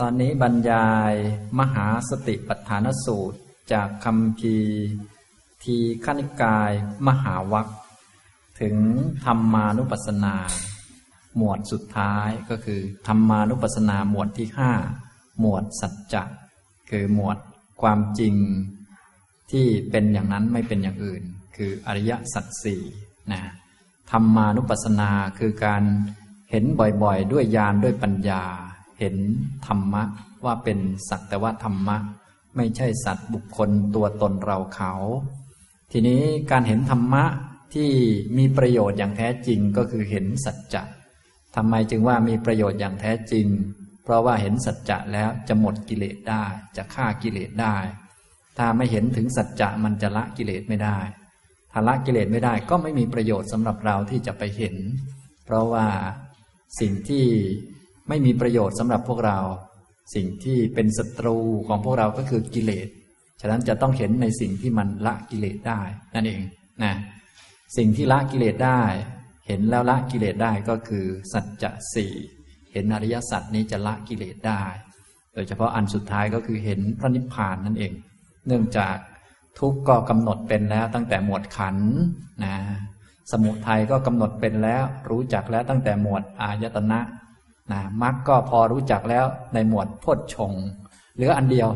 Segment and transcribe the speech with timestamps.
[0.00, 1.12] ตอนนี้บรรยาย
[1.58, 3.38] มหาสติปัฏฐานสูตร
[3.72, 4.56] จากคำพี
[5.62, 6.72] ทีขณิกาย
[7.06, 7.68] มหาวัค
[8.60, 8.76] ถึง
[9.24, 10.36] ธรรมานุปัสสนา
[11.36, 14.72] หมวดสุดท้ายก็คือธรรมานุปัสสนาหมวดที่ห้า
[15.40, 16.22] หมวดสัจจะ
[16.90, 17.38] คือหมวด
[17.82, 18.34] ความจริง
[19.50, 21.22] ที่เป็นอย่างนั้นไม่เป็นอย่างอื่น
[21.56, 22.82] คืออริยสัจสี่
[23.32, 23.40] นะ
[24.10, 25.82] ธรรมานุปัสสนาคือการ
[26.50, 28.44] เห็นบ่อยๆ ด้วยญาณด้วยปัญญา
[28.98, 29.16] เห็น
[29.66, 30.02] ธรรมะ
[30.44, 31.96] ว่าเป็นสักแต่ว่าธรรมะ
[32.56, 34.92] ไม่ใช่สัตว์บุคคลตัวตนเราเขา
[35.92, 37.24] ทีนี้การเห็นธรรมะ
[37.74, 37.90] ที่
[38.38, 40.82] มีประโยชน์อย่างแท้จริงก็คือเห็นสัจจะ
[41.56, 43.46] ทำไมจึงว่ามีประโยชน์อย่างแท้จริง
[44.04, 46.44] เพราะว่าเห็นสัจจะแล้วจะหมดกิเลสได้
[46.76, 47.76] จะฆ่ากิเลสได้
[48.58, 50.98] ถ้าไม่เห็นถึงสัจจะมันจะละกิเลสไม่ได้
[51.72, 54.76] ถ้าละกิเลสไม่ได้ก็ไม่มีประโยชน์สำหรับเราที่จะไปเห็น
[55.44, 55.86] เพราะว่า
[56.80, 57.26] สิ่งที่
[58.08, 59.38] ไม่มีประโยชน์สำหรับพวกเรา
[60.14, 61.38] สิ่งที่เป็นศัตรู
[61.68, 62.88] ของพวกเราก็คือกิเลส
[63.40, 65.80] ฉะนั้นจะต้องเห็นในสิ่งที่มันละกิเลสได้
[66.14, 66.42] นั่นเอง
[66.84, 66.94] นะ
[67.76, 68.82] สิ่งที่ละกิเลสได้
[69.46, 72.12] เห็นแล้วละกิเลสได้ก็คือสัจจะสี่
[72.72, 74.64] เห็นอริยสัจนี้จะละกิเลสได้
[75.34, 77.92] โดยเฉพาะอันสุดท้ายก็คือเห็นพระนิพพานนั่นเอง
[78.46, 78.96] เนื่องจาก
[79.58, 81.76] ทุกข์ก็กำหนดเป็นแล้วตั้งแต่หมวดขัน
[82.44, 82.56] นะ
[83.32, 87.00] สมุทัยก็กำหนดเป็นแล้วรู้จักแล้วตั้งแต่หมวดอายตนะ
[87.72, 90.52] นะมรรคก็พอรู้จักแล้วในหมวดพจชง
[91.14, 91.68] เหลืออันเดียว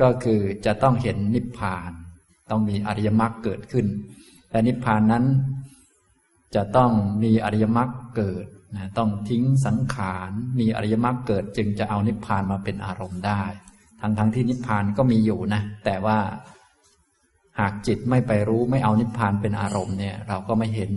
[0.00, 1.90] ก็คือจะต้องเห็นนิพพาน
[2.50, 3.86] ต้องมีอริยมรรคเกิดขึ้น
[4.50, 5.24] และนิพพานนั้น
[6.54, 6.90] จะต้อง
[7.22, 13.42] มีอริยมรรคเกิดนะต้องทิ้งสังขารมีอริยมรรคเกิด จึงจะเอานิพพานมาเป็นอารมณ์ได้
[14.00, 16.18] ทั้งทั้งที่นิพพานก็มีอยู่นะ แต่ว่า
[17.60, 20.92] หากจิตไม่ไปรู้ไม่เอานิพพานเป็นอารมณ์เนี่ย เราก็ไม่เห็น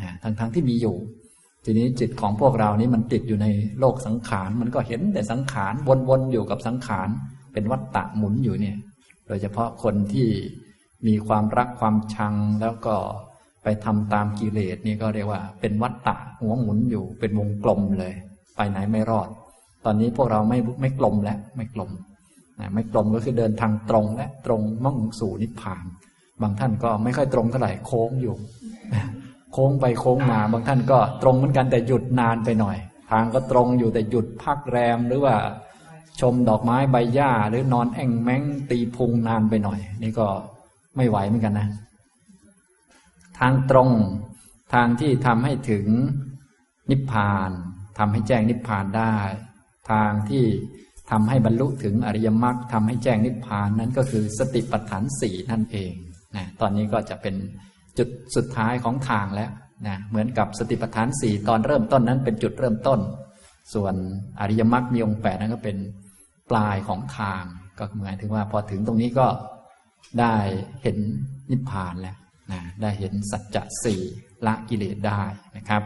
[0.00, 0.96] นะทั้งทั้งที่มีอยู่
[1.64, 3.46] ทีนี้จิตของพวกเรานี้มันติดอยู่ใน
[3.80, 5.72] โลกสังขาร มันก็เห็นแต่สังขาร
[6.08, 7.08] วนๆอยู่กับสังขาร
[7.52, 8.76] เป็นวัฏฏะหมุนอยู่เนี่ย
[9.26, 10.28] โดยเฉพาะคนที่
[11.06, 12.94] มีความรักความชังแล้วก็
[13.64, 18.14] ไปทำตามกิเลสนี่ก็เรียกว่า เป็นวัฏฏะหัวหมุนอยู่เป็นวงกลมเลย
[18.56, 19.28] ไปไหนไม่รอด
[19.84, 21.90] ตอนนี้พวกเราไม่ไม่กลมแล้วไม่กลม
[22.74, 25.84] ไม่ตรงก็คือเดินทางตรงและตรงมั่งสู่นิพพาน
[26.42, 28.34] บางท่านก็ไม่ค่อยตรงเท่าไหร่โค้งอยู่
[29.52, 32.76] โค้งไปโค้งมาบางท่านก็ตรงเหมือนกันแต่หยุดนานไปหน่อย
[33.10, 35.36] ทางก็ตรงอยู่แต่หยุดพักแรมหรือว่า
[36.20, 40.26] ชมดอกไม้ใบหญ้า หรือนอนแอ่งแมงตีพุงนานไปหน่อย นี่ก็
[40.96, 41.68] ไม่ไหวเหมือนกันนะ
[43.38, 43.90] ทางตรง
[44.74, 45.86] ทางที่ทำให้ถึง
[46.90, 47.50] นิพพาน
[47.98, 49.16] ทำให้แจ้งนิพพานได้
[49.90, 50.44] ทางที่
[51.10, 55.92] ทำให้บรรลุถึงอริยมรรคทำให้แจ้งนิพพานนั้นก็คือสติปัฏฐานสี่นั่นเอง
[56.36, 57.34] นะตอนนี้ก็จะเป็น
[58.00, 59.50] จุดสุดท้ายของทางแล้ว
[59.86, 63.00] นะเหมือนกับสติปัฏฐานสี่ตอนเริ่มต้นนั้นเป็นจุดเริ่มต้น
[63.74, 63.94] ส่วน
[64.40, 65.76] อริยมรรคมีองค์แปดนั้นก็เป็น
[66.50, 67.42] ปลายของทาง
[67.78, 69.26] ก็หมายถึงว่าพอถึงตรงนี้ก็
[70.20, 70.34] ได้
[70.82, 70.96] เห็น
[71.50, 72.16] นิพพานแล้ว
[72.52, 74.00] นะได้เห็นสัจจะสี่
[74.46, 75.22] ละกิเลสได้
[75.56, 75.82] นะครับ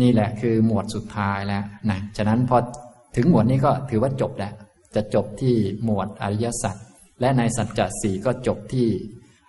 [0.00, 2.56] นี่แหละคือหมวดสุดท้ายแล้วนะฉะนั้นพอ
[3.16, 4.54] ถึงหมวดนี้ก็ถือว่าจบแล้ว
[4.94, 6.76] จะจบที่หมวดอริยสัจ
[7.20, 8.88] และในสัจจะสี่ก็จบที่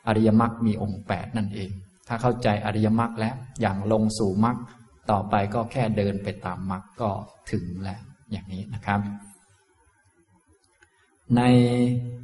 [0.08, 1.72] อริยมรรคมีองค์แปดนั่นเอง
[2.08, 4.58] ถ้าเข้าใจอริยมรรคแล้วอย่างลงสู่มรรค
[5.12, 7.10] ต่อไปก็แค่เดินไปตามมรรคก็
[7.52, 8.02] ถึงแล้ว
[8.32, 9.00] อย่างนี้นะครับ
[11.38, 11.42] ใน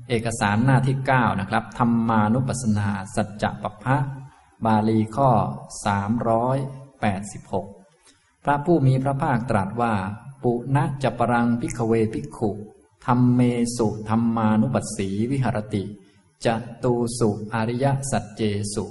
[0.10, 3.98] เอกสารหน้าที่เก้านะครับธรรมานุปัสสนา สัจจะปัพพะ
[4.66, 5.30] บาลีข้อ
[5.86, 6.58] สามร้อย
[7.02, 7.68] แปดสิบหก
[8.44, 9.94] พระผู้มีพระภาคตรัสว่า
[10.44, 12.52] ปุณจะปรังพิกเวพิกขุ
[13.06, 13.42] ธรรมเม
[13.78, 15.84] สุธรรมานุปัสสีวิหรติ
[16.46, 18.42] จะตูสุอริยสัจเจ
[18.74, 18.86] สุ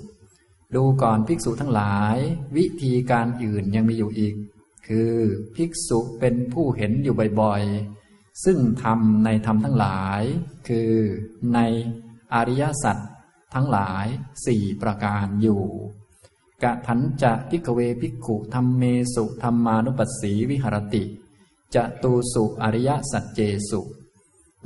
[0.74, 2.16] ดูก่อนภิกษุทั้งหลาย
[2.56, 4.34] วิธีการอื่นยังมีอยู่อีก
[4.86, 5.14] คือ
[5.54, 10.22] ภิกษุเป็นผู้เห็นอยู่บ่อยๆ ซึ่งธรรมในธรรมทั้งหลาย
[10.68, 10.92] คือ
[11.54, 11.58] ใน
[12.34, 12.96] อริยสัจ
[13.54, 14.06] ทั้งหลาย
[14.46, 15.62] สี่ประการอยู่
[16.62, 18.82] กะถันจะพิกเวพิกขุธรรมเม
[19.14, 21.04] สุธรรมานุปัสสีวิหรติ
[21.74, 23.40] จะตูสุอริยสัจเจ
[23.70, 23.80] สุ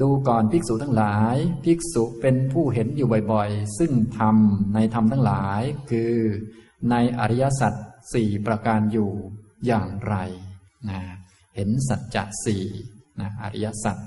[0.00, 4.36] ดูก่อนภิกษุทั้งหลาย ภิกษุเป็นผู้เห็นอยู่บ่อยๆ ซึ่งธรรม
[4.74, 6.14] ในธรรมทั้งหลาย คือ
[6.90, 7.72] ในอริยสัจ
[8.12, 9.10] สี่ประการอยู่
[9.66, 10.16] อย่างไร
[10.88, 11.00] นะ
[11.56, 12.64] เห็นสัจจะสี่
[13.20, 13.98] นะอริยสัจ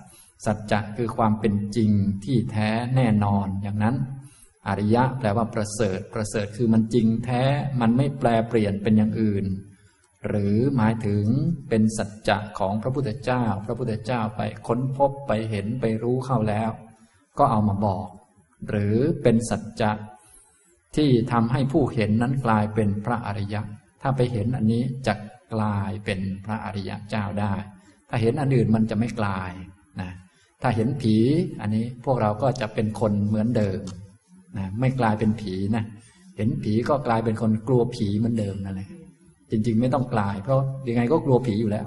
[0.46, 1.92] สัจจะคือความเป็นจริง
[2.24, 3.96] ที่แท้แน่นอนอย่างนั้น
[4.68, 7.44] อริยะแปลว่าประเสริฐ ประเสริฐคือมันจริงแท้
[7.82, 9.46] มันไม่แปลเปลี่ยนเป็นอย่างอื่น
[10.28, 11.26] หรือหมายถึง
[11.70, 16.72] เป็นสัจจะของพระพุทธเจ้า พระพุทธเจ้าไปค้นพบไปเห็นไปรู้เข้าแล้ว
[17.38, 18.08] ก็เอามาบอก
[18.70, 19.92] หรือเป็นสัจจะ
[20.96, 23.62] ที่ทำให้ผู้เห็นนั้นกลายเป็นพระอริยะ
[24.02, 25.14] ถ้าไปเห็นอันนี้จะ
[25.54, 27.54] กลายเป็นพระอริยเจ้าได้
[28.10, 29.52] ถ้าเห็นอันอื่นมันจะไม่กลาย
[30.02, 30.12] นะ
[30.62, 31.16] ถ้าเห็นผี
[31.62, 33.82] อันนี้พวกเราก็จะเป็นคนเหมือนเดิม
[34.58, 35.84] นะไม่กลายเป็นผีนะ
[36.38, 38.90] เห็นผีก็กลายเป็นคนกลัวผีเหมือนเดิมนั่นแหละ
[39.52, 41.86] จริง ๆ ไม่ต้องกลาย เพราะยังไงก็กลัวผีอยู่แล้ว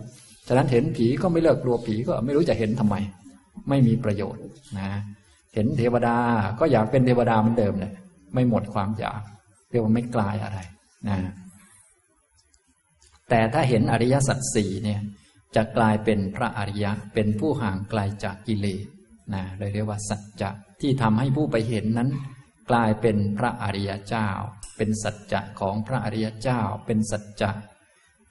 [0.49, 2.97] ฉะนั้นเห็นผีก็ไม่เลิกกลัวผีก็ไม่รู้จะเห็นทำไม
[3.69, 4.43] ไม่มีประโยชน์
[4.79, 4.91] นะ
[5.55, 6.17] เห็นเทวดา
[6.61, 7.93] ก็อยากเป็นเทวดาเหมือนเดิมเลย
[8.35, 9.21] ไม่หมดความอยาก
[9.71, 10.59] เรียกว่าไม่กลายอะไร
[11.09, 11.19] นะ
[13.29, 15.01] แต่ถ้าเห็นอริยสัจสี่เนี่ย
[15.57, 18.85] จะกลายเป็นพระอริยะเป็นผู้ห่างไกลาจากกิเลส
[19.35, 20.51] นะเลยเรียกว่าสัจจะ
[20.81, 22.11] ที่ทำให้ผู้ไปเห็นนั้น
[22.71, 24.29] กลายเป็นพระอริยเจ้า
[24.77, 27.51] เป็นสัจจะของพระอริยเจ้า เป็นสัจจะ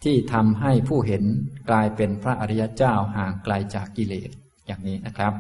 [0.03, 1.23] ที่ทำให้ผู้เห็น
[1.69, 4.29] กลายเป็นพระอริยเจ้าห่างไกลาจากกิเลส
[4.65, 5.33] อย่างนี้นะครับ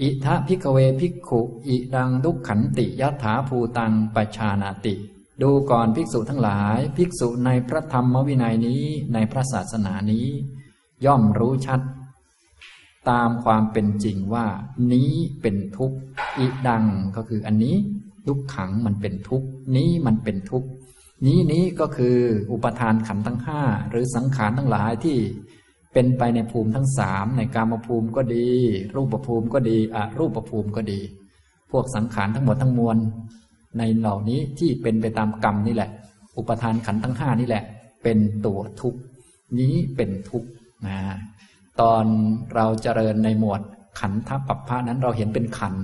[0.00, 4.94] อิทะพิกเวพิกขุ อิดังดุกขันติยถาภูตังปชานาติ
[5.42, 8.82] ดูก่อนภิกษุทั้งหลาย ภิกษุในพระธรรมวินัยนี้
[9.12, 10.26] ในพระศาสนานี้
[11.04, 11.80] ย่อมรู้ชัด
[13.10, 14.46] ตามความเป็นจริงว่า
[14.92, 15.98] นี้เป็นทุกข์
[16.38, 16.84] อิดัง
[17.16, 17.76] ก็คืออันนี้
[18.26, 19.42] ทุกขังมันเป็นทุก
[19.76, 20.64] นี้มันเป็นทุก
[21.26, 22.16] นี้นี้ก็คือ
[22.52, 25.16] อุปทานขันธ์ทั้งห้าหรือสังขารทั้งหลายที่
[25.92, 28.48] เป็นไปในภูมิทั้งสามในกามภูมิก็ดี
[28.96, 31.00] รูปภูมิก็ดีอรูปภูมิก็ดี
[31.70, 32.96] พวกสังขารทั้งหมดทั้งมวล
[33.78, 35.90] ในเหล่านี้ที่เป็นไปตามกรรมนี่แหละ
[36.36, 37.64] อุปทานขันธ์ทั้งห้านี่แหละ
[38.02, 38.94] เป็นตัวทุก
[39.58, 40.44] นี้เป็นทุก
[40.86, 40.98] นะ
[41.80, 42.04] ตอน
[42.54, 43.60] เราเจริญในหมวด
[44.00, 45.80] ขันธปัปพะนั้นเราเห็นเป็นขันธ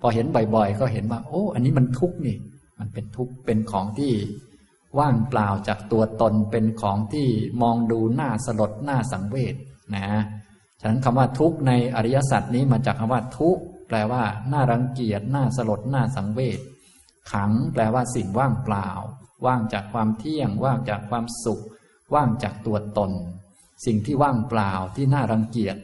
[0.00, 2.36] พอเห็นบ่อยๆ ก็เห็นว่า โอ้ อันนี้มันทุกข์นี่
[2.78, 4.12] มันเป็นทุกข์เป็นของที่
[4.98, 7.28] ว่างเปล่าจากตัวตนเป็นของที่
[7.62, 9.54] มองดูหน้าสลดหน้าสังเวช
[9.94, 10.06] นะ
[10.80, 16.60] ฉะนั้นคำว่าทุกข์ในอริยสัจนี้มาจากคำว่าทุกข์แปลว่าหน้ารังเกียจหน้าสลดหน้าสังเวช
[17.32, 18.88] ขังแปลว่าสิ่งว่างเปล่า
[19.46, 21.62] ว่างจากความเที่ยง ว่างจากความสุข
[22.14, 23.10] ว่างจากตัวตน
[23.86, 25.76] สิ่งที่ว่างเปล่าที่น่ารังเกียจ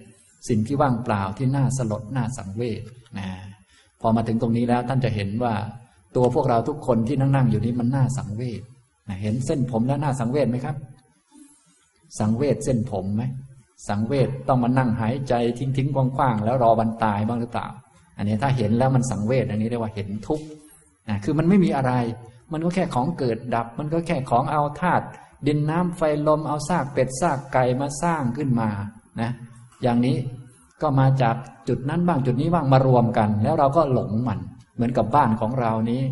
[0.49, 2.83] สิ่งที่ว่างเปล่าที่น่าสลดน่าสังเวช
[3.19, 3.29] นะ
[4.07, 5.55] อมาถึงตรงนี้แล้วท่านจะเห็นว่า
[6.17, 8.63] ตัวพวกเราทุกคนที่นั่งๆอยู่นี้มันน่าสังเวช
[9.23, 10.77] เห็นเส้นผมแล้วน่าสังเวชไหมครับ
[12.19, 13.23] สังเวชเส้นผมไหม
[13.89, 17.67] สังเวชต้องมานั่งหายใจทิ้งทิ้งกว้างๆแล้วรอวันตายบ้างหรือเปล่า
[18.17, 20.47] อันนี้ถ้าเห็นแล้วมันสังเวชอันนี้เรียกว่าเห็นทุกข์
[21.09, 21.93] นะคือมันไม่มีอะไร
[22.53, 25.05] มันก็แค่ของเกิดดับ มันก็แค่ของเอาธาตุ
[25.47, 28.69] ดินน้ำไฟลมเอาซากเป็ดซากไก่มาสร้างขึ้นมา
[29.21, 29.31] นะ
[29.83, 30.17] อย่างนี้
[30.83, 31.37] ก็มาจาก
[31.69, 34.39] จุดนั้นบ้างจุดนี้บ้างมารวมกัน แล้วเราก็หลงมัน
[34.75, 36.03] เหมือนกับบ้านของเรานี้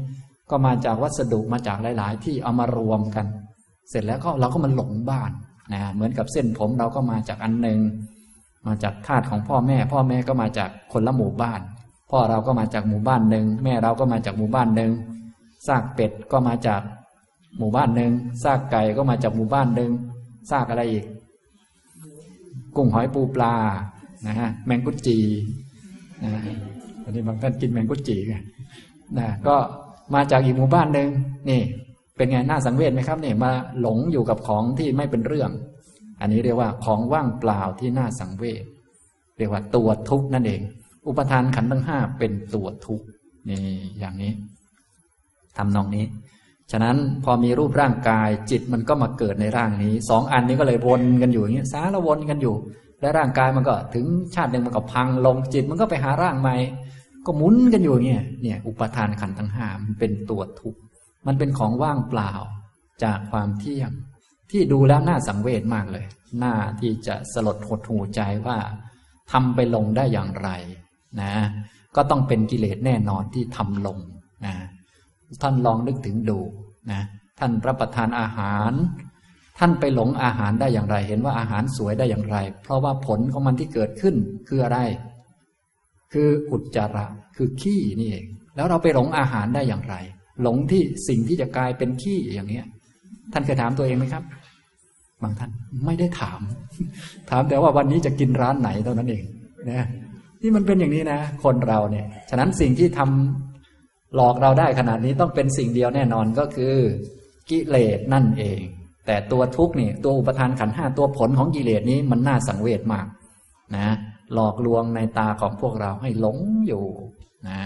[0.50, 3.26] ก็มาจากวัสดุมาจากหลาย ๆ ที่เอามารวมกัน
[3.90, 5.30] เสร็จแล้วก็เราก็มาหลงบ้าน
[5.72, 7.80] นะเหมือนกับเส้นผมเราก็มาจากอันหนึ่ง
[8.66, 11.60] มาจากธาตุของพ่อแม่ พ่อแม่ก็มาจากคนละหมู่บ้าน
[12.10, 14.90] พ่อเราก็มาจากหมู่บ้านหนึ่งแม่เราก็มาจากหมู่บ้านหนึ่ง
[15.66, 16.80] ซากเป็ดก็มาจาก
[17.58, 18.12] หมู่บ้านหนึ่ง
[18.42, 19.90] ซากไก่ก็มาจากหมู่บ้านหนึ่ง
[20.50, 21.04] ซากอะไรอีก
[22.76, 23.54] กุ้งหอยปูปลา
[24.26, 25.18] นะฮะแมงกุจี
[26.22, 26.30] นะ
[27.04, 28.34] อันนี้บางท่านกินแมงกุจีไง
[29.18, 29.56] นะก็
[30.14, 31.08] มาจากอีกหมู่บ้านหนึ่ง
[31.50, 31.60] นี่
[32.16, 35.50] เป็นไงน่าสังเวชไหมครับเนี่ยมาหลงอยู่กับของที่ไม่เป็นเรื่อง
[36.20, 38.64] อันนี้เรียกว่าของว่างเปล่าที่น่าสังเวช
[39.38, 40.60] เรียกว่าตัวทุกข์นั่นเอง
[41.06, 43.04] อุปทานขันธ์ทั้งห้าเป็นตัวทุกข์
[43.48, 43.60] นี่
[43.98, 44.32] อย่างนี้
[45.56, 46.04] ทำนองนี้
[46.72, 52.54] ฉะนั้นพอมีรูปร่างกายจิตมันก็มาเกิดในร่างนี้สองอันนี้ก็เลยวนกันอยู่อย่างนี้สารวนกันอยู่
[53.04, 56.56] และร่างกายมันก็ถึงชาติหนึ่งมันก็พังลงจิตมันก็ไปหาร่างใหม่
[57.26, 60.80] ก็หมุนกันอยู่เนี่ยเนี่ยอุปทานขันธ์ทั้งห้ามันเป็นตัวทุกข์
[61.26, 62.32] มันเป็นของว่างเปล่า
[63.04, 63.90] จากความเที่ยง
[64.50, 66.04] ที่ดูแล้วน่าสังเวชมากเลย
[66.42, 68.58] น้าที่จะสลดหดหูใจว่า
[69.32, 70.50] ทำไปลงได้อย่างไร
[71.20, 71.34] นะ
[71.96, 73.98] ก็ต้องเป็นกิเลสแน่นอนที่ทำลง
[74.46, 74.54] นะ
[75.42, 76.38] ท่านลองนึกถึงดู
[76.92, 77.02] นะ
[77.38, 78.72] ท่านรับประทานอาหาร
[79.58, 84.14] ท่านไปหลงอาหารได้อย่างไร เห็นว่าอาหารสวยได้อย่างไร เพราะว่าผลของมันที่เกิดขึ้น
[84.48, 84.78] คืออะไร
[86.12, 87.06] คืออุจจาระ
[87.36, 89.94] คือขี้นี่เอง แล้วเราไปหลงอาหารได้อย่างไร
[90.42, 92.64] หลงที่สิ่งที่จะกลายเป็นขี้อย่างเนี้ย
[93.32, 94.22] ท่านเคยถามตัวเองไหมครับ
[95.22, 95.50] บางท่าน
[95.86, 96.40] ไม่ได้ถาม
[97.30, 99.24] ถามแต่ว่าวันนี้จะกินร้านไหนเท่านั้นเอง
[99.70, 99.86] นะ
[100.40, 106.74] ที่มันเป็นอย่างนี้นะ คนเราเนี่ย ฉะนั้นสิ่งที่ทำหลอกเราได้ขนาดนี้ต้องเป็นสิ่งเดียวแน่นอนก็คือ
[107.50, 108.60] กิเลสนั่นเอง
[109.06, 113.06] แต่ตัวทุกข์นี่ตัวอุปทานขันห้าตัวผลของกิเลสนี้มันน่าสังเวชมาก
[113.76, 113.88] นะ
[114.34, 116.84] หลอกลวงในตาของพวกเราให้หลงอยู่
[117.48, 117.60] นะ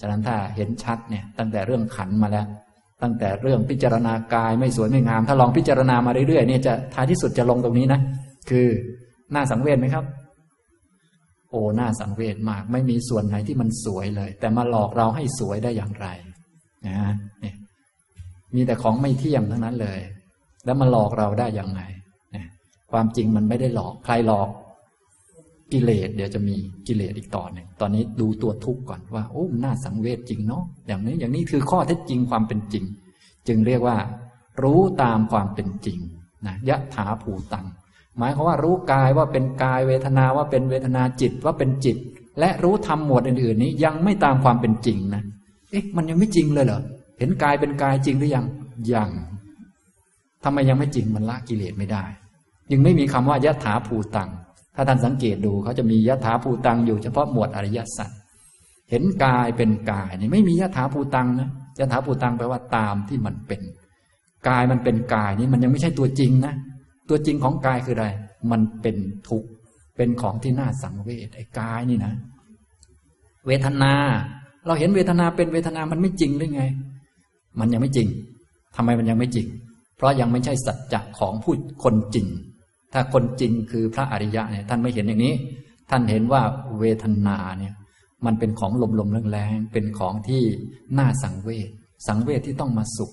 [0.00, 2.46] ฉะนั้นถ้าเห็นชัดเนี่ยตั้งแต่เรื่องขันมาแล้ว
[3.02, 8.00] ตั้งแต่เรื่องพิจารณากายไม่สวยไม่งาม ถ้าลองพิจารณามาเรื่อยๆเนี่ยจะท้ายที่สุดจะลงตรงนี้นะ
[8.50, 8.66] คือ
[9.34, 10.04] น้าสังเวชไหมครับ
[11.50, 16.06] โอ้หน้าสังเวชมาก ไม่มีส่วนไหนที่มันสวยเลย แต่มาหลอกเราให้สวยได้อย่างไร
[16.86, 16.98] นะ
[17.40, 17.54] เนี่ย
[18.54, 19.98] มีแต่ของไม่เที่ยงทั้งนั้นเลย
[20.68, 21.80] แล้วมาหลอกเราได้อย่างไง
[22.92, 24.48] ความจริงมันไม่ได้หลอก ใครหลอก
[25.72, 26.56] กิเลสเดี๋ยวจะมี
[26.86, 32.84] กิเลสอีกต่อหนึ่งตอนนี้ดูตัวทุกข์ก่อนว่าโอ้มันน่าสังเวชจริงเนาะอย่างนี้อย่างนี้คือข้อเท็จจริงความเป็นจริง
[33.48, 33.96] จึงเรียกว่า
[34.62, 35.98] รู้ตามความเป็นจริง
[36.46, 37.66] นะยะถาภูตัง
[38.18, 41.96] หมายความว่ารู้กายว่าเป็นกายเวทนาว่าเป็นเวทนาจิตว่าเป็นจิต
[42.40, 45.22] และรู้ธรรมหมวดอื่น ๆ นี้ยังไม่ตามความเป็นจริงนะ
[45.70, 46.80] เอ๊ะมันยังไม่จริงเลยเหรอ
[47.18, 48.46] เห็นกายเป็นกายจริงหรือยัง
[48.94, 49.10] ยัง
[50.48, 52.04] ทำไมยังไม่จริงมันละกิเลสไม่ได้
[52.72, 54.28] ยังไม่มีคำว่ายะถาภูตัง
[54.74, 58.10] ถ้าท่านสังเกตดูเขาจะมียะถาภูตังอยู่เฉพาะหมวดอริยสัจ
[58.90, 63.60] เห็นกายเป็นกายนี่ไม่มียะถาภูตังนะยะถาภูตังแปลว่าตามที่มันเป็น
[64.48, 66.54] กายมันเป็นกายนี่มันยังไม่ใช่ตัวจริงนะ
[67.08, 68.06] ตัวจริงของกายคืออะไร
[68.50, 68.96] มันเป็น
[69.28, 69.48] ทุกข์
[69.96, 72.12] เป็นของที่น่าสังเวชไอ้กายนี่นะ
[73.46, 73.92] เวทนา
[74.66, 76.62] เราเห็นเวทนาเป็นเวทนามันไม่จริงหรือไง
[77.60, 78.08] มันยังไม่จริง
[78.76, 79.46] ทำไมมันยังไม่จริง
[79.98, 82.26] เพราะยังไม่ใช่สัจจะของผู้คนจริง
[82.92, 85.34] ถ้าคนจริงคือพระอริยะเนี่ยท่านไม่เห็นอย่างนี้
[85.90, 86.42] ท่านเห็นว่า
[86.78, 87.74] เวทนาเนี่ย
[88.26, 90.42] มันเป็นของลมๆแรงๆเป็นของที่
[90.98, 91.68] น่าสังเวช
[92.08, 93.10] สังเวชที่ต้องมาสุข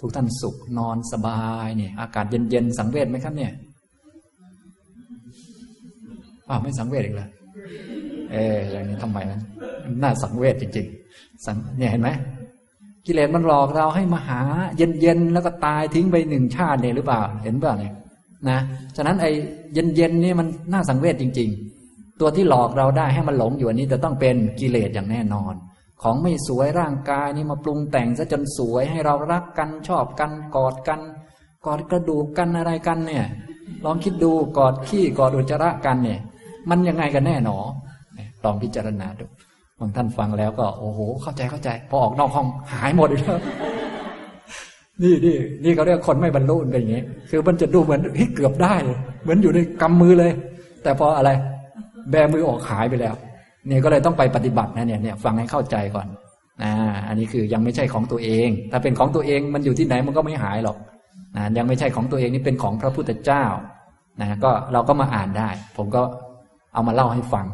[0.00, 3.52] ทุกท่านสุขนอนสบายเนี่ยอากาศเย็นๆสังเวชไหมครับเนี่ย
[6.48, 7.28] อ้าวไม่สังเวชอีกเลย
[8.32, 9.40] เอออย่างนี้ทำไมมัน
[10.02, 12.10] น่าสังเวชจริงๆสังเนี่ยเห็นไหม
[13.06, 14.40] กิเลสมันหลอกเราให้มาหา
[14.76, 17.94] เย็นๆแล้วก็ตายทิ้งไปหนึ่งชาติเนี่ยหรือเปล่า เห็นเปล่าเนี่ย
[18.48, 18.58] นะ
[18.96, 19.30] ฉะนั้นไอ้
[19.74, 21.50] เย็นๆนี่มันน่าสังเวชจริง
[21.84, 25.54] ๆ ตัวที่หลอกเราได้ให้มันหลงอยู่อันนี้จะต้องเป็นกิเลสอย่างแน่นอน
[26.02, 31.00] ของไม่สวยร่างกายนี่มาปรุงแต่งซะจนสวยให้เรารักกันชอบกันกอดกัน
[31.66, 33.24] กอดกระดูกกันอะไรกันเนี่ย
[33.84, 36.20] ลองคิดดูกอดขี้กอดอุจจาระกันเนี่ย
[36.70, 37.58] มันยังไงกันแน่หนอ
[38.44, 39.24] ลองพิจารณาดู
[39.80, 43.22] บางท่านฟังแล้วก็โอ้โห เข้าใจเข้าใจ พอออกนอกห้องหายหมดเลย
[45.02, 48.74] นี่นี่นี่เขาเรียกคนไม่บรรลุเป็นอย่างนี้คือมันจะดูเหมือนเฮ้เกือบได้
[49.22, 50.32] เหมือนอยู่ในกำมือเลย
[50.82, 51.30] แต่พออะไร
[52.10, 53.14] แบมือออกหายไปแล้ว
[53.66, 56.06] เนี่ยก็เลยต้องไปปฏิบัตินะเนี่ยเนี่ยฟังให้เข้าใจก่อน
[56.62, 56.72] อ่า
[57.08, 60.76] อันนี้คือยังไม่ใช่ของตัวเอง ถ้าเป็นของตัวเองมันอยู่ที่ไหนมันก็ไม่หายหรอก
[61.36, 63.44] นะยังไม่ใช่ของตัวเองนี่เป็นของพระพุทธเจ้า
[64.20, 66.02] นะก็เราก็มาอ่านได้ ผมก็
[66.74, 67.46] เอามาเล่าให้ฟัง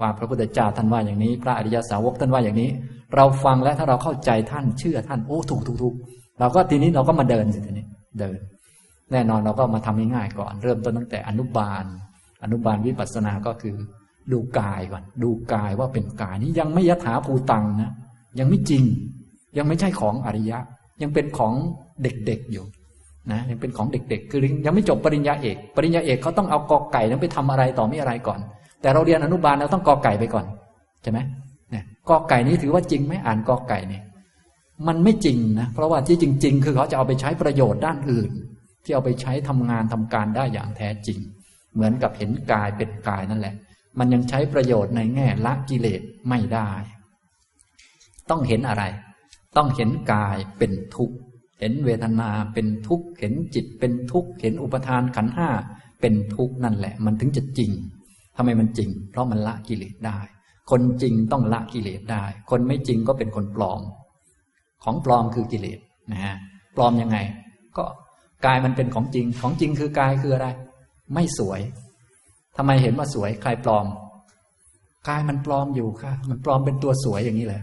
[0.00, 2.70] ว่าพระพุทธเจ้าท่านว่าอย่างนี้ พระอริยสาวกท่านว่าอย่างนี้
[3.16, 5.94] เราฟังแล้วถ้าเราเข้าใจท่านเชื่อท่านโอ้ถูกถูกถูก
[6.40, 7.86] เราก็ทีนี้เราก็มาเดินสิทีนี้
[8.20, 8.38] เดิน
[9.12, 11.84] แน่นอนเราก็มาทำง่ายๆก่อน เริ่มต้นตั้งแต่อนุบาล
[12.42, 13.76] อนุบาลวิปัสสนาก็คือ
[14.32, 17.92] ดูกายก่อนดูกายว่าเป็นกายนี้ยังไม่ยถาภูตังนะ
[18.38, 18.82] ยังไม่จริง
[19.58, 20.58] ยังไม่ใช่ของอริยะ
[21.02, 21.52] ยังเป็นของ
[22.02, 22.64] เด็กๆอยู่
[23.32, 28.40] นะยังเป็นของเด็กๆ คือยังไม่จบปริญญาเอก ปริญญาเอกเขาต้องเอากอไก่นั้นไปทำอะไรต่อไม่อะไรก่อน
[28.82, 30.46] แต่เราเรียนอนุบาลเราต้องกอไก่ไปก่อน
[31.02, 31.18] ใช่ไหม
[31.70, 34.02] เนี่ยกอไก่นี้ถือว่าจริงไหมอ่านกอไก่เนี่ย
[34.86, 38.30] มันไม่จริงนะเพราะว่าที่จริง ๆ คือเขาจะเอาไปใช้ประโยชน์ด้านอื่น
[38.84, 41.18] ที่เอาไปใช้ทำงานทำการได้อย่างแท้จริง
[41.74, 43.54] เหมือนกับเห็นกายเป็นกายนั่นแหละ
[43.98, 46.70] มันยังใช้ประโยชน์ในแง่ละกิเลสไม่ได้
[48.30, 48.84] ต้องเห็นอะไร
[49.56, 51.16] ต้องเห็นกายเป็นทุกข์
[51.60, 55.48] เห็นเวทนาเป็นทุกข์เห็นจิตเป็นทุกข์เห็นอุปทานขันห้า
[56.00, 57.70] เป็นทุกข์นั่นแหละ มันถึงจะจริง
[58.36, 60.18] ทำไมมันจริง เพราะมันละกิเลสได้
[60.70, 63.80] คนจริงต้องละกิเลสได้ คนไม่จริงก็เป็นคนปลอม
[64.84, 65.78] ของปลอมคือกิเลส
[66.12, 66.36] นะฮะ
[66.76, 67.18] ปลอมยังไง
[67.76, 67.84] ก็
[68.46, 70.48] กายมันเป็นของจริง ของจริงคือกายคืออะไร
[71.14, 71.60] ไม่สวย
[72.56, 73.86] ทำไมเห็นว่าสวยใครปลอม
[75.08, 77.62] กายมันปลอมอยู่ค่ะ มันปลอมเป็นตัวสวยอย่างนี้แหละ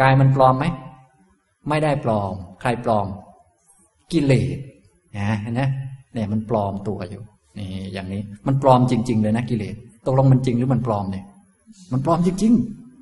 [0.00, 0.64] กายมันปลอมไหม
[1.68, 3.06] ไม่ได้ปลอม ใครปลอม
[4.12, 4.58] กิเลส
[5.16, 5.62] นะเห็นไหม
[6.12, 7.22] เนี่ยมันปลอมตัวอยู่
[7.58, 11.24] นี่อย่างนี้ มันปลอมจริง ๆ เลยนะกิเลส ตกลงมันจริงหรือมันปลอมเนี่ย
[11.92, 12.52] มันปลอมจริง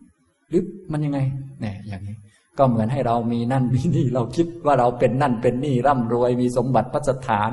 [0.01, 1.19] ๆหรือมันยังไง
[1.61, 2.17] เนี่ยอย่างนี้
[2.59, 7.51] ก็เหมือนให้เรามีนั่นมีนี่ เราคิดว่าเราเป็นนั่นเป็นนี่ร่ำรวย มีสมบัติพัสถาน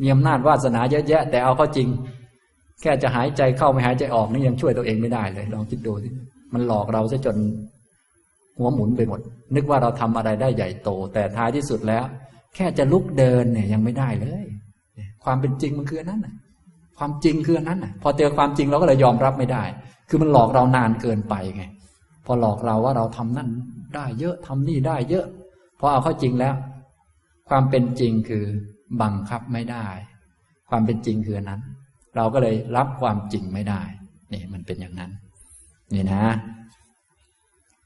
[0.00, 1.88] มีอำนาจวาสนาเยอะแยะ แต่เอาเข้าจริง
[2.82, 6.08] แค่จะหายใจเข้าไม่หายใจออกนี่ยังช่วยตัวเองไม่ได้เลย ลองคิดดูสิ
[6.54, 7.36] มันหลอกเราซะจน
[8.58, 9.20] หัวหมุนไปหมด
[9.54, 12.04] นึกว่าเราทำอะไรได้ใหญ่โต แต่ท้ายที่สุดแล้ว
[12.54, 14.44] แค่จะลุกเดินเนี่ยยังไม่ได้เลย
[15.24, 16.20] ความเป็นจริงมันคือนั้น
[16.98, 19.62] ความจริงคืออันนั้นพอเจอความจริงเราก็เลยยอมรับไม่ได้
[20.08, 21.64] คือมันหลอกเรานานเกินไปไง
[22.26, 23.48] พอหลอกเราว่าเราทำนั่น
[23.94, 25.26] ได้เยอะทำนี่ได้เยอะ
[25.80, 26.54] พอเอาเข้าจริงแล้ว
[27.48, 28.44] ความเป็นจริงคือ
[29.02, 29.86] บังคับไม่ได้
[30.70, 31.60] ความเป็นจริงคือนั้น
[32.16, 33.82] เราก็เลยรับความจริงไม่ได้
[34.32, 35.10] นี่มันเป็นอย่างนั้น
[35.94, 36.22] นี่นะ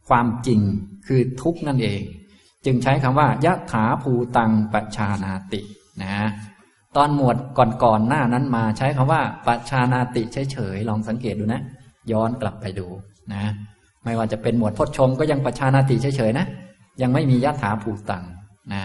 [0.08, 0.60] ความจริง
[1.06, 2.02] คือทุกนั่นเอง
[2.64, 5.60] จึงใช้คำว่ายะถาภูตังปชานาติ
[6.02, 6.14] นะ
[6.96, 7.36] ตอนหมวด
[7.82, 11.62] ก่อนๆหน้านั้นมาใช้คำว่าปัชานาติเฉยๆลองสังเกตดูนะ
[12.12, 12.86] ย้อนกลับไปดู
[13.34, 13.42] นะ
[14.04, 16.46] ไม่ว่าจะเป็นหมวดพจชงก็ยังปัชานาติเฉยๆนะ
[17.02, 18.24] ยังไม่มียะถาภูตัง
[18.74, 18.84] นะ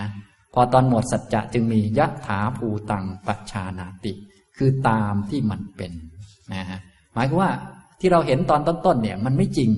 [0.54, 4.14] พอตอนหมวดสัจจะจึงมียะถาภูตังปัชานาติ
[4.58, 5.92] คือตามที่มันเป็น
[6.54, 6.80] นะฮะ
[7.14, 7.52] หมายความว่า
[8.00, 9.70] ที่เราเห็นตอนต้นๆเนี่ย มันไม่จริง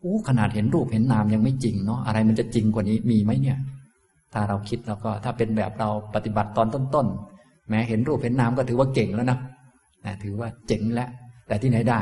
[0.00, 3.58] โอ้ขนาดเห็นรูปเห็นนามยังไม่จริงเนาะอะไรมันจะจริงกว่านี้มีไหมเนี่ย
[4.32, 7.39] ถ้าเราคิดแล้วก็ถ้าเป็นแบบเราปฏิบัติตอนต้นๆ
[7.70, 9.38] แม้เห็นรูปเห็นนามก็ถือว่าเก่งแล้วนะ
[10.04, 11.10] นะถือว่าเจ๋งแล้ว
[11.46, 12.00] แต่ที่ไหนได้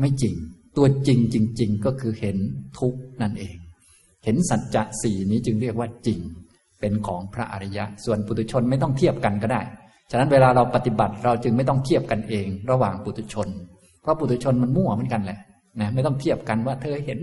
[0.00, 0.34] ไม่จริง
[0.76, 2.36] ตัวจริงจริง ๆ ก็คือเห็น
[2.78, 3.56] ทุกนั่นเอง
[4.24, 6.18] เห็นสัจจะสี่นี้จึงเรียกว่าจริง
[6.80, 9.60] เป็นของพระอริยะ ส่วนปุถุชนไม่ต้องเทียบกันก็ได้
[10.10, 13.48] ฉะนั้นเวลาเราปฏิบัติเราจึงไม่ต้องเทียบกันเอง ระหว่างปุถุชน
[14.02, 15.38] เพราะปุถุชนมันมั่วเหมือนกันแหละ
[15.80, 17.20] นะไม่ต้องเทียบกันว่า เธอเห็น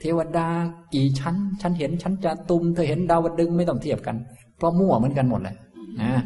[0.00, 0.48] เทวดา
[0.94, 4.16] กี่ชั้น ฉันเห็นชั้นจาตุม เธอเห็นดาวดึงไม่ต้องเทียบกัน
[4.56, 5.56] เพราะมั่วเหมือนกันหมดแหละ
[6.00, 6.22] นะ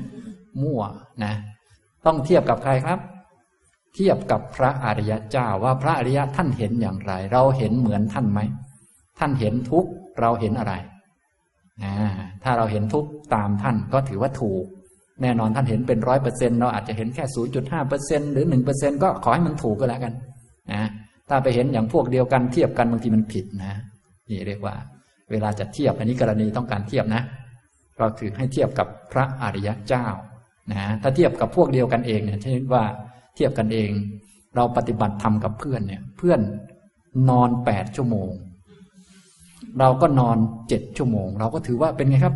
[0.63, 0.83] มั่ว
[1.25, 1.35] นะ
[2.07, 2.99] ต้องเทียบกับใครครับ
[3.95, 8.41] เทียบกับพระอริยเจ้าว่าพระอริยะท่านเห็นอย่างไร เราเห็นเหมือนท่านไหม
[9.19, 9.87] ท่านเห็นทุก
[10.21, 10.75] เราเห็นอะไร
[12.43, 14.65] ถ้าเราเห็นทุกตามท่านก็ถือว่าถูก
[15.23, 20.15] แน่นอนท่านเห็นเป็นร้อยเปอร์เซ็นเราอาจจะเห็นแค่ศูนย์จุดห้าเปอร์เซ็นหรือหนึ่งเปอร์เซ็นก็ขอให้มันถูกก็แล้วกัน
[20.73, 20.89] นะ
[21.29, 23.75] ถ้าไปเห็นอย่างพวกเดียวกันเทียบกันบางทีมันผิดนะ
[24.29, 24.75] นี่เรียกว่า
[25.31, 27.23] เวลาจะเทียบอันนี้กรณีต้องการเทียบนะ
[27.99, 30.07] เราถือให้เทียบกับพระอริยเจ้า
[30.71, 32.85] นะถ้าเทียบกับพวกเดียวกันเองเนี่ยเช่นว่า
[33.37, 33.90] เทียบกันเอง
[34.57, 36.40] เราปฏิบัติธรรมกับเพื่อนเนี่ย เพื่อน
[37.28, 38.31] นอนแปดชั่วโมง
[39.81, 40.37] เราก็นอน
[40.69, 42.35] เจ็ดชั่วโมง เราก็ถือว่าเป็นไงครับ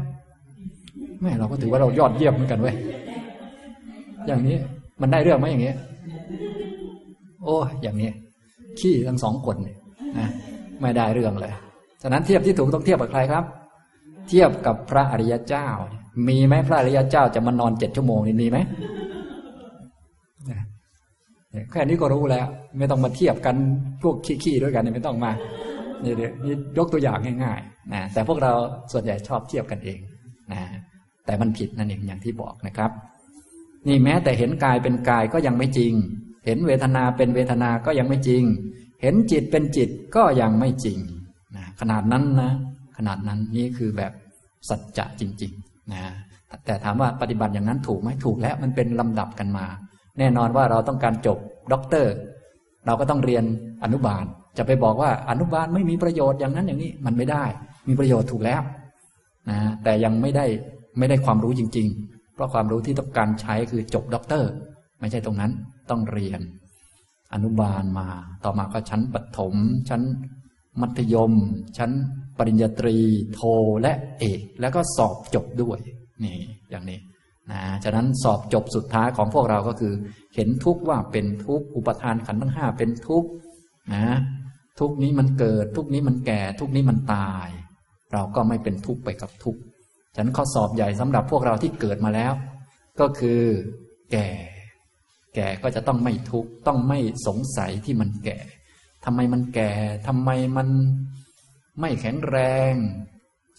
[1.23, 2.76] แม่เราก็ถือว่าเรายอดเยี่ยมเหมือนกันเว้ย
[4.26, 4.56] อย่างนี้
[5.00, 5.73] มันได้เรื่องไหมอย่างนี้
[7.42, 8.11] โอ้อย่างนี้
[8.78, 9.56] ขี้ทั้งสองคน
[10.18, 10.28] นะ
[10.83, 11.52] ไม่ได้เรื่องเลย
[12.02, 13.45] ฉะนั้นเทียบที่ถูกต้องเทียบกับใครครับ
[14.28, 15.68] เทียบกับพระอริยเจ้า
[16.29, 18.59] มีไหมพระอริยเจ้าจะมานอนเจ็ดชั่วโมงนี่มีไหม
[21.71, 22.47] แค่นี้ก็รู้แล้ว
[22.79, 23.57] ไม่ต้องมาเทียบกัน
[24.03, 25.33] พวกขี้ๆด้วยกันไม่ต้องมา
[26.03, 28.53] นี่เดี๋ยนี่ยกตัวอย่างง่ายๆนะแต่พวกเรา
[28.93, 29.99] ส่วนใหญ่ชอบเทียบกันเอง
[30.53, 30.61] นะ
[31.27, 32.91] แต่มันผิดนั่นเองอย่างที่บอกนะครับ
[33.89, 35.93] นี่แม้แต่เห็นกายเป็นกายก็ยังไม่จริง
[36.47, 38.43] เห็นเวทนาเป็นเวทนาก็ยังไม่จริง
[39.03, 40.99] เห็นจิตเป็นจิตก็ยังไม่จริง
[41.57, 42.52] นะขนาดนั้นนะ
[42.97, 44.13] ขนาดนั้นนี่คือแบบ
[44.69, 46.03] สัจจะจริง ๆ นะ
[46.67, 49.67] แต่ถามว่าปฏิบัติอย่างนั้นถูกไหมถูกแล้วมันเป็นลำดับกันมา
[50.19, 51.39] แน่นอนว่าเราต้องการจบ
[51.73, 52.13] ด็อกเตอร์
[52.87, 53.45] เราก็ต้องเรียน
[53.85, 54.25] อนุบาล
[54.59, 57.45] จะไปบอกว่าอนุบาลไม่มีประโยชน์อย่างนั้นอย่างนี้มันไม่ได้
[57.89, 58.63] มีประโยชน์ถูกแล้ว
[59.51, 60.47] นะแต่ยังไม่ได้
[60.99, 64.51] ไม่ได้ความรู้จริง ๆ เพราะความรู้ที่ต้องการใช้คือจบด็อกเตอร์
[65.01, 65.53] ไม่ใช่ตรงนั้น
[65.91, 66.41] ต้องเรียน
[67.35, 68.07] อนุบาลมา
[68.45, 69.55] ต่อมาก็ชั้นประถม
[69.89, 70.03] ชั้น
[70.80, 71.32] มัธยม
[71.78, 71.91] ชั้น
[72.39, 72.97] ปริญญาตรี
[73.34, 73.41] โท
[73.82, 75.78] และเอก แล้วก็สอบจบด้วย
[76.25, 76.39] นี่
[76.71, 76.99] อย่างนี้
[77.50, 79.95] นะฉะนั้นสอบจบสุดท้ายของพวกเราก็คือ
[80.34, 83.25] เห็นทุกว่าเป็นทุกอุปทานขันธ์ทั้งห้าเป็นทุก
[83.95, 84.06] นะ
[84.80, 87.49] ทุกนี้มันเกิด ทุกนี้มันแก่ ทุกนี้มันตาย
[88.12, 89.56] เราก็ไม่เป็นทุกข์ไปกับทุก
[90.15, 92.32] ฉะนั้นข้อสอบใหญ่สำหรับพวกเราที่เกิดมาแล้ว
[93.00, 93.41] ก็คือ
[94.12, 94.28] แก่
[95.34, 98.39] แก่ก็จะต้องไม่ทุกข์ต้องไม่สงสัยที่มันแก่
[99.06, 99.73] ทำไมมันแก่
[100.06, 100.69] ทำไมมัน
[101.80, 102.36] ไม่แข็งแร
[102.73, 102.75] ง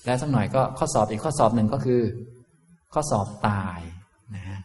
[0.05, 2.01] และสักหน่อยก็ข้อสอบอีกข้อสอบหนึ่งก็คือ
[2.93, 3.79] ข้อสอบตาย
[4.35, 4.59] นะฮะ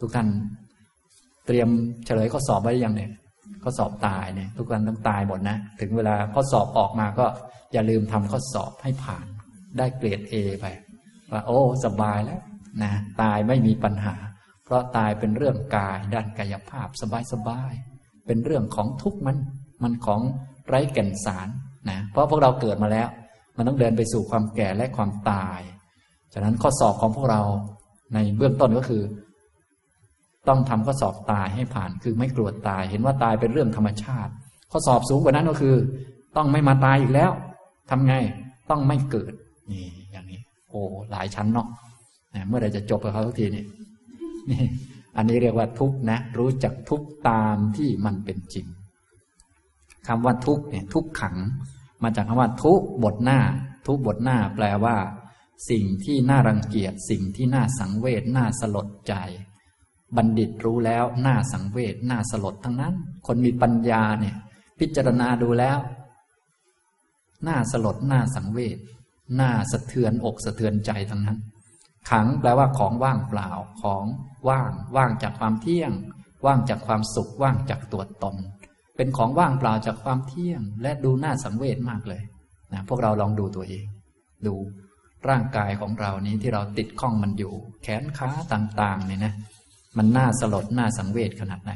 [0.00, 0.28] ทุกท่าน
[1.46, 1.68] เตรียม
[2.06, 3.10] เฉลยข้อสอบไว้ยังเนี่ย
[3.62, 7.26] ข้อสอบตายเนี่ย ทุกท่านต้องตายหมดนะถึงเวลาข้อสอบออกมาก็
[7.72, 9.26] อย่าลืมทำข้อสอบให้ผ่าน
[9.78, 10.66] ได้เกรดเอไป
[11.32, 12.40] ว่าโอ้สบายแล้ว
[12.82, 14.14] นะตายไม่มีปัญหา
[14.64, 16.88] เพราะตายเป็นเรื่องกายด้านกายภาพ
[17.32, 19.36] สบายๆเป็นเรื่องของทุกข์มัน
[19.82, 20.20] มันของ
[20.68, 21.48] ไร้แก่นสาร
[21.90, 23.08] นะเพราะพวกเราเกิดมาแล้ว
[23.56, 25.60] มันต้องเดินไปสู่ความแก่และความตาย
[26.34, 27.42] ฉะนั้นข้อสอบของพวกเรา
[28.14, 29.02] ในเบื้องต้นก็คือ
[30.48, 34.32] ต้องทำข้อสอบตายให้ผ่านคือไม่กลัวตาย เห็นว่าตายเป็นเรื่องธรรมชาติ
[34.70, 35.74] ข้อสอบสูงกว่านั้นก็คือ
[36.36, 37.30] ต้องไม่มาตายอีกแล้ว
[37.90, 38.14] ทำไง
[38.70, 39.32] ต้องไม่เกิด
[39.72, 41.68] นี่อย่างนี้ โอ้หลายชั้นเนาะ
[42.48, 43.64] เมื่อไรจะจบกับเขาทุกทีนี่
[44.50, 44.62] นี่
[45.16, 48.66] อันนี้เรียกว่าทุกนะ รู้จักทุกตามที่มันเป็นจริง
[50.06, 51.36] คำว่าทุกเนี่ยทุกขัง
[52.02, 53.40] มาจากคำว่าทุกบทหน้า
[53.86, 54.96] ทุกบทหน้าแปลว่า
[55.70, 59.14] สิ่งที่น่ารังเกียจสิ่งที่น่าสังเวชน่าสลดใจ
[60.16, 62.94] บัณฑิตรู้แล้วน่าสังเวชน่าสลดทั้งนั้น
[63.26, 64.36] คนมีปัญญาเนี่ย
[64.78, 65.78] พิจารณาดูแล้ว
[67.46, 68.78] น่าสลดน่าสังเวช
[69.40, 71.38] น่าสะเทือนอกสะเทือนใจทั้งนั้น
[72.10, 73.50] ขังแปลว่าของว่างเปล่า
[73.82, 74.04] ของ
[74.48, 75.92] ว่าง ว่างจากความเที่ยง
[76.46, 78.36] ว่างจากความสุข ว่างจากตัวตน
[78.96, 82.22] เป็นของว่างเปล่าจากความเที่ยง และดูน่าสังเวชมากเลย
[82.72, 83.84] นะพวกเราลองดูตัวเอง
[84.46, 84.54] ดู
[85.28, 89.34] ร่างกายของเรานี้ที่เราติดข้องมันอยู่ แขนขาต่างๆเนี่ยนะ
[89.96, 91.72] มันน่าสลดน่าสังเวชขนาดไหน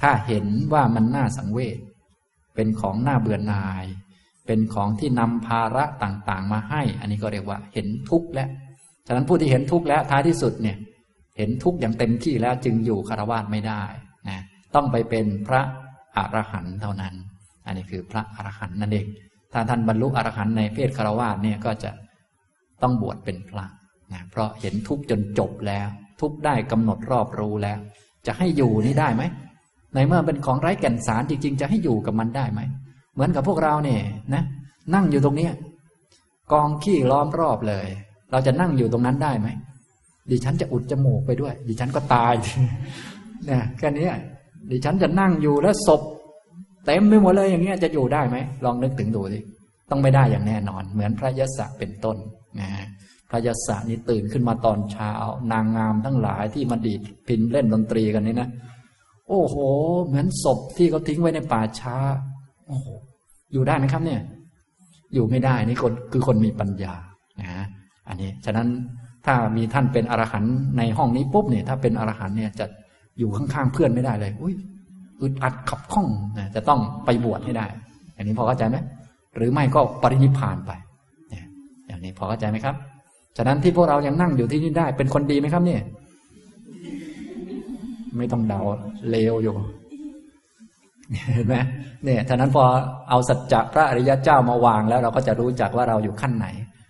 [0.00, 1.78] ถ้าเห็นว่ามันน่าสังเวช
[2.54, 3.84] เป็นของน่าเบื่อหน่าย
[4.46, 8.46] เป็นของที่นำภาระต่างๆ มาให้ อันนี้ก็เรียกว่าเห็นทุกข์และ
[9.06, 10.76] ฉะนั้นผู้ที่เห็นทุกข์แล้วท้ายที่สุดเนี่ย
[11.38, 13.82] เห็นทุกข์อย่างเต็มที่แล้วจึงอยู่คารวะไม่ได้
[14.28, 14.38] นะ
[14.74, 15.62] ต้องไปเป็นพระ
[16.18, 17.14] อรหันต์เท่านั้น
[17.66, 19.06] อันนี้คือพระอรหันต์นั่นเอง
[19.52, 21.90] ถ้าท่านบรรลุอรหันต์ในเพศคารวะเนี่ยก็จะ
[22.82, 23.64] ต้องบวชเป็นพระ
[24.12, 25.88] นะเพราะเห็นทุกข์จนจบแล้ว
[26.20, 27.78] ทุกข์ได้กำหนดรอบรู้แล้ว
[28.26, 29.22] จะให้อยู่นี่ได้ไหม
[29.94, 32.60] ในเมื่อเป็นของไร้แก่นสารจริง ๆ จะให้อยู่กับมันได้ไหม
[33.14, 34.00] เหมือนกับพวกเราเนี่ย
[34.34, 34.42] นะ
[34.94, 35.48] นั่งอยู่ตรงเนี้
[36.52, 37.86] กองขี้ล้อมรอบเลย
[38.30, 39.48] เราจะนั่งอยู่ตรงนั้นได้ไหม
[40.30, 42.32] ดิฉันจะอุดจมูกไปด้วย ดิฉันก็ตาย
[43.44, 44.08] เนี่ยแค่นี้
[44.70, 46.02] ดิฉันจะนั่งอยู่แล้วศพ
[46.86, 49.38] เต็มไปหมดเลยอย่างเงี้ยจะอยู่ได้ไหมลองนึกถึงดูสิ
[49.90, 52.16] ต้องไม่ได้อย่างแน่นอน เหมือนพระยศเป็นต้น
[52.60, 52.68] นะ
[53.30, 55.12] พระยศนี่ตื่นขึ้นมาตอนเช้า
[55.52, 58.48] นางงามทั้งหลายที่มาดีดพินเล่นดนตรีกันนี่นะ
[59.28, 59.56] โอ้โห
[60.06, 61.96] เหมือนศพที่เขาทิ้งไว้ในป่าช้า
[62.66, 62.86] โอ้โห
[63.52, 64.20] อยู่ได้ไหมครับเนี่ย
[65.14, 66.94] อยู่ไม่ได้นี่คนคือคนมีปัญญา
[67.40, 67.64] นะ
[68.08, 68.68] อันนี้ฉะนั้น
[69.26, 72.66] ถ้ามีท่านเป็นอรหันต์ในห้องนี้ปุ๊บเนี่ยถ้าเป็นอรหันต์เนี่ยจะ
[73.18, 74.54] อยู่ข้างๆเพื่อนไม่ได้เลย อุ้ย
[75.20, 76.06] อึดอัดขับข้อง
[76.38, 77.66] นะจะต้องไปบวชให้ได้
[78.14, 78.76] อย่างนี้พอเข้าใจไหม
[79.36, 80.72] หรือไม่ก็ปรินิพานไป
[81.30, 81.44] เนี่ย
[81.86, 82.74] อย่างนี้พอเข้าใจไหมครับ
[83.36, 85.82] ฉะนั้นที่พวกเรายังนั่งอยู่ที่นี่ได้ เป็นคนดีไหมครับเนี่ย
[88.16, 88.60] ไม่ต้องเดา
[89.10, 89.54] เลวอยู่
[91.34, 91.56] เห็นไหม
[92.04, 92.64] เนี่ยฉะนั้นพอ
[93.08, 96.46] เอาสัจจะพระอริยเจ้ามาวางแล้วเราก็จะรู้จักว่าเราอยู่ขั้นไหน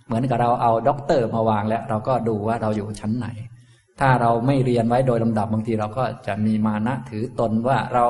[0.07, 3.27] เหมือนกับเราเอาด็อกเตอร์มาวางแล้ว เราก็ดูว่าเราอยู่ชั้นไหน
[4.01, 8.07] ถ้าเราไม่เรียนไว้โดยลำดับบางทีเราก็จะมีมานะถือตนว่าเรา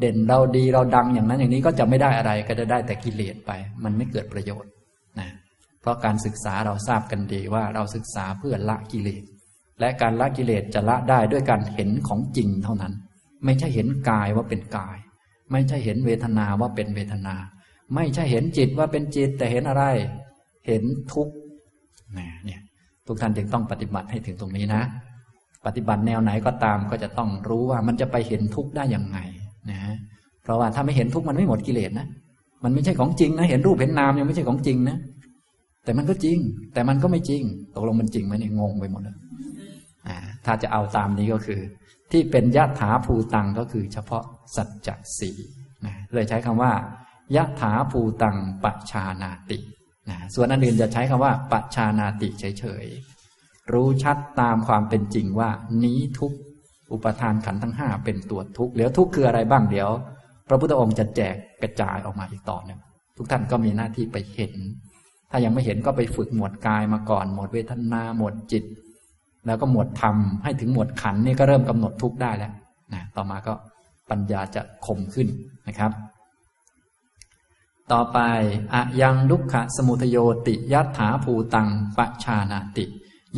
[0.00, 3.50] เด่นเราดีเราดังอย่างนั้นอย่างนี้ก็จะไม่ได้อะไรก็จะได้แต่กิเลสไป
[3.84, 4.70] มันไม่เกิดประโยชน์
[5.18, 5.28] นะ
[5.80, 9.22] เพราะการศึกษาเราทราบกันดีว่าเราศึกษาเพื่อละกิเลส
[9.80, 12.92] และการละกิเลสจะละได้ด้วยการเห็นของจริงเท่านั้น
[13.44, 14.98] ไม่ใช่เห็นกายว่าเป็นกาย
[15.52, 17.36] ไม่ใช่เห็นเวทนาว่าเป็นเวทนา
[17.94, 19.84] ไม่ใช่เห็นจิตว่าเป็นจิตแต่เห็นอะไร
[20.66, 21.34] เห็นทุกข์
[22.14, 22.60] เนี่ย
[23.06, 24.82] ทุกท่านจึงต้องปฏิบัติให้ถึงตรงนี้นะ
[25.66, 29.18] ปฏิบัติแนวไหนก็ตามก็จะต้องรู้ว่ามันจะไปเห็นทุกข์ได้อย่างไง
[29.70, 29.80] นะ
[30.42, 32.06] เพราะว่าถ้าไม่เห็นทุกข์มันไม่หมดกิเลสนะ
[32.64, 34.96] มันไม่ใช่ของจริงนะเห็นรูปเห็นนามยังไม่ใช่ของจริงนะ
[35.84, 36.38] แต่มันก็จริง
[36.72, 37.42] แต่มันก็ไม่จริง
[37.74, 39.16] ตกลงมันจริงไหมเนี่ยงงไปหมดเลย
[40.44, 41.60] ถ้าจะเอาตามนี้ก็คือ
[42.12, 44.24] ที่เป็นยะถาภูตังก็คือเฉพาะ
[44.56, 44.88] สัจจ
[45.18, 45.30] สี
[45.86, 46.72] นะเลยใช้คำว่า
[47.36, 49.58] ยะถาภูตังปชานาติ
[50.08, 55.50] นะส่วนอันอื่นจะใช้คำว่าปชานาติเฉยๆ รู้ชัดตามความเป็นจริงว่า
[55.84, 56.32] นี้ทุก
[56.92, 59.90] อุปทานขันทั้งห้าเป็นตัวทุกเหลือทุกคืออะไรบ้างเดี๋ยว
[60.48, 62.80] พระพุทธองค์จะแจกกระจายออกมาอีกต่อหนึ่ง
[63.16, 64.54] ทุกท่านก็มีหน้าที่ไปเห็น
[65.30, 68.64] ถ้ายังไม่เห็นก็ไปฝึกหมวดกายมาก่อน หมวดเวทนาหมวดจิต
[69.46, 72.52] แล้วก็หมวดธรรมให้ถึงหมวดขันนี่ก็เริ่มกำหนดทุกได้แล้ว
[72.94, 73.52] นะต่อมาก็
[74.10, 75.28] ปัญญาจะคมขึ้น
[75.68, 75.90] นะครับ
[77.92, 78.18] ต่อไป
[78.74, 80.16] อะยังดุกขะสมุทโย
[80.46, 82.84] ติยัตถาภูตังปชานาติ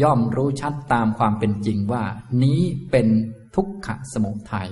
[0.02, 2.04] ย่อมรู้ชัดตามความเป็นจริงว่า
[2.42, 3.06] นี้เป็น
[3.54, 4.70] ทุกขะสมุทัย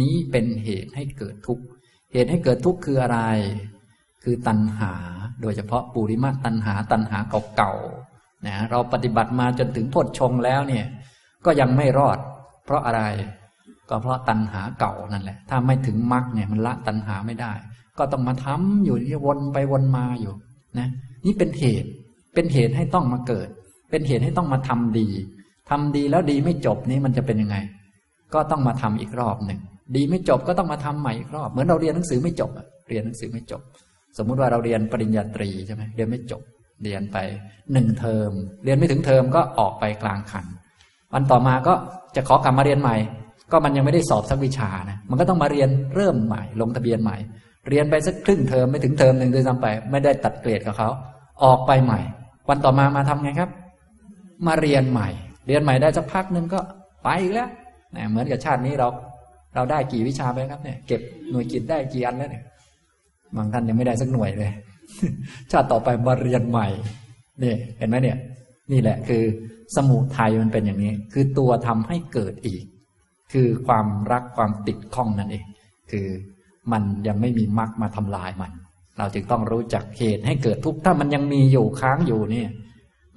[0.00, 1.64] นี้เป็นเหตุให้เกิดทุกข์
[2.12, 3.20] เหตุให้เกิดทุกข์คืออะไร
[4.22, 4.92] คือตัณหา
[5.42, 7.18] โดยเฉพาะปุริมาตัณหาตัณหา
[7.56, 10.86] เก่าๆนะเราปฏิบัติมาจนถึงโพชฌงแล้วเนี่ย
[11.44, 12.18] ก็ยังไม่รอด
[12.64, 13.02] เพราะอะไร
[13.88, 17.52] ก็เพราะตัณหาเก่านั่นแหละ ถ้าไม่ถึงมรรคเนี่ยมันละตัณหาไม่ได้
[17.98, 20.34] ก็ต้องมาทำอยู่ที่วนไปวนมาอยู่
[20.78, 20.88] นะ
[21.26, 21.88] นี่เป็นเหตุ
[22.34, 23.48] เป็นเหตุให้ต้องมาเกิด
[23.90, 25.08] เป็นเหตุให้ต้องมาทำดี
[25.70, 27.56] ทำดีแล้วดีไม่จบนี้มันจะเป็นยังไง
[28.34, 29.60] ก็ต้องมาทำอีกรอบหนึ่ง
[29.96, 32.50] ดีไม่จบก็ต้องมาทำใหม่อีกรอบ เหมือนเราเรียนหนังสือไม่จบ
[32.88, 33.62] เรียนหนังสือไม่จบ
[34.18, 36.42] สมมุติว่าเราเรียนปริญญาตรีใช่ไหมเรียนไม่จบ
[36.82, 37.18] เรียนไป
[37.72, 38.30] หนึ่งเทอม
[38.64, 40.46] เรียนไม่ถึงเทอมก็ออกไปกลางคัน
[41.12, 41.74] วันต่อมาก็
[42.16, 42.96] จะขอกลับมาเรียนใหม่
[43.52, 47.16] ก็มันยังไม่ได้สอบสักวิชานะ มันก็ต้องมาเรียนเริ่มใหม่ ลงทะเบียนใหม่
[47.68, 50.88] เรียนไปสักครึ่งเทอมไม่ถึงเทอมหนึ่งด้วยซ้ำไป ไม่ได้ตัดเกรดกับเขา
[51.44, 52.00] ออกไปใหม่
[52.48, 53.50] วันต่อมามาทำไงครับ
[54.46, 55.08] มาเรียนใหม่
[55.46, 56.60] เรียนใหม่ได้สักพักหนึ่งก็
[57.02, 57.48] ไปอีกแล้ว
[57.96, 58.88] นะเหมือนกับชาตินี้เรา
[59.54, 62.44] เราได้กี่วิชาไปครับเนี่ย เก็บหน่วยกิจได้กี่อันแล้วเนี่ย
[63.36, 64.50] บางท่านยังไม่ได้สักหน่วยเลย
[65.52, 66.68] ชาติต่อไปมาเรียนใหม่
[67.42, 68.16] นี่เห็นไหมเนี่ย
[68.72, 69.22] นี่แหละคือ
[69.76, 72.62] สมุทัยมันเป็นอย่างนี้ คือตัวทำให้เกิดอีก
[73.32, 75.44] คือความรักความติดข้องนั่นเอง
[75.90, 76.06] คือ
[76.72, 78.52] มันยังไม่มีมรรคมาทำลายมัน
[78.98, 82.48] เราจึงต้องรู้จักเหตุให้เกิดทุกข์ถ้ามันยังมีอยู่ค้างอยู่เนี่ย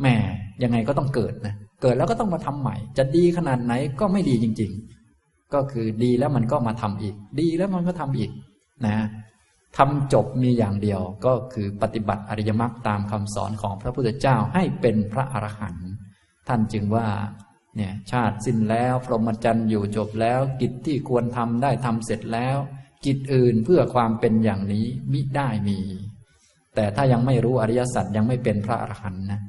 [0.02, 0.16] แม่
[0.64, 4.72] ยังไงก็ต้องเกิดนะเกิดแล้วก็ต้องมาทำใหม่ จะดีขนาดไหนก็ไม่ดีจริง
[5.14, 8.32] ๆ ก็คือดีแล้วมันก็มาทำอีก ดีแล้วมันก็ทำอีก
[8.86, 8.96] นะ
[9.78, 15.90] ทำจบมีอย่างเดียวก็คือปฏิบัติอริยมรรคตามคำสอนของพระพุทธเจ้าให้เป็นพระอรหันต์
[16.48, 17.08] ท่านจึงว่า
[17.76, 22.58] เนี่ยชาติสิ้นแล้ว พรหมจรรย์อยู่จบแล้ว กิจที่ควรทำได้ทำเสร็จแล้ว
[23.06, 25.80] กิจอื่นเพื่อความเป็นอย่างนี้มิได้มี
[26.76, 29.42] แต่ถ้ายังไม่รู้อริยสัจยังไม่เป็นพระอรหันต์นะ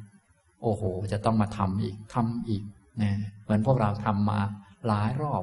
[0.62, 0.82] โอ้โห
[1.12, 2.62] จะต้องมาทำอีกทำอีก
[3.02, 3.12] นะ
[3.44, 4.40] เหมือนพวกเราทำมา
[4.86, 5.34] หลายรอ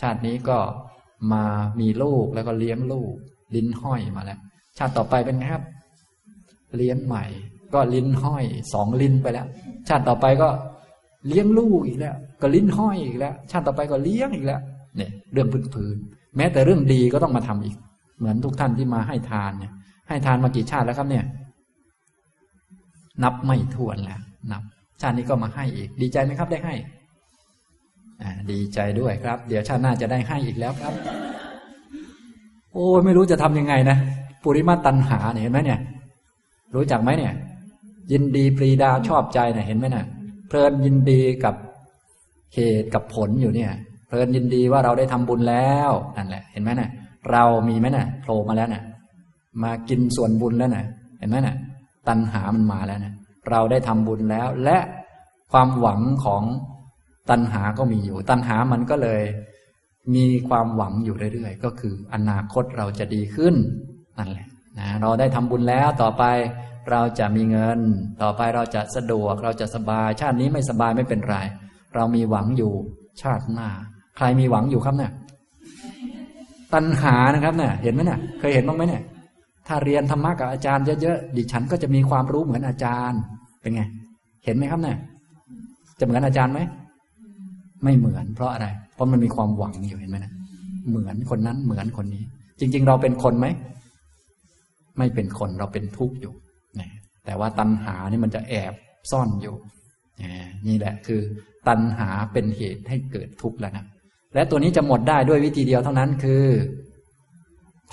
[0.00, 0.58] ชาตินี้ก็
[1.32, 1.44] มา
[1.80, 3.14] มีลูกแล้วก็เลี้ยงลูก
[3.54, 4.40] ลิ้นห้อยมาแล้ว
[4.78, 5.64] ชาติต่อไปเป็นไงครับ
[6.76, 7.24] เลี้ยงใหม่
[7.74, 9.46] ก็ลิ้นห้อยสองลิ้นไปแล้ว
[9.88, 10.48] ชาติต่อไปก็
[11.26, 14.60] เลี้ยงลูกอีกแล้ว ก็ลิ้นห้อยอีกแล้ว ชาติต่อไปก็เลี้ยงอีกแล้ว
[14.96, 17.76] เนี่ยเรื่องพื้นๆ แม้แต่เรื่องดีก็ต้องมาทำอีก
[18.18, 19.72] เหมือนทุกท่านที่มาให้ทานเนี่ย
[20.08, 21.24] ให้ทานมากี่ชาติแล้วครับเนี่ย
[23.22, 24.20] นับไม่ถ้วนแล้ว
[24.52, 24.62] นับ
[25.00, 26.74] ชาตินี้ก็มาให้อีก ดีใจไหมครับได้ให้
[28.22, 30.92] อ่าดีใจด้วยครับ เดี๋ยวชาติหน้าจะได้ให้อีกแล้วครับ
[32.72, 33.96] โอ้ไม่รู้จะทำยังไงนะ
[34.42, 35.80] ปุริมาตันหาเนี่ยเห็นไหมเนี่ย
[36.74, 37.32] รู้จักไหมเนี่ย
[38.12, 40.06] ยินดีปรีดาชอบใจเนี่ยเห็นไหมเนี่ย
[40.48, 41.54] เพลินยินดีกับ
[42.54, 43.72] เหตุกับผลอยู่เนี่ย
[44.12, 46.90] เพลินยินดีว่าเราได้ทำบุญแล้วนั่นแหละ เห็นไหมนี่ย
[47.30, 48.82] เรามีไหมนี่ยโผล่มาแล้วนี่ย
[49.62, 50.86] มากินส่วนบุญแล้วนี่ย
[51.18, 51.56] เห็นไหมนี่ย
[52.08, 53.14] ตัณหามันมาแล้วนี่ย
[53.50, 54.78] เราได้ทำบุญแล้ว และ
[55.52, 56.42] ความหวังของ
[57.30, 59.22] ตัณหาก็มีอยู่ ตัณหามันก็เลย
[60.14, 63.54] มีความหวังอยู่เรื่อยๆ ก็คืออนาคตเราจะดีขึ้น
[64.18, 64.48] นั่นแหละ
[64.78, 66.24] นะเราได้ทำบุญแล้วต่อไป
[66.90, 67.78] เราจะมีเงิน
[68.22, 71.36] ต่อไปเราจะสะดวก เราจะสบาย ชาตินี้ไม่สบายไม่เป็นไร
[71.94, 72.72] เรามีหวังอยู่
[73.22, 73.68] ชาติหน้า
[74.16, 75.12] ใครมีหวังอยู่ครับเนี่ย
[76.74, 79.02] ตัณหานะครับเนี่ยเห็นไหมเนี่ยเคยเห็นบ้างไหมเนี่ย
[79.66, 83.20] ถ้าเรียนธรรมะกับอาจารย์เยอะๆดิฉันก็จะมีความรู้เหมือนอาจารย์
[83.60, 83.82] เป็นไง
[84.44, 84.96] เห็นไหมครับเนี่ย
[85.98, 86.60] จะเหมือนอาจารย์ไหม
[87.84, 90.32] ไม่เหมือนเพราะอะไร เพราะมันมีความหวังอยู่เห็นไหมนะ
[90.88, 92.22] เหมือนคนนั้นเหมือนคนนี้
[92.60, 93.46] จริง ๆ เราเป็นคนไหม
[94.98, 96.32] ไม่เป็นคนเราเป็นทุกข์อยู่
[96.80, 96.90] นะ
[97.24, 98.74] แต่ว่าตัณหานี่มันจะแอบ
[99.10, 99.54] ซ่อนอยู่
[100.68, 101.20] นี่แหละคือ
[101.68, 103.84] ตัณหาเป็นเหตุให้เกิดทุกข์แล้วนะ
[104.34, 106.44] และตัวนี้จะหมดได้ด้วยวิธีเดียวเท่านั้นคือ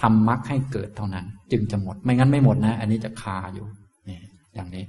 [0.02, 3.66] ทำมรรคให้เกิดเท่านั้น จึงจะหมดไม่งั้นไม่หมดนะ อันนี้จะคาอยู่
[4.10, 4.20] นี่
[4.56, 4.84] อย่างนี้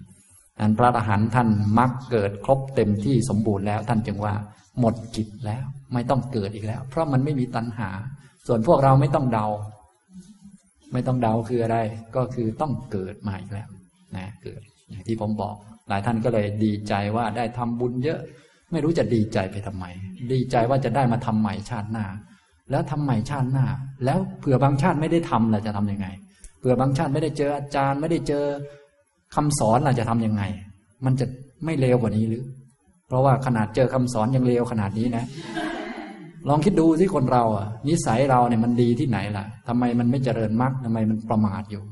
[0.61, 4.35] อันพระอรหันต์ท่านมรรคเกิดครบเต็มที่สมบูรณ์แล้ว ท่านจึงว่า
[4.81, 7.91] หมดกิจแล้ว ไม่ต้องเกิดอีกแล้ว เพราะมันไม่มีตัณหา
[8.47, 9.47] ส่วนพวกเราไม่ต้องเดา
[10.93, 11.79] ไม่ต้องเดาคืออะไร
[12.17, 13.69] ก็คือต้องเกิดมาอีกแล้ว
[14.17, 14.61] นะเกิด
[14.91, 15.55] อย่างที่ผมบอก
[15.89, 18.21] หลายท่านก็เลยดีใจว่าได้ทำบุญเยอะ
[18.73, 19.85] ไม่รู้จะดีใจไปทำไม
[20.33, 22.07] ดีใจว่าจะได้มาทำใหม่ชาติหน้า
[22.71, 23.67] แล้วทำใหม่ชาติหน้า
[24.05, 26.07] แล้วเผื่อบางชาติไม่ได้ทำล่ะจะทํำยังไง
[26.59, 28.45] เผื่อบางชาติไม่ได้เจออาจารย์ ไม่ได้เจอ
[29.35, 30.43] คำสอนล่ะจะทํำยังไง
[31.05, 31.27] มันจะ
[31.65, 32.45] ไม่เลวกว่านี้หรือ
[33.09, 35.25] เพราะว่าขนาดเจอคำสอนยังเลวขนาดนี้นะ
[36.49, 41.83] ลองคิดดูที่คนเราอะ นิสัยเราเนี่ยมันดีที่ไหนล่ะทำไมมันไม่เจริญมรรคทำไมมันประมาทอยู่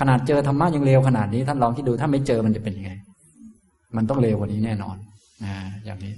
[0.00, 2.92] ขนาดเจอธรรมะยังเลวขนาดนี้ ท่านลองคิดดูถ้าไม่เจอมันจะเป็นยังไง
[3.96, 4.96] มันต้องเลวกว่านี้แน่นอน
[5.44, 6.14] นะอย่างนี้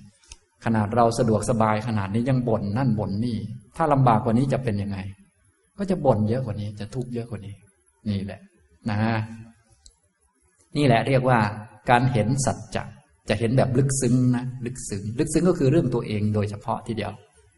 [0.64, 3.36] ขนาดเราสะดวกสบายขนาดนี้ยังบ่นนั่นบ่นนี่
[3.76, 4.98] ถ้าลำบากกว่านี้จะเป็นยังไง
[5.78, 7.54] ก็จะบ่นเยอะกว่านี้ จะทุกข์เยอะกว่านี้
[8.10, 8.40] นี่แหละ
[8.90, 8.98] นะ
[10.76, 11.38] นี่แหละเรียกว่า
[11.90, 12.82] การเห็นสัจจะ
[13.28, 17.12] จะเห็นแบบลึกซึ้งนะลึกซึ้งลึกซึ้งก็คือเรื่องตัวเองโดยเฉพาะทีเดียว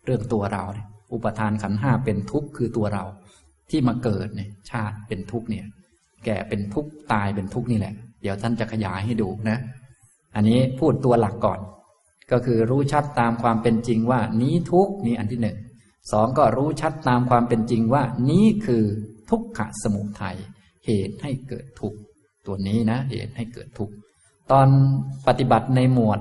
[0.06, 3.04] เรื่องตัวเราเนี่ยอุปทานขันห้าเป็นทุกข์คือตัวเรา
[3.70, 5.64] ที่มาเกิดเนี่ย ชาติเป็นทุกข์เนี่ย
[6.24, 9.58] แก่เป็นทุกข์ตายเป็นทุกข์นี่แหละ เดี๋ยวท่านจะขยายให้ดูนะ
[10.36, 11.60] อันนี้พูดตัวหลักก่อน
[12.32, 15.56] ก็คือรู้ชัดตามความเป็นจริงว่านี้ทุกนี่อันที่หนึ่ง
[16.12, 18.84] สองก็รู้ชัดตามความเป็นจริงว่า นี้คือ
[19.30, 20.36] ทุกขะสมุทัย
[20.86, 21.98] เหตุให้เกิดทุกข์
[22.46, 23.94] ตัวนี้นะ เหตุให้เกิดทุกข์
[24.50, 24.68] ตอน
[25.26, 26.20] ปฏิบัติในหมวด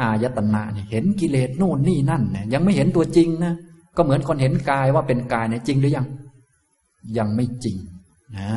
[0.00, 3.54] อายตนะเนี่ยเห็นกิเลสโน่นนี่นั่นเนี่ยยังไม่เห็นตัวจริงนะ
[3.96, 6.06] ก็เหมือนคนเห็นกายว่าเป็นกายเนี่ยจริงหรือยัง
[7.18, 7.76] ยังไม่จริง
[8.38, 8.48] นะ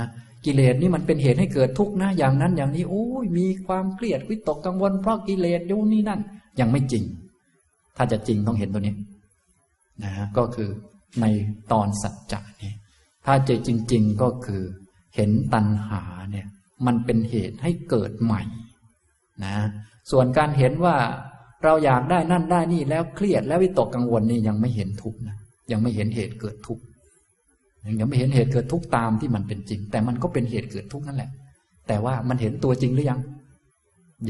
[0.46, 6.22] กิเลสนี่มันเป็นเหตุให้เกิดทุกข์นะ อย่างนั้นอย่างนี้โอ้ยมีความเครียดวิตกกังวลเพราะกิเลสอยู่นี่นั่น
[6.60, 7.04] ยังไม่จริง
[7.98, 8.96] ถ้าจะจริงต้องเห็นตัวนี้
[10.04, 10.70] นะก็คือ
[11.22, 11.26] ใน
[11.72, 12.74] ตอนสัจจะนี่
[13.26, 14.62] ถ้าจะจริง ๆก็คือ
[15.16, 16.02] เห็นตัณหา
[16.32, 16.48] เนี่ย
[16.86, 18.42] มันเป็นเหตุให้เกิดใหม่
[19.46, 19.56] นะ
[20.12, 20.96] ส่วนการเห็นว่า
[21.64, 25.38] เราอยากได้นั่นได้นี่แล้วเครียดแล้ววิตกกังวลนี่ยังไม่เห็นทุกข์นะ
[25.72, 26.84] ยังไม่เห็นเหตุเกิดทุกข์
[28.00, 31.32] ยังไม่เห็นเหตุเกิดทุกข์ตามที่มันเป็นจริง แต่มันก็เป็นเหตุเกิดทุกข์นั่นแหละ
[31.88, 33.20] แต่ว่ามันเห็นตัวจริงหรือยัง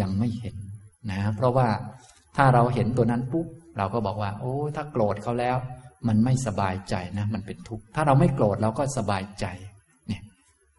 [0.01, 0.55] ยังไม่เห็น
[1.11, 1.67] นะ เพราะว่า
[2.37, 5.57] ถ้าเราเห็นตัวนั้นปุ๊บเราก็บอกว่า โอ้ถ้าโกรธเขาแล้ว
[6.07, 9.45] มันไม่สบายใจนะ มันเป็นทุกข์ถ้าเราไม่โกรธเราก็สบายใจ
[10.07, 10.21] เนี่ย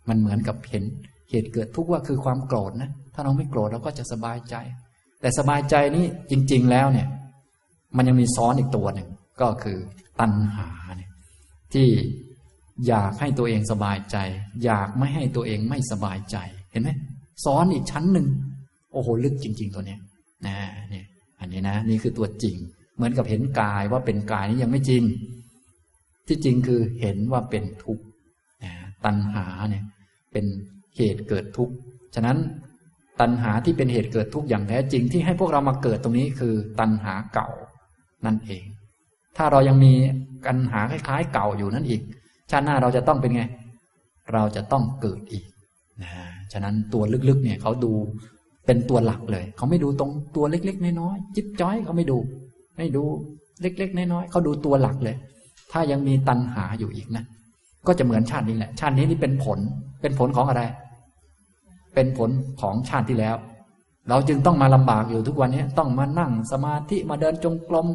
[0.08, 0.84] มันเหมือนกับเห็น
[1.30, 4.56] เหตุเกิดทุกข์ว่าคือความโกรธนะถ้าเราไม่โกรธเราก็จะสบายใจ
[5.20, 7.08] แต่สบายใจนี้จริง ๆ แล้วเนี่ย
[7.96, 9.08] มันยังมีซ้อนอีกตัวหนึ่ง
[9.40, 9.78] ก็คือ
[10.20, 11.10] ตัณหาเนี่ย
[11.74, 11.88] ที่
[12.88, 14.16] อยากให้ตัวเองสบายใจ
[14.64, 16.36] อยากไม่ให้ตัวเองไม่สบายใจ
[16.70, 16.90] เห็นไหม
[17.44, 18.26] ซ้อนอีกชั้นหนึ่ง
[18.92, 20.00] โอ้โหลึกจริง ๆ ตัวเนี้ย
[20.46, 20.56] นะ
[20.90, 21.06] เนี่ย
[21.40, 22.56] อันนี้นะนี่คือตัวจริง
[22.96, 25.02] เหมือนกับเห็นกายว่าเป็นกายนี่ยังไม่จริง
[26.28, 28.04] ที่จริงคือเห็นว่าเป็นทุกข์
[29.04, 29.84] ตัณหาเนี่ย
[30.32, 30.44] เป็น
[30.96, 31.74] เหตุเกิดทุกข์
[32.14, 32.38] ฉะนั้น
[33.20, 37.48] ตัณหาที่เป็นเหตุเกิดทุกข์อย่างแท้จริงที่ให้พวกเรามาเกิดตรงนี้คือตัณหาเก่า
[38.26, 38.64] นั่นเอง
[39.36, 39.92] ถ้าเรายังมี
[40.46, 42.02] ปัญหาคล้ายๆเก่าอยู่นั่นอีก
[42.50, 43.42] ชาติหน้าเราจะต้องเป็นไง
[44.32, 45.44] เราจะต้องเกิดอีก
[46.02, 46.10] นะ
[46.52, 47.92] ฉะนั้นตัวลึกๆเนี่ยเขาดู
[48.66, 52.18] เป็นตัวหลักเลย เขาไม่ดูตรงตัวเล็ก ๆ น้อยๆจิ๊บจ้อยเขาไม่ดู
[52.76, 53.04] ไม่ดู
[53.62, 55.16] เล็ก ๆ น้อยๆเขาดูตัวหลักเลย
[55.72, 57.24] ถ้ายังมีตัณหาอยู่อีกนะ
[57.86, 59.58] ก็จะเหมือนชาตินี้แหละ ชาตินี้นี่เป็นผล
[60.02, 60.62] เป็นผลของอะไร
[61.94, 63.36] เป็นผลของชาติที่แล้ว
[64.08, 67.86] เราจึงต้องมาลำบากอยู่ทุกวันนี้ต้องมานั่งสมาธิมาเดินจงกรม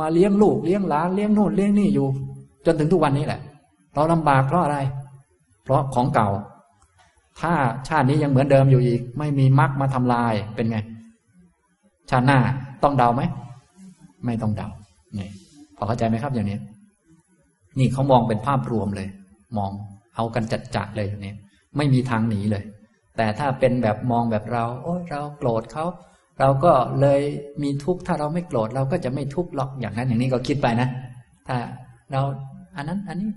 [0.00, 2.08] มาเลี้ยงลูกเลี้ยงหลานเลี้ยงโน่นเลี้ยงนี่อยู่
[2.66, 3.40] จนถึงทุกวันนี้แหละ
[3.96, 4.78] เราลำบากเพราะอะไร
[5.64, 6.28] เพราะของเก่า
[7.40, 7.52] ถ้า
[7.88, 10.78] ชาตินี้ยังเหมือนเดิมอยู่อีก ไม่มีมรรคมาทำลายเป็นไง
[12.10, 12.38] ชาติหน้า
[12.82, 13.22] ต้องเดาไหม
[14.26, 14.68] ไม่ต้องเดา
[15.18, 15.28] นี่
[15.76, 16.58] พอเข้าใจไหมครับอย่างนี้
[17.78, 19.08] นี่เขามองเป็นภาพรวมเลย
[19.58, 19.70] มอง
[20.16, 21.36] เอากันจัดจัดเลยเนี่ย
[21.76, 22.64] ไม่มีทางหนีเลย
[23.16, 25.84] แต่ถ้าเป็นแบบมองแบบเรา โอ้เราโกรธเขา
[26.40, 27.20] เราก็เลย
[27.62, 30.88] มีทุกข์ถ้าเราไม่โกรธเราก็จะไม่ทุกข์หรอกอย่างนั้นอย่างนี้ก็คิดไปนะ
[31.48, 31.56] ถ้า
[32.12, 32.20] เรา
[32.76, 33.30] อันนั้นอันนี้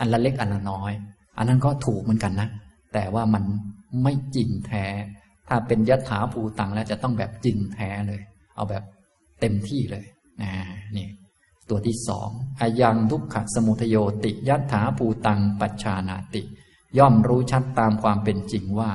[0.00, 0.92] อันละเล็กอันละน้อย
[1.36, 2.48] อันนั้นก็ถูกเหมือนกันนะ
[2.94, 3.44] แต่ว่ามัน
[4.02, 4.86] ไม่จริงแท้
[5.48, 8.20] ถ้าเป็นยถาภูตังแล้วจะต้องแบบจริงแท้เลย
[8.54, 8.84] เอาแบบ
[9.40, 10.06] เต็มที่เลย
[10.42, 10.52] นะ
[10.96, 11.08] นี่
[11.68, 12.28] ตัวที่สอง
[12.60, 16.42] อายังทุกขสมุทโยติยัตถาภูตังปัจชานาติ
[16.98, 18.90] ย่อมรู้ชัดตามความเป็นจริงว่า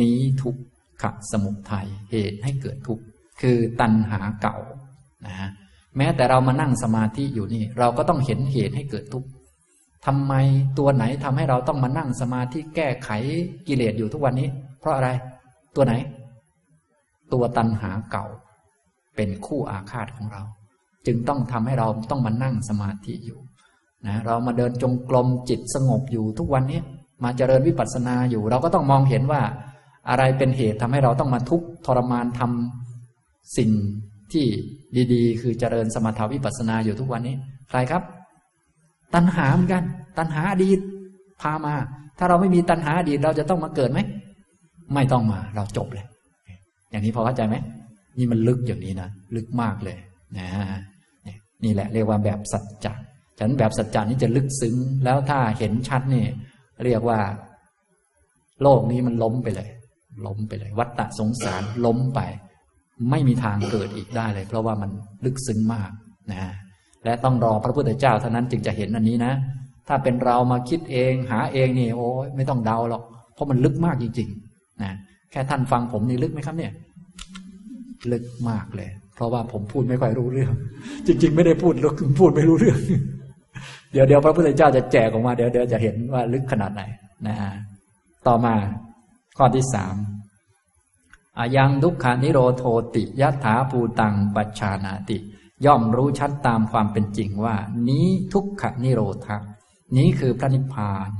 [0.00, 0.56] นี้ทุก
[1.02, 3.04] ขสมุทัยเหตุให้เกิดทุกข์
[3.40, 4.56] คือตัณหาเก่า
[5.26, 5.50] นะ
[5.98, 9.28] แม้แต่เรามานั่งสมาธิอยู่นี่ เราก็ต้องเห็นเหตุให้เกิดทุกข์
[10.06, 10.32] ทำไม
[10.78, 13.10] ตัวไหนทำให้เราต้องมานั่งสมาธิแก้ไข
[13.68, 14.48] กิเลสอยู่ทุกวันนี้
[14.80, 15.08] เพราะอะไร
[15.76, 15.94] ตัวไหน
[17.32, 18.26] ตัวตัณหาเก่า
[19.16, 20.42] เป็นคู่อาฆาตของเรา
[21.06, 23.38] จึงต้องทำให้เราต้องมานั่งสมาธิอยู่
[24.06, 26.80] นะเรามาเดินจงกรมจิตสงบอยู่ทุกวันนี้
[27.24, 29.42] มาเจริญวิปัสสนาอยู่ เราก็ต้องมองเห็นว่า
[30.08, 33.70] อะไรเป็นเหตุทำให้เราต้องมาทุกข์ทรมานทำสิ่ง
[34.32, 34.46] ที่
[35.12, 37.34] ดีๆ คือเจริญสมถาวิปัสนาอยู่ทุกวันนี้
[37.70, 38.02] ใครครับ
[39.14, 39.82] ตัณหาเหมือนกัน
[40.18, 40.78] ตัณหาอดีต
[41.42, 41.74] พามา
[42.18, 44.00] ถ้าเราไม่มีตัณหาอดีตเราจะต้องมาเกิดไหม
[44.94, 46.06] ไม่ต้องมา เราจบเลย
[46.90, 47.56] อย่างนี้พอเข้าใจไหม
[48.18, 49.96] นี่มันลึกอย่างนี้นะ ลึกมากเลย
[50.38, 50.48] นะ
[51.64, 52.92] นี่แหละเรียกว่าแบบสัจจะ
[53.40, 56.24] ฉันแบบสัจจะนี้จะลึกซึ้ง แล้วถ้าเห็นชัดนี่
[56.84, 57.18] เรียกว่า
[58.62, 59.68] โลกนี้มันล้มไปเลย
[60.26, 62.20] ล้มไปเลย วัฏฏะสงสารล้มไป
[63.10, 64.90] ไม่มีทางเกิดอีกได้เลย เพราะว่ามัน
[65.24, 65.90] ลึกซึ้งมาก
[66.32, 66.52] นะ
[67.04, 69.32] และต้องรอพระพุทธเจ้าเท่านั้นจึงจะเห็นอันนี้นะ
[69.88, 73.02] ถ้าเป็นเรามาคิดเองหาเองนี่โอ้ยไม่ต้องเดาหรอก
[73.34, 74.92] เพราะมันลึกมากจริงๆนะ
[75.30, 76.72] แค่ท่านฟังผมนี่ลึกไหมครับเนี่ย
[78.12, 80.52] ลึกมากเลย เพราะว่าผมพูดไม่ค่อยรู้เรื่อง
[81.06, 82.78] จริง ๆ ไม่ได้พูดลึกพูดไม่รู้เรื่อง
[83.92, 86.82] เดี๋ยวเดี๋ยวพระพุทธเจ้าจะแจกออกมาเดี๋ยวเดี๋ยวจะเห็นว่าลึกขนาดไหน
[87.26, 87.36] นะ
[88.26, 88.54] ต่อมา
[89.38, 89.94] ข้อที่สาม
[91.38, 92.62] อายังทุกขานิโรโท
[92.94, 95.18] ติยถาภูตังปัจชานาติ
[95.66, 97.56] ย่อมรู้ชัดตามความเป็นจริงว่า
[97.88, 99.28] นี้ทุกขนิโรธ
[99.96, 101.10] นี้คือพระนิพพาน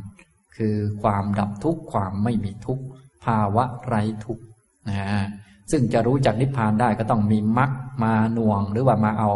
[0.56, 2.84] คือความดับทุกข์ความไม่มีทุกข์
[3.24, 4.44] ภาวะไร้ทุกข์
[4.88, 5.24] นะ
[5.70, 7.70] ซึ่งจะรู้จักนิพพานได้ก็ต้องมีมรรค
[8.04, 9.30] มาหน่วงหรือว่ามาเอา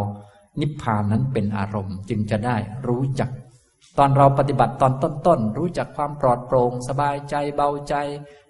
[0.61, 3.31] นิพพานนั้นเป็นอารมณ์ จึงจะได้รู้จัก
[3.99, 4.93] ตอนเราปฏิบัติตอน
[5.27, 7.95] ต้นๆรู้จักความปลอดโปร่งสบายใจเบาใจ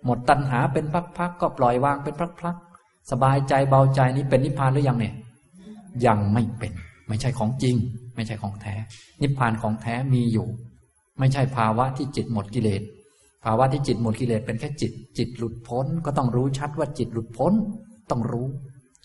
[0.04, 0.84] หมดตัณหาเป็น
[1.18, 5.14] พักๆก็ปล่อยวางเป็นพักๆสบายใจเบาใจนี้เป็นนิพพานหรือยังเนี่ย
[6.06, 6.72] ยังไม่เป็น
[7.08, 7.76] ไม่ใช่ของจริง
[8.14, 8.74] ไม่ใช่ของแท้
[9.22, 10.46] นิพพานของแท้มีอยู่
[11.18, 12.82] ไม่ใช่ภาวะที่จิตหมดกิเลส
[13.44, 17.52] ภาวะที่จิตหมดกิเลสเป็นแค่จิต จิตหลุดพ้น ก็ต้องรู้ชัดว่าจิตหลุดพ้น
[18.10, 18.46] ต้องรู้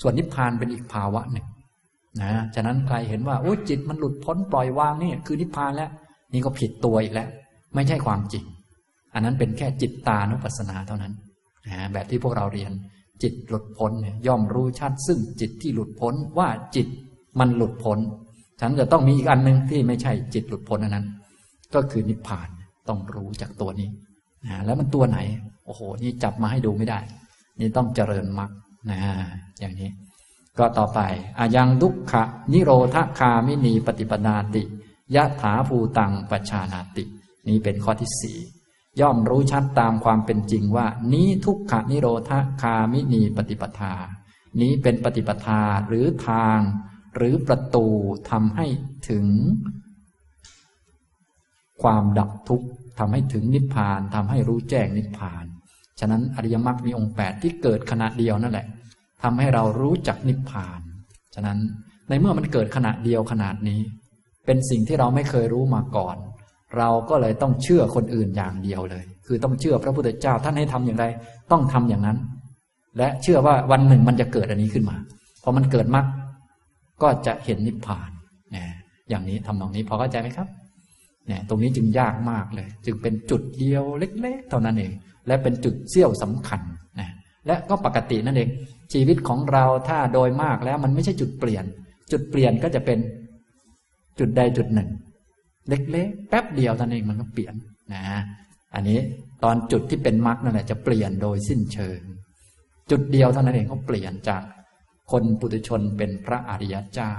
[0.01, 1.45] ส่วนนิพพานเป็นอีกภาวะหนึ่ง
[2.21, 5.89] นะฉะนั้นใครเห็นว่าโอ้จิตมันหลุดพ้นปล่อยวางนี่คือนิพพานแล้ว
[6.33, 7.29] นี่ก็ผิดตัวอีกแล้ว
[7.75, 8.43] ไม่ใช่ความจริง
[9.13, 11.13] อันนั้นเป็นแค่จิตตานุปัสสนาเท่านั้น
[11.93, 12.71] แบบที่พวกเราเรียน
[13.23, 13.91] จิตหลุดพ้น
[14.27, 16.87] ย่อมรู้ชัด ซึ่งจิตที่หลุดพ้นว่าจิต
[17.39, 17.99] มันหลุดพ้น
[18.61, 21.05] ฉันจะต้องมีอีกอันหนึ่งที่ไม่ใช่จิตหลุดพ้นอันนั้น
[21.73, 22.47] ก็คือนิพพาน
[22.87, 23.89] ต้องรู้จากตัวนี้
[24.45, 25.19] นะแล้วมันตัวไหน
[25.65, 26.99] โอ้โห นี่จับมาให้ดูไม่ได้
[27.59, 28.49] นี่ต้องเจริญมรรค
[28.91, 28.99] นะ
[29.59, 29.89] อย่างนี้
[30.59, 30.99] ก็ต่อไป
[31.39, 32.23] อายังดุขะ
[32.53, 34.63] นิโรธคามินีปฏิปนาติ
[35.15, 37.03] ยะถาภูตังปชานาติ
[37.47, 38.37] นี้เป็นข้อที่สี่
[39.01, 42.31] ย่อมรู้ชัดตามความเป็นจริงว่า นี้ทุกขานิโรธ
[42.61, 43.93] คามินีปฏิปทา
[44.61, 46.59] นี้เป็นปฏิปทาหรือทาง
[47.15, 47.87] หรือประตู
[48.31, 48.65] ทำให้
[49.09, 49.25] ถึง
[51.83, 52.67] ความดับทุกข์
[52.99, 55.45] ทำให้ถึงนิพพานทำให้รู้แจ้งนิพพาน
[55.99, 58.67] ฉะนั้นอริยมรรคมีองค์แปดที่เกิดขณะเดียวนั่นแหละ
[59.23, 60.79] ทำให้เรารู้จักนิพพาน
[61.35, 61.57] ฉะนั้น
[62.09, 63.81] ในเมื่อมันเกิดขณะเดียวขนาดนี้
[64.47, 66.15] เป็นสิ่งที่เราไม่เคยรู้มาก่อน
[66.77, 71.05] เราก็เลยต้องเชื่อคนอื่นอย่างเดียวเลย คือต้องเชื่อพระพุทธเจ้าท่านให้ทำอย่างไร
[71.51, 72.17] ต้องทำอย่างนั้น
[72.97, 74.97] และเชื่อว่าวันหนึ่งมันจะเกิดอันนี้ขึ้นมา
[75.43, 76.05] พอมันเกิดมรรค
[77.01, 78.09] ก็จะเห็นนิพพาน
[78.51, 78.67] เนี่ย
[79.09, 80.47] อย่างนี้ทำนองนี้พอเข้าใจไหมครับ
[81.27, 84.91] เนี่ยตรงนี้จึงยากมากเลย จึงเป็นจุดเดียวเล็ก ๆ เท่านั้นเอง
[85.27, 86.61] และเป็นจุดเสี้ยวสำคัญ
[86.99, 87.09] นะ
[87.47, 88.49] และก็ปกตินั่นเอง
[88.93, 91.65] ชีวิตของเราถ้าโดยมากแล้วมันไม่ใช่จุดเปลี่ยน
[92.11, 92.99] จุดเปลี่ยนก็จะเป็น
[94.19, 94.89] จุดใดจุดหนึ่ง
[95.69, 97.53] เล็กๆ แป๊บเดียวท่านเองมันก็เปลี่ยน
[97.93, 98.03] นะ
[98.75, 98.99] อันนี้
[99.43, 101.99] ตอนจุดที่เป็นมรรคนั่นแหละจะเปลี่ยนโดยสิ้นเชิง
[102.91, 104.41] จุดเดียวเท่านั้นเองก็เปลี่ยนจาก
[105.11, 107.13] คนปุถุชนเป็นพระอริยเจ้า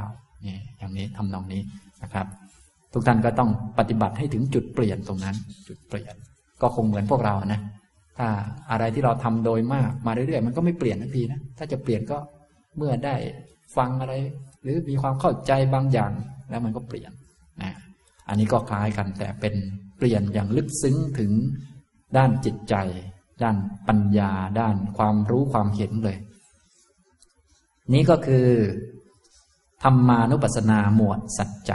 [0.46, 1.62] นี่อย่างนี้ทำนองนี้
[2.02, 2.26] นะครับ
[2.92, 5.36] ทุกท่านก็ต้องปฏิบัติให้ถึงจุดเปลี่ยนตรงนั้น
[5.68, 6.14] จุดเปลี่ยน
[6.62, 7.60] ก็คงเหมือนพวกเรานะ
[8.18, 8.28] ถ้า
[8.70, 12.18] อะไรที่เราทำโดยมากมาเรื่อยๆมันก็ไม่เปลี่ยนทันทีนะถ้าจะเปลี่ยนก็
[12.76, 13.14] เมื่อได้
[13.76, 14.14] ฟังอะไร
[14.62, 16.12] หรือมีความเข้าใจบางอย่าง
[16.50, 17.12] แล้วมันก็เปลี่ยน
[17.62, 17.72] นะ
[18.28, 19.54] อันนี้ก็คล้ายกันแต่เป็น
[19.96, 21.32] เปลี่ยนอย่างลึกซึ้งถึง
[22.16, 22.74] ด้านจิตใจ
[23.42, 23.56] ด้าน
[23.88, 24.30] ปัญญา
[24.60, 26.18] ด้านความรู้ความเห็นเลย
[27.94, 28.46] นี้ก็คือ
[29.82, 31.70] ธรรมานุปัสสนาหมวดสัจจ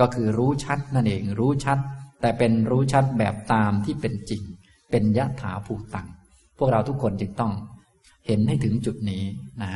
[0.00, 1.78] ก็คือรู้ชัดนั่นเองรู้ชัด
[2.20, 4.42] แต่เป็นรู้ชัดแบบตามที่เป็นจริง
[4.90, 6.08] เป็นยะถาภูตัง
[6.58, 7.52] พวกเราทุกคนจึงต้อง
[8.26, 9.24] เห็นให้ถึงจุดนี้
[9.62, 9.72] นะ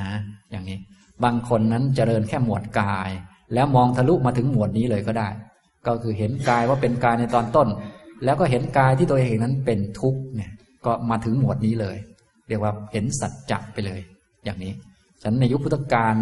[0.51, 0.79] อย่างนี้
[1.25, 3.11] บางคนนั้นเจริญแค่หมวดกาย
[3.55, 5.29] แล้วมองทะลุมาถึงหมวดนี้เลยก็ได้
[5.87, 7.69] ก็คือเห็นกายว่าเป็นกายในตอนต้น
[8.25, 10.51] แล้วก็เห็นกายที่ตัวเองนั้นเป็นทุกข์เนี่ย
[10.87, 11.97] ก็มาถึงหมวดนี้เลย
[12.49, 14.01] เรียกว่าเห็นสัจจะไปเลย
[14.45, 14.73] อย่างนี้
[15.23, 16.17] ฉันในยุคพุทธกาล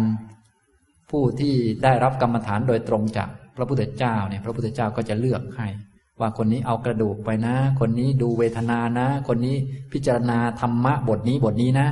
[1.11, 1.53] ผู้ที่
[1.83, 5.67] ได้รับกรรมฐานโดยตรงจากพระพุทธเจ้าเนี่ยพระพุทธเจ้าก็จะเลือกให้
[6.19, 9.55] ว่าคนนี้เอากระดูกไปนะ คนนี้ดูเวทนานะ คนนี้
[9.93, 11.87] พิจารณาธรรมะบทนี้บทนี้นะ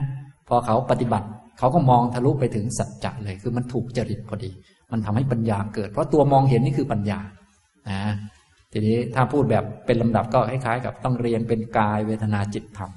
[0.47, 1.27] พอเขาปฏิบัติ
[1.59, 4.51] เขาก็มองทะลุไปถึงสัจจะเลย คือมันถูกจริตพอดี
[4.91, 7.19] มันทำให้ปัญญาเกิด เพราะตัวมองเห็นนี่คือปัญญา
[7.89, 8.01] นะ
[8.71, 12.91] ทีนี้ถ้าพูดแบบเป็นลำดับก็คล้ายๆ กับต้องเรียนเป็นกายเวทนาจิตธรรม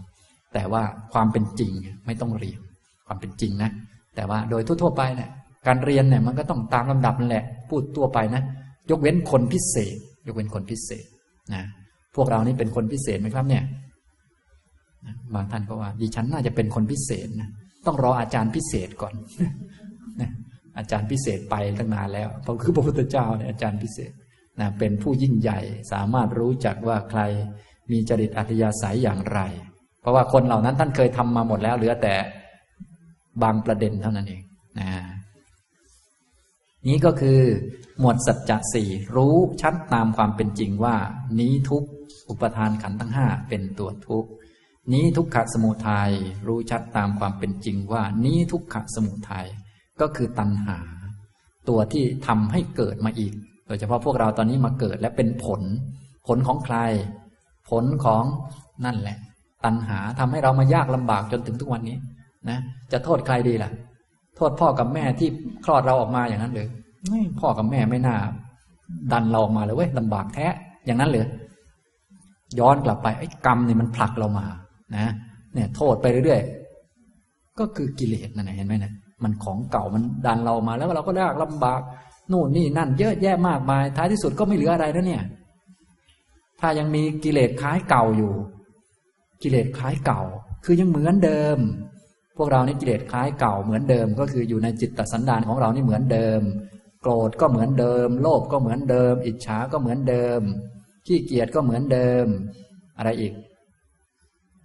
[0.54, 0.82] แต่ว่า
[1.12, 1.72] ความเป็นจริง
[2.06, 2.58] ไม่ต้องเรียน
[3.06, 3.70] ความเป็นจริงนะ
[4.16, 5.30] แต่ว่าโดยทั่วๆไปเนี่ย
[5.66, 8.42] การเรียนเนี่ยมันก็ต้องตามลำดับนั่นแหละ พูดตัวไปนะ
[8.90, 11.04] ยกเว้นคนพิเศษ ยกเว้นคนพิเศษ
[11.54, 11.62] นะ
[12.14, 13.62] พวกเรานี่เป็นคนพิเศษไหมครับเนี่ย
[15.34, 17.48] บางท่านก็ว่าดิฉันน่าจะเป็นคนพิเศษนะ
[17.86, 19.14] ต้องรออาจารย์พิเศษก่อน
[20.20, 20.30] นะ
[20.76, 24.12] อาจารย์พิเศษไปตั้งนานแล้วเพราะคือพระพุทธเจ้าเนี่ยอาจารย์พิเศษ
[24.60, 25.60] นะเป็นผู้ยิ่งใหญ่
[25.92, 27.20] สามารถรู้จักว่าใคร
[27.90, 29.40] มีจริตอัธยาศัยอย่างไร
[30.00, 32.14] เพราะว่าคนเหล่านั้นท่านเคยทำมาหมดแล้วเหลือแต่
[33.42, 34.42] บางประเด็นเท่านั้นเอง
[34.80, 34.90] นะ
[36.88, 37.40] นี้ก็คือ
[38.00, 40.96] หมวดสัจจะสี่รู้ชัดตามความเป็นจริงว่า
[41.38, 41.82] นี้ทุก
[42.28, 44.26] อุปทานขันทั้งห้าเป็นตัวทุก
[44.92, 46.10] นี้ทุกขสมุทัย
[46.46, 49.46] รู้ชัดตามความเป็นจริงว่า นี้ทุกขสมุทัย
[50.00, 50.78] ก็คือตัณหา
[51.68, 53.32] ตัวที่ทำให้เกิดมาอีก
[53.66, 55.62] โดยเฉพาะพวกเราตอนนี้มาเกิดและเป็นผล
[56.26, 56.76] ผลของใคร
[57.70, 58.24] ผลของ
[58.84, 59.18] นั่นแหละ
[59.64, 61.96] ตัณหาทำให้เรามายากลำบากจนถึงทุกวันนี้
[62.48, 62.58] นะ
[62.92, 63.70] จะโทษใครดีล่ะ
[64.36, 65.28] โทษพ่อกับแม่ที่
[65.64, 66.68] คลอดเราออกมาอย่างนั้นเลย
[67.40, 68.16] พ่อกับแม่ไม่น่า
[69.12, 70.46] ดันเราออกมาเลยเว้ยลำบากแท้
[70.86, 71.26] อย่างนั้นเลย
[72.60, 74.46] ย้อนกลับไปไอ้กรรมนี่มันผลักเรามา
[74.94, 75.12] นะ
[75.54, 78.92] เนี่ย โทษไปเรื่อยๆก็คือกิเลสนั่นเห็นไหมนะ
[79.24, 81.80] มันของเก่ามันดันเรามาแล้วเราก็ยากลำบาก
[82.32, 85.22] นู่นนี่นั่น เยอะแยะมากมาย ท้ายที่สุดก็ไม่เหลืออะไรแล้วเนี่ย
[86.60, 88.32] ถ้ายังมีกิเลสคล้ายเก่าอยู่
[89.42, 90.22] กิเลสคล้ายเก่า
[90.64, 91.58] คือยังเหมือนเดิม
[92.36, 96.40] พวกเรานี่กิเลสคล้ายเก่าเหมือนเดิม ก็คืออยู่ในจิตตสันดานของเรานี่เหมือนเดิม
[97.02, 100.40] โกรธก็เหมือนเดิม โลภก็เหมือนเดิม อิจฉาก็เหมือนเดิม
[101.06, 102.26] ขี้เกียจก็เหมือนเดิม
[102.98, 103.32] อะไรอีก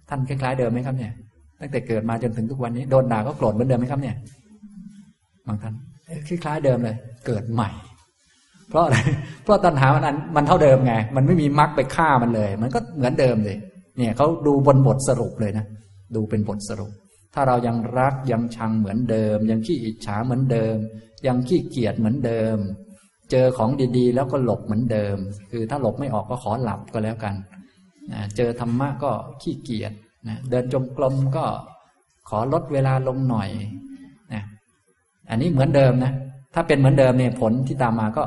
[0.08, 1.12] ท่านคล้ายๆเดิมไหมครับเนี่ย
[1.60, 4.16] ตั้งแต่เกิดมาจนถึงทุกวันนี้โดนด่าก็โกรธเหมือนเดิมไหมครับเนี่ย
[5.48, 5.74] บางท่าน
[6.28, 6.96] คล้ายๆเดิมเลย
[7.26, 7.70] เกิดใหม่
[8.68, 8.98] เพราะอะไร
[9.42, 13.56] เพราะตัณหามันอันมันเท่าเดิมไง มันไม่มีมรรคไปฆ่ามันเลย มันก็เหมือนเดิมเลย
[13.96, 15.66] เนี่ยเขาดูบนบทสรุปเลยนะ
[16.14, 16.92] ดูเป็นบทสรุป
[17.34, 20.76] ถ้าเรายังรักยังชังเหมือนเดิม ยังขี้อิจฉาเหมือนเดิม
[21.26, 22.56] ยังขี้เกียจเหมือนเดิม
[23.30, 25.16] เจอของดีๆ แล้วก็หลบเหมือนเดิม
[25.50, 27.34] คือถ้าหลบไม่ออกก็ขอหลับก็แล้วกัน
[28.12, 29.10] นะเจอธรรมะก็
[29.42, 29.92] ขี้เกียจ
[30.28, 31.44] นะเดินจงกรมก็
[32.28, 33.48] ขอลดเวลาลงหน่อย
[35.30, 36.12] อันนี้เหมือนเดิมนะ
[36.54, 38.22] ถ้าเป็นเหมือนเดิมเนี่ยผลที่ตามมาก็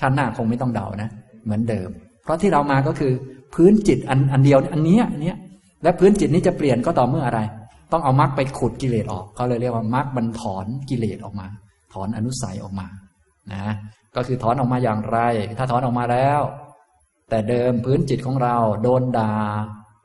[0.00, 1.08] ชาติหน้าคงไม่ต้องเดานะ
[1.44, 1.88] เหมือนเดิม
[2.24, 3.12] เพราะที่เรามาก็คือ
[3.54, 5.34] พื้นจิตอันอันเดียวอันนี้อันนี้
[5.82, 7.40] และพื้นจิตนี้จะเปลี่ยนก็ต่อเมื่ออะไร
[7.92, 11.46] ต้องเอามรรคไปขุดกิเลสออกเขาเลยเรียกว่ามรรคมันถอนกิเลสออกมา
[11.92, 12.86] ถอนอนุสัยออกมา
[13.52, 13.64] นะ
[14.16, 15.18] ก็คือถอนออกมาอย่างไร
[15.58, 16.40] ถ้าถอนออกมาแล้ว
[17.28, 19.34] แต่เดิมพื้นจิตของเราโดนด่า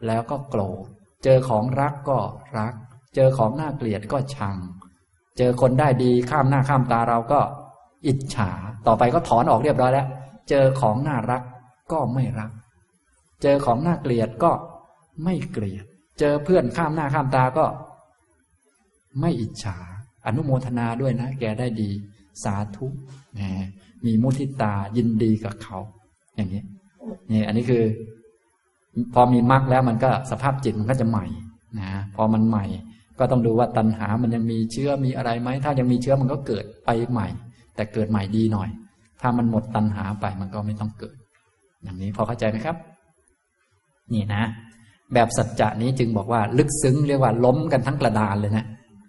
[0.07, 0.85] แล้วก็โกรธ
[1.23, 2.17] เจอของรักก็
[2.57, 2.73] รัก
[3.15, 4.55] เจอของน่าเกลียดก็ชัง
[5.37, 7.39] เจอคนได้ดีข้ามหน้าข้ามตาเราก็
[8.07, 8.49] อิจฉา
[8.87, 10.07] ต่อไปก็ถอนออกเรียบร้อยแล้ว
[10.49, 11.41] เจอของน่ารัก
[11.91, 12.51] ก็ไม่รัก
[13.43, 14.51] เจอของน่าเกลียดก็
[15.23, 15.85] ไม่เกลียด
[16.19, 17.65] เจอเพื่อนข้ามหน้าข้ามตาก็
[19.21, 19.77] ไม่อิจฉา
[20.25, 21.89] อนุโมทนาด้วยนะ แกได้ดี
[22.43, 22.85] สาธุ
[23.39, 23.49] นะ
[24.05, 25.77] มีมุทิตายินดีกับเขา
[26.35, 26.63] อย่างนี้
[27.31, 27.83] นี่อันนี้คือ
[29.13, 31.25] พอมีมรรคแล้วมันก็สภาพจิตมันก็จะใหม่
[31.79, 32.65] นะพอมันใหม่
[33.19, 37.27] ก็ต้องดูว่าตัณหามันยังมีเชื้อมีอะไรไหม ถ้ายังมีเชื้อมันก็เกิดไปใหม่
[37.75, 38.69] แต่เกิดใหม่ดีหน่อย
[39.21, 41.15] ถ้ามันหมดตัณหาไปมันก็ไม่ต้องเกิด
[41.83, 42.77] อย่างนี้พอเข้าใจไหมครับ
[44.13, 44.43] นี่นะ
[45.13, 48.65] แบบสัจจะนี้จึงบอกว่า ลึกซึ้งเรียกว่าล้มกันทั้งกระดานเลยนะ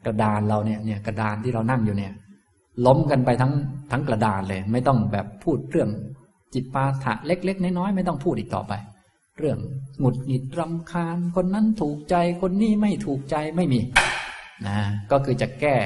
[0.07, 2.13] กระดานเราเนี่ยเนี่ยกระดานที่เรานั่งอยู่เนี่ย
[2.87, 3.53] ล้มกันไปทั้ง
[3.91, 5.89] ทั้งกระดานเลย ไม่ต้องแบบพูดเรื่อง
[6.55, 8.73] จิตปาถะเล็ก ๆ น้อยๆไม่ต้องพูดอีกต่อไป
[9.39, 9.59] เรื่อง
[10.01, 13.81] หงุดหงิดรำคาญ คนนั้นถูกใจคนนี้ไม่ถูกใจไม่มี
[14.67, 14.79] นะ
[15.11, 15.77] ก็คือจะแก้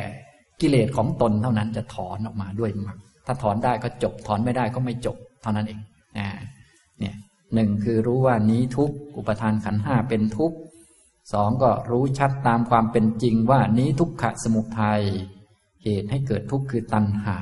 [0.61, 5.81] กิเลสของตนเท่านั้นจะถอนออกมาด้วยมรรคถ้าถอนได้ก็จบถอนไม่ได้ก็ไม่จบ เท่านั้นเอง
[6.19, 6.29] นะ
[6.99, 7.17] เนี่ย
[7.55, 10.53] หนึ่งคือรู้ว่านี้ทุกอุปทานขันห้าเป็นทุก
[11.33, 15.03] สองก็รู้ชัดตามความเป็นจริงว่านี้ทุกขะสมุทัย
[15.83, 17.39] เหตุให้เกิดทุกข์คือตัณหา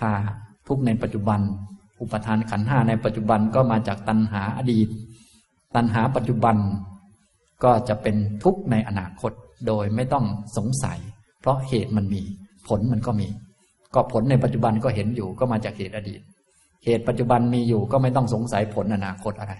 [0.00, 0.10] ถ้า
[0.68, 1.40] ทุกข์ในปัจจุบัน
[2.00, 4.88] อุปทานขันห้าในปัจจุบันก็มาจากตัณหาอดีต
[5.74, 6.56] ตัณหาปัจจุบัน
[7.64, 9.32] ก็จะเป็นทุกข์ในอนาคต
[9.66, 10.24] โดยไม่ต้อง
[10.56, 10.98] สงสัย
[11.40, 12.22] เพราะเหตุมันมี
[12.68, 13.28] ผลมันก็มี
[13.94, 16.20] ก็ผลในปัจจุบันก็เห็นอยู่ก็มาจากเหตุอดีต
[16.84, 19.54] เหตุปัจจุบันมีอยู่ก็ไม่ต้องสงสัยผลอนาคตอะไร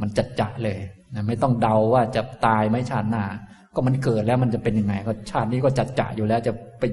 [0.00, 0.78] มันจัดจะเลย
[1.14, 3.24] นะไม่ต้องเดาว่าจะตายไหมชาติหน้า
[3.74, 6.84] ก็มันเกิดแล้วมันจะเป็นยังไง ก็ชาตินี้ก็จัดจะอยู่แล้วจะไป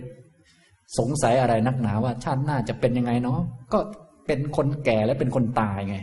[1.00, 3.40] สงสัยอะไรนักหนาว่าชาติหน้าจะเป็นยังไงเนาะ
[3.74, 3.80] ก็
[4.28, 5.98] เป็นคนแก่และเป็นคนตายไง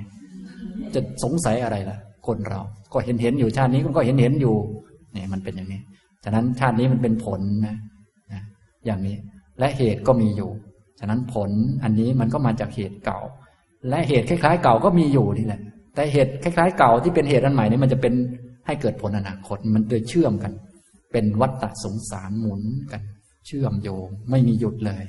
[0.95, 2.61] จะสงสัยอะไรล่ะ คนเรา
[2.93, 4.55] ก็เห็นเห็นอยู่ชาตินี้ก็เห็นเห็นอยู่
[5.13, 5.81] เนี่ยมันเป็นอย่างนี้
[6.25, 7.77] ฉะนั้นชาตินี้มันเป็นผลนะ
[8.33, 8.43] นะ
[8.87, 9.17] อย่างนี้
[9.59, 10.51] และเหตุก็มีอยู่
[11.01, 11.51] ฉะนั้นผล
[11.83, 13.21] อันนี้มันก็มาจากเหตุเก่า
[13.89, 15.61] และเหตุคล้ายๆ เก่าก็มีอยู่นี่แหละ
[15.95, 18.15] แต่เหตุคล้ายๆ เก่าที่เป็นเหตุอันใหม่นี่มันจะเป็น
[18.67, 20.53] ให้เกิดผลอนาคตมันโดยเชื่อมกัน
[21.13, 22.63] เป็นวัฏฏะสงสารหมุน
[22.93, 23.03] กัน
[23.47, 25.05] เชื่อมโยงไม่มีหยุดเลย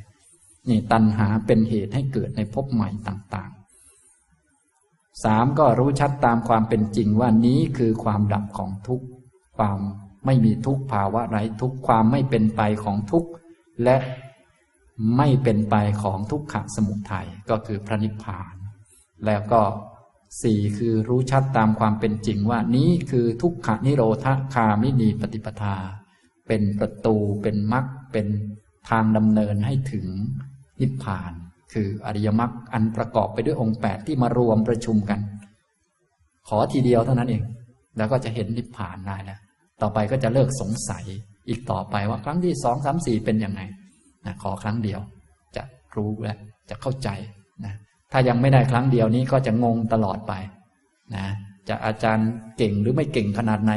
[0.70, 9.06] นี่ตัณหาเป็นเหตุให้เกิดในภพใหม่ต่างๆสามก็รู้ชัดตามความเป็นจริงว่านี้คือความดับของทุกข์
[9.58, 9.80] ความ
[10.26, 13.30] ไม่มีทุกข์ภาวะไร้ทุกข์ความไม่เป็นไปของทุกข์
[13.84, 13.98] และ
[15.18, 18.56] ไม่เป็นไปของทุกขะสมุทัยก็คือพระนิพพาน
[19.26, 19.62] แล้วก็
[20.42, 25.76] สี่คือรู้ชัดตามความเป็นจริงว่านี้คือทุกขะนิโรธคามินีปฏิปทา
[26.48, 28.28] เป็นประตูเป็นมรรคเป็น
[28.90, 30.08] ทางดำเนินให้ถึง
[30.82, 31.32] นิพพาน
[31.74, 35.20] คืออริยมรรคอันประกอบไปด้วยองค์แปดที่มารวมประชุมกัน
[36.48, 37.44] ขอทีเดียวเท่านั้นเอง
[37.98, 39.40] แล้วก็จะเห็นนิพพานได้แล้ว
[39.82, 41.06] ต่อไปก็จะเลิกสงสัย
[41.50, 43.62] อีกต่อไปว่าครั้งที่สองสามสี่เป็นยังไง
[44.26, 45.00] นะขอครั้งเดียว
[45.56, 45.64] จะ
[45.96, 46.38] รู้และ
[46.70, 47.10] จะเข้าใจ
[47.66, 47.74] นะ
[48.12, 50.34] ถ้ายังไม่ได้ครั้งเดียวนี้ก็จะงงตลอดไป
[51.16, 51.26] นะ
[51.70, 53.74] จะอาจารย์เก่งหรือไม่เก่งขนาดไหน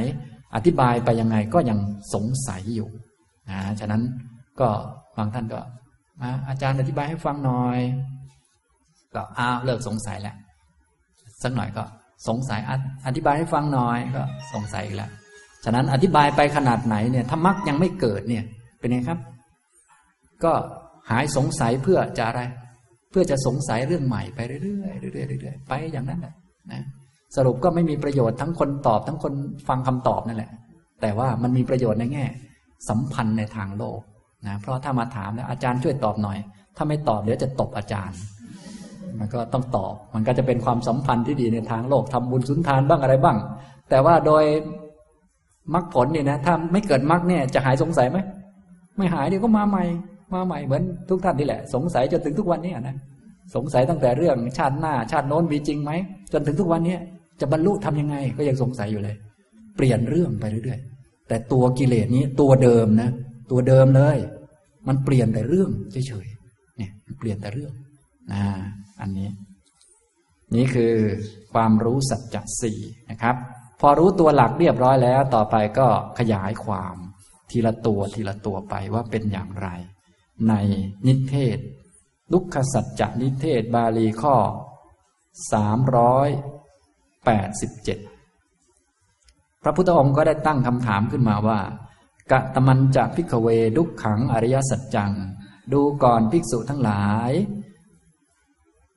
[0.54, 1.78] อธิบายไปยังไงก็ยัง
[2.14, 2.88] สงสัยอยู่
[3.50, 4.02] นะฉะนั้น
[4.60, 4.68] ก็
[5.16, 5.60] บางท่านก็
[6.48, 7.78] อาจารย์อธิบายให้ฟังหน่อย
[9.14, 10.36] ก็อ้าวเลิกสงสัยแล้ว
[11.42, 11.84] สักหน่อยก็
[12.28, 12.60] สงสัย
[13.06, 15.10] อธิบายให้ฟังหน่อยก็สงสัยอีกแล้ว
[15.64, 18.44] ฉะนั้นอธิบายไปขนาดไหนเนี่ยถ้ามักยังไม่เกิดเนี่ย
[18.78, 19.18] เป็นไงครับ
[20.44, 20.52] ก็
[21.10, 22.42] หายสงสัยเพื่อจะอะไร
[23.10, 26.34] เพื่อจะสงสัยเรื่องใหม่ไปเรื่อยๆเรื่อยๆเรื่อยๆไปอย่างนั้นแหละ
[26.72, 26.82] นะ
[27.36, 29.32] สรุปก็ไม่มีประโยชน์ทั้งคนตอบทั้งคน
[29.68, 30.50] ฟังคำตอบนั่นแหละ
[31.02, 32.24] แต่ว่ามันมีประโยชน์ในแง่
[32.88, 34.00] สัมพันธ์ในทางโลก
[34.46, 36.38] นะเพราะถ้ามาถามแล้วอาจารย์ช่วยตอบหน่อย
[36.76, 38.18] ถ้าไม่ตอบเดี๋ยวจะตบอาจารย์
[39.18, 43.36] มันก็ต้องตอบ มันก็จะเป็นความสัมพันธ์ที่ดีในทางโลกทำบุญสุนทานบ้างอะไรบ้าง
[43.90, 44.44] แต่ว่าโดย
[45.74, 48.18] มรรคผลเนี่ยนะถ้าไม่เกิดมรรคเนี่ยจะหายสงสัยไหม
[48.96, 49.84] ไม่หายเดี๋ยวก็มาใหม่
[50.34, 52.96] มาใหม่เหมือนทุกท่านนี่แหละ สงสัยจนถึงทุกวันนี้นะ
[53.54, 55.90] สงสัยตั้งแต่เรื่องชาติหน้า ชาติโน้นมีจริงไหม
[56.32, 56.96] จนถึงทุกวันนี้
[57.40, 59.16] จะบรรลุทำยังไงก็ยังสงสัยอยู่เลย
[59.76, 63.10] เปลี่ยนเรื่องไปเรื่อยๆแต่ตัวกิเลสนี้ตัวเดิมนะ
[63.50, 64.18] ตัวเดิมเลย
[64.88, 65.70] มันเปลี่ยนแต่เรื่อง
[66.08, 67.72] เฉยๆเนี่ยเปลี่ยนแต่เรื่อง
[68.32, 68.42] นะ
[69.00, 69.28] อันนี้
[70.54, 70.94] นี่คือ
[71.52, 72.78] ความรู้สัจจะสี่
[73.10, 73.36] นะครับ
[73.80, 75.88] พอรู้ตัวหลักเรียบร้อยแล้ว ต่อไปก็
[76.18, 76.96] ขยายความ
[77.50, 79.68] ทีละตัวทีละตัวไปว่าเป็นอย่างไร
[80.48, 80.54] ใน
[81.06, 81.58] นิเทศ
[82.32, 84.36] ลุกขสัจจะนิเทศบาลีข้อ
[85.52, 86.28] สามร้อย
[87.24, 87.98] แปดสิบเจ็ด
[89.62, 91.58] พระพุทธองค์ก็ได้ตั้งคำถามขึ้นมาว่า
[92.32, 95.12] กะตมันจะพิกเวดุกขังอริยสัจจัง
[95.72, 97.32] ดูก่อนภิกษุทั้งหลาย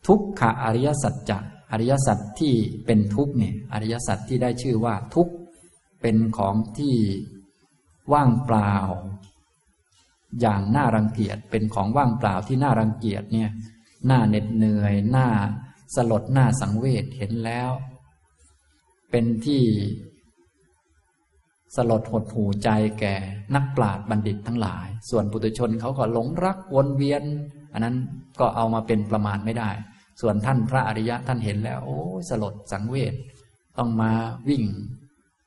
[0.07, 1.39] ทุกขะอริยสัจจะ
[1.71, 2.53] อริยสัจที่
[2.85, 5.29] เป็นทุกเนี่ยอริยสัจที่ได้ชื่อว่าทุก
[6.01, 6.95] เป็นของที่
[8.13, 8.73] ว่างเปล่า
[10.41, 13.49] อย่างน่ารังเกียจเป็นของว่างเปล่าที่น่ารังเกียจเนี่ย
[14.09, 15.27] น่าเหน็ดเหนื่อยน่า
[15.95, 17.69] สลดหน้าสังเวชเห็นแล้ว
[19.11, 19.63] เป็นที่
[21.77, 22.69] สลดหดหูใจ
[22.99, 23.15] แก่
[23.55, 27.23] นักปราชญ์บัณฑิตทั้งหลาย ส่วนปุถุชนเขาก็หลงรักวนเวียน
[27.73, 27.95] อันนั้น
[28.39, 29.69] ก็เอามาเป็นประมาณไม่ได้
[30.21, 31.97] ส่วนท่านพระอริยะท่านเห็นแล้ว โอ้
[32.29, 33.13] สลดสังเวช
[33.77, 34.11] ต้องมา
[34.49, 34.63] วิ่ง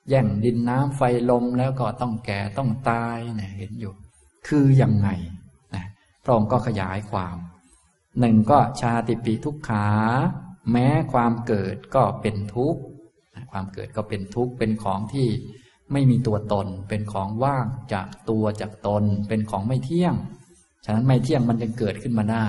[0.08, 1.00] แย่งดินน้ำไฟ
[1.30, 3.92] ลมแล้วก็ต้องแก่ต้องตายเนี่ยเห็นอยู่
[4.48, 5.08] คือยังไง
[5.74, 5.86] นะ
[6.24, 7.36] พระองค์ก็ขยายความ
[8.18, 9.88] หนึ่งก็ชาติปีทุกขา
[10.72, 12.80] แม้ความเกิดก็เป็นทุกข์
[13.52, 15.28] ความเกิดก็เป็นทุกข์เป็นของที่
[15.92, 20.14] ไม่มีตัวตน เป็นของว่างจากตัวจากตน เป็นของไม่เที่ยง
[20.84, 22.48] ฉะนั้นไม่เที่ยงมันจึงเกิดขึ้นมาได้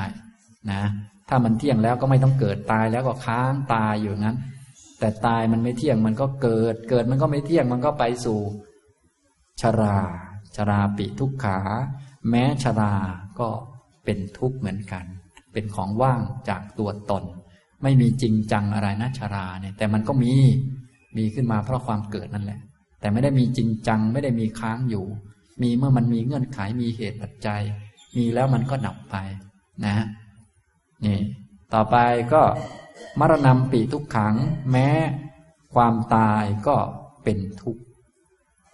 [0.72, 0.84] นะ
[1.30, 4.38] ถ้ามันเที่ยงแล้วก็ไม่ต้องเกิดตายแล้วก็ค้างตายอยู่นั้น
[5.00, 8.40] แต่ตายมันไม่เที่ยงมันก็เกิด เกิดมันก็ไม่เที่ยงมันก็ไปสู่
[9.62, 9.98] ชรา
[10.56, 11.60] ชราปิทุกขา
[12.30, 12.94] แม้ชรา
[13.40, 13.50] ก็
[14.06, 15.06] เป็นทุกข์เหมือนกัน
[15.54, 17.24] เป็นของว่างจากตัวตน
[17.84, 20.34] ไม่มีจริงจังอะไรนะชราเนี่ย แต่มันก็มี
[21.18, 22.60] มีขึ้นมาเพราะความเกิดนั่นแหละ
[23.02, 25.06] แต่ไม่ได้มีจริงจัง ไม่ได้มีค้างอยู่
[25.62, 27.62] มีเมื่อมันมีเงื่อนไขมีเหตุปัจจัย
[28.18, 29.16] มีแล้วมันก็ดับไป
[29.86, 29.96] นะ
[31.06, 31.20] นี่
[31.74, 31.96] ต่อไป
[32.34, 32.42] ก็
[33.20, 34.36] มรณะปีทุกขัง
[34.72, 34.90] แม้
[35.74, 36.76] ความตายก็
[37.24, 37.82] เป็นทุกข์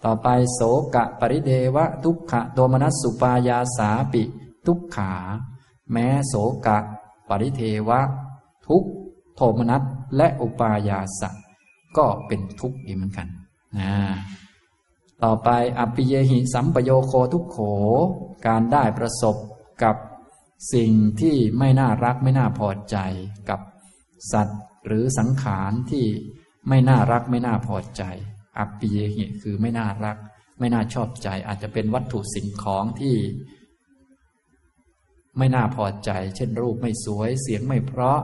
[0.04, 0.60] ต่อไปโส
[0.94, 4.22] กะปริเดวะ ทุกขะโทมนัสสุปายาสาปิ
[4.66, 5.12] ทุกขา
[5.92, 6.34] แม้โส
[6.66, 6.78] กะ
[7.28, 8.00] ปริเทวะ
[8.66, 8.84] ทุก
[9.36, 9.82] โทมนัส
[10.16, 11.30] และอุปายาสะ
[11.96, 13.28] ก็เป็นทุกข์อีกเหมือนกัน
[13.76, 13.94] นะ
[15.22, 15.48] ต่อไป
[15.78, 17.58] อปิเยหิสัมปโยโคทุกโข
[18.46, 19.36] การได้ประสบ
[19.82, 19.96] กับ
[20.74, 22.96] สิ่งที่ไม่น่ารักไม่น่าพอใจ
[23.48, 23.60] กับ
[24.32, 26.06] สัตว์หรือสังขารที่
[26.68, 28.02] ไม่น่ารักไม่น่าพอใจ
[28.58, 30.16] อัปปิเยหิคือไม่น่ารัก
[30.58, 33.16] ไม่น่าชอบใจ อาจจะเป็นวัตถุสิ่งของที่
[35.38, 38.20] ไม่น่าพอใจ เช่นรูปไม่สวยเสียงไม่เพราะ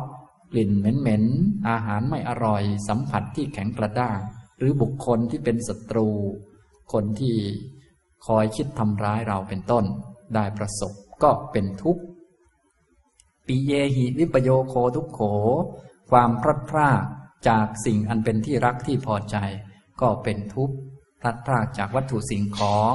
[0.52, 4.20] กลิ่นเหม็นๆอาหารไม่อร่อย สัมผัสที่แข็งกระด้าง
[4.58, 6.08] หรือบุคคลที่เป็นศัตรู
[6.92, 7.36] คนที่
[8.26, 9.84] คอยคิดทำร้ายเราเป็นต้น
[10.34, 10.92] ได้ประสบ
[11.22, 12.02] ก็เป็นทุกข์
[13.46, 15.20] ปิเยหิวิปโยโคทุกโข
[16.10, 17.02] ความพลัดพราก
[17.48, 19.36] จากสิ่งอันเป็นที่รักที่พอใจ
[20.00, 20.74] ก็เป็นทุกข์
[21.20, 22.94] พลัดพรากจากวัตถุสิ่งของ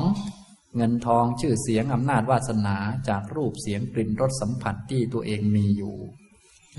[0.76, 2.78] เงินทองชื่อเสียงอำนาจวาสนา
[3.10, 5.96] จากรูปเสียงกลิ่นรสสัมผัสที่ตัวเองมีอยู่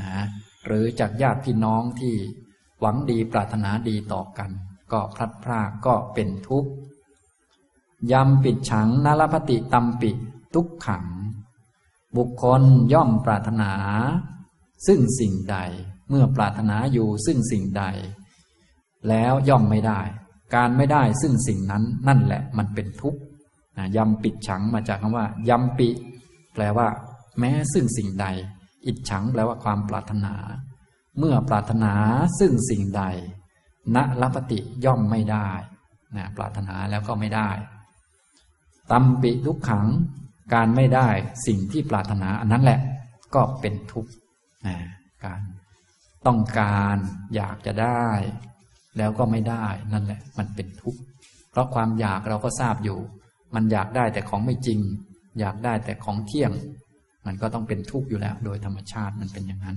[0.00, 0.24] นะ
[0.66, 2.14] หรือจากญาติพี่น้องที่
[2.80, 4.50] หวังดีปรารถนาดีต่อกัน
[4.92, 6.70] ก็พลัดพรากก็เป็นทุกข์
[8.12, 10.10] ยำปิดฉังนรพติตัมปิ
[10.54, 11.06] ทุกขัง
[12.16, 12.62] บุคคล
[12.92, 13.72] ย่อมปรารถนา
[14.86, 15.56] ซึ่งสิ่งใด
[16.08, 17.84] เมื่อปรารถนาอยู่ซึ่งสิ่งใด
[19.08, 20.00] แล้วย่อมไม่ได้
[20.54, 23.20] การไม่ได้ซึ่งสิ่งนั้นนั่นแหละมันเป็นทุกข์
[23.96, 25.88] ยำปิดฉังมาจากคำว่ายำปิ
[26.54, 26.88] แปลว่า
[27.38, 28.26] แม้ซึ่งสิ่งใด
[28.86, 30.34] อิจฉังแปลว่าความปรารถนา
[31.18, 31.92] เมื่อปรารถนา
[32.38, 33.02] ซึ่งสิ่งใด
[33.96, 35.50] ณลปติย่อมไม่ได้
[36.16, 37.50] นะปรารถนาแล้วก็ไม่ได้
[38.90, 39.86] ตัมปิทุกขัง
[40.54, 41.08] การไม่ได้
[41.46, 42.80] สิ่งที่ปรารถนาอันนั้นแหละ
[43.34, 44.10] ก็เป็นทุกข์
[44.66, 44.76] นะ
[45.24, 45.40] การ
[46.26, 46.96] ต้องการ
[47.34, 48.08] อยากจะได้
[48.98, 51.00] แล้วก็ไม่ได้นั่นแหละ มันเป็นทุกข์
[51.50, 52.98] เพราะความอยากเราก็ทราบอยู่
[53.54, 54.80] มันอยากได้แต่ของไม่จริง
[55.40, 56.52] อยากได้แต่ของเที่ยง
[57.26, 59.76] มันก็ต้องเป็นทุกข์อยู่แล้ว โดยธรรมชาติมันเป็นอย่างนั้น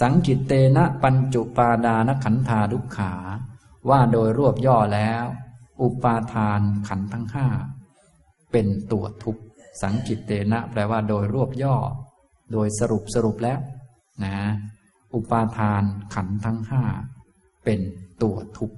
[0.00, 3.14] สังกิตเตนะปัญจุปาดานขันธาทุกขา
[3.90, 5.24] ว่าโดยรวบย่อแล้ว
[5.82, 7.46] อุปาทานขันทั้งห้า
[8.52, 9.36] เป็นตัวทุก
[9.82, 11.76] สังกิตเตนะ แปลว่าโดยรวบย่อ
[12.52, 13.58] โดยสรุปสรุปแล้ว
[14.24, 14.36] นะ
[15.14, 15.82] อุปาทาน
[16.14, 16.82] ขันทั้งห้า
[17.64, 17.80] เป็น
[18.22, 18.70] ตัวทุก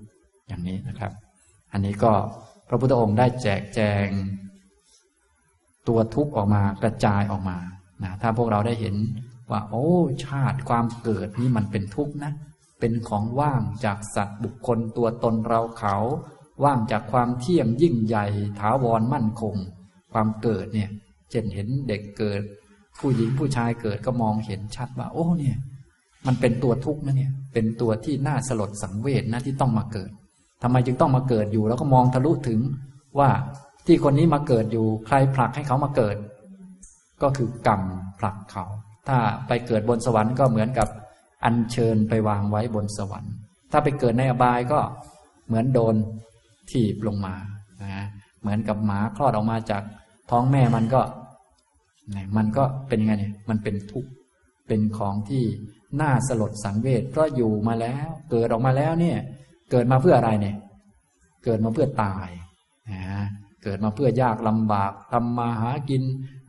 [0.46, 1.12] อย่างนี้นะครับ
[1.72, 2.12] อันนี้ก็
[2.68, 4.08] พระพุทธองค์ได้แจกแจง
[5.88, 7.58] ตัวทุกออกมากระจายออกมา
[8.02, 8.94] นะถ้าพวกเราได้เห็น
[9.50, 9.88] ว่า โอ้
[10.24, 12.32] ชาติความเกิดนี่มันเป็นทุกข์นะ
[12.80, 15.96] เป็นของว่างจากสัตว์บุคคลตัวตนเราเขา
[16.64, 18.26] ว่างจากความเที่ยงยิ่งใหญ่
[18.58, 19.54] ถาวรมั่นคง
[20.12, 20.90] ความเกิดเนี่ย
[21.30, 22.42] เช่นเห็นเด็กเกิด
[22.98, 25.56] ผู้หญิงผู้ชายเกิดก็มองเห็นชัดว่า โอ้เนี่ย
[26.26, 30.10] มันเป็นตัวทุกข์นะเนี่ย เป็นตัวที่น่าสลดสังเวชนะที่ต้องมาเกิด
[30.62, 32.60] ทำไมจึงต้องมาเกิดอยู่ แล้วก็มองทะลุถึง
[33.18, 33.30] ว่า
[33.86, 36.16] ที่คนนี้มาเกิดอยู่ ใครผลักให้เขามาเกิด
[37.22, 37.82] ก็คือกรรม
[38.18, 38.64] ผลักเขา
[39.08, 40.88] ถ้าไปเกิดบนสวรรค์ก็เหมือนกับ
[41.44, 43.32] อัญเชิญไปวางไว้บนสวรรค์
[43.72, 44.80] ถ้าไปเกิดในอบายก็
[45.46, 45.94] เหมือนโดน
[46.70, 47.34] ถีบลงมา
[47.82, 48.04] นะ
[48.40, 49.82] เหมือนกับหมาคลอดออกมาจาก
[50.30, 51.00] ท้องแม่มันก็
[52.36, 54.10] มันก็เป็นยังไงเนี่ยมันเป็นทุกข์
[54.68, 55.44] เป็นของที่
[56.00, 59.18] น่าสลดสังเวชเพราะอยู่มาแล้ว เกิดออกมาแล้วเนี่ย
[59.70, 60.56] เกิดมาเพื่ออะไรเนี่ย
[61.44, 62.28] เกิดมาเพื่อตาย
[62.90, 63.24] นะ
[63.62, 66.02] เกิดมาเพื่อยากลำบากทำมาหากิน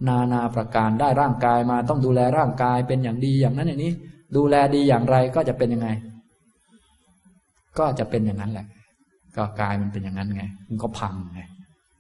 [0.08, 3.94] นานาประการได้ร่างกายมาต้องดูแลร่างกายเป็นอย่างดีอย่างนั้นอย่างนี้
[4.36, 5.90] ดูแลดีอย่างไรก็จะเป็นยังไง
[7.80, 8.66] ก็จะเป็นอย่างนั้นแหละ
[9.38, 11.42] ก็กายมันเป็นอย่างนั้นไง มันก็พังไง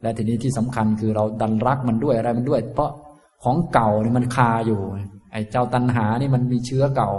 [0.02, 2.91] และทีนี้ที่สำคัญคือเราดันรักมันด้วยอะไรมันด้วย เพราะ
[3.43, 4.80] ของเก่านี่มันคาอยู่
[5.32, 7.12] ไอ้เจ้าตัณหานี่มันมีเชื้อเก่า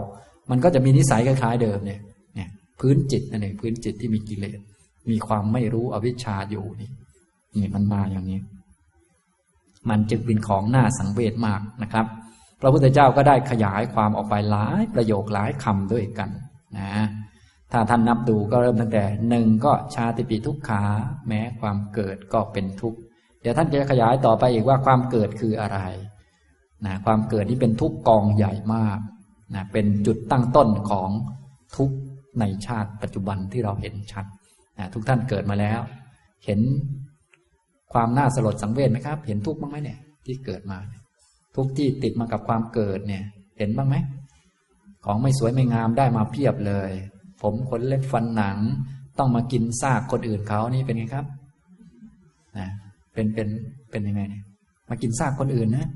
[0.51, 2.01] มันก็จะมีนิสัยคล้ายๆเดิมเนี่ย
[2.35, 2.49] เนี่ย
[2.81, 4.59] พื้นจิตนั่นเองพื้นจิตที่มีกิเลส
[5.11, 6.91] มีความไม่รู้อวิชชาอยู่นี่
[7.57, 8.41] นี่มันมาอย่างนี้
[9.91, 12.07] มันจึงเป็นของน่าสังเวชมากนะครับ
[12.61, 16.31] พระพุทธเจ้าก็ได้ขยายความออกไปหลายประโยคหลายคำด้วยกัน
[16.79, 16.93] นะ
[17.73, 20.83] ถ้าท่านนับดูก็เริ่มตั้งแต่หนึ่งก็ชาติปีทุกขา
[21.29, 22.99] แม้ความเกิดก็เป็นทุกข์
[23.41, 25.79] เดี๋ยวท่านจะขยายต่อไปอีกว่าความเกิดคืออะไร
[26.87, 28.99] นะความเกิดที่เป็นทุกกองใหญ่มาก
[29.55, 31.11] นะเป็นจุดตั้งต้นของ
[31.77, 31.91] ทุก
[32.41, 34.25] ในชาติปัจจุบันที่เราเห็นชัด
[34.79, 35.81] นะทุกท่านเกิดมาแล้ว
[36.45, 36.61] เห็น
[37.93, 40.79] ความน่าสลดสังเวชไหมครับ เห็นทุกข์บ้างไหมเนี่ย ที่เกิดมา
[41.57, 43.25] ทุกข์ที่ติดมากับความเกิดเนี่ย
[43.59, 43.97] เห็นบ้างไหม
[45.05, 46.91] ของไม่สวยไม่งามได้มาเพียบเลย
[47.43, 48.59] ผมขนเล็บฟันหนัง
[49.19, 51.27] ต้องมากินซากคนอื่นเขานี่เป็นไงครับ
[52.59, 52.69] นะ
[53.13, 53.49] เป็นเป็น
[53.91, 54.45] เป็นยังไงเนี่ย
[54.89, 55.87] มากินซากคนอื่นนะ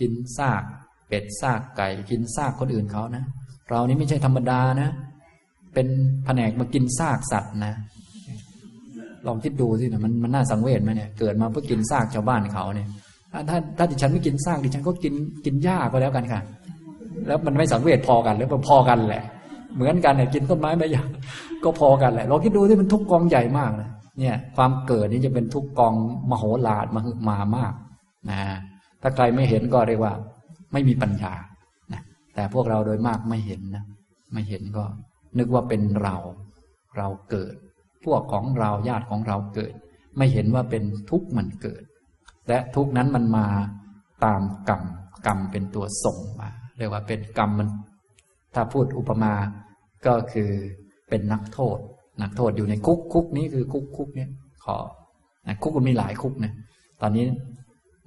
[0.00, 0.62] กินซาก
[1.08, 3.24] เป็ดซากไก่ กินซากคนอื่นเขานะ
[3.68, 4.90] เรานี่ไม่ใช่ธรรมดานะ
[5.74, 5.88] เป็น
[6.24, 7.74] แผนกมากินซากสัตว์นะ
[9.26, 12.88] ลองคิดดูสินะมันมันน่าสังเวชไหมเนี่ยเกิดมาเพื่อกินซากชาวบ้านเขาเนี่ย
[13.32, 15.14] ถ้าถ้าดิฉันไม่กินซากดิฉันก็กิน
[15.44, 16.40] กินหญ้าก็แล้วกันค่ะ
[17.26, 19.24] แล้วมันไม่สังเวชพอกันหรือมันพอกันแหละ
[19.76, 21.04] เหมือนกันเนี่ยกินต้นไม้ใบหญ้า
[21.64, 25.94] ก็พอกันแหละเราคิดดูที่มันทุกกองใหญ่มากนะเนี่ย ความเกิดนี่จะเป็นทุกกอง
[26.30, 27.72] มโหฬารมหึมามาก
[28.30, 28.40] นะ
[29.02, 30.12] ถ้าใครไม่เห็นก็เรียกว่า
[30.72, 31.32] ไม่มีปัญญา
[31.92, 32.00] นะ
[32.34, 33.84] แต่พวกเราโดยมากไม่เห็นนะ
[34.32, 34.84] ไม่เห็นก็
[35.38, 36.16] นึกว่าเป็นเรา
[36.96, 37.54] เราเกิด
[38.04, 39.72] พวกของเราญาติของเราเกิด
[40.16, 41.82] ไม่เห็นว่าเป็นทุกข์มันเกิด
[42.48, 43.46] และทุกข์นั้นมันมา
[44.24, 44.82] ตามกรรม
[45.26, 46.48] กรรมเป็นตัวส่งมา
[46.78, 47.68] เรียกว่าเป็นกรรมมัน
[48.54, 49.32] ถ้าพูดอุปมา
[50.06, 50.50] ก็คือ
[51.08, 51.78] เป็นนักโทษ
[52.22, 54.30] นักโทษอยู่ในคุกคุกนี้คือคุกคุกเนี้ย
[54.64, 54.76] ขอ
[55.62, 56.52] คุกมันมีหลายคุกนะ
[57.00, 57.24] ตอนนี้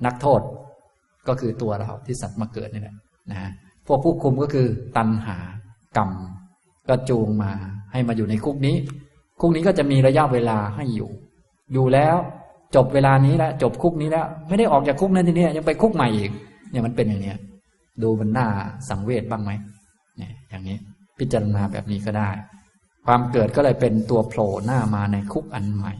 [0.05, 0.41] นักโทษ
[1.27, 2.95] ก็คือตัวเราที่สัตว์มาเกิดนี่แหละ
[3.31, 3.39] นะ
[3.87, 4.67] พวกผู้คุมก็คือ
[4.97, 5.37] ตัณหา
[5.97, 6.11] กรรม
[6.89, 7.51] ก็จูงมา
[7.91, 8.75] ให้มาอยู่ในคุกนี้
[9.45, 11.09] คุกนี้ก็จะมีระยะเวลาให้อยู่
[11.73, 12.17] อยู่แล้ว
[12.75, 16.31] จบเวลานี้แล้วจบคุกนี้แล้วไม่ได้ออกจากคุกนั้นทีนี้ยังไปคุกใหม่อีก
[16.71, 17.37] เนี่ยมันเป็นอย่างเนี้ย
[18.03, 18.47] ดูมันหน่า
[18.89, 19.51] สังเวชบ้างไหม
[20.17, 20.77] เนี่ย อย่างนี้
[21.19, 22.29] พิจารณาแบบนี้ก็ได้
[23.05, 25.93] ความเกิดก็เลยเป็นตัวโผล่หน้ามาในคุกอันใหม่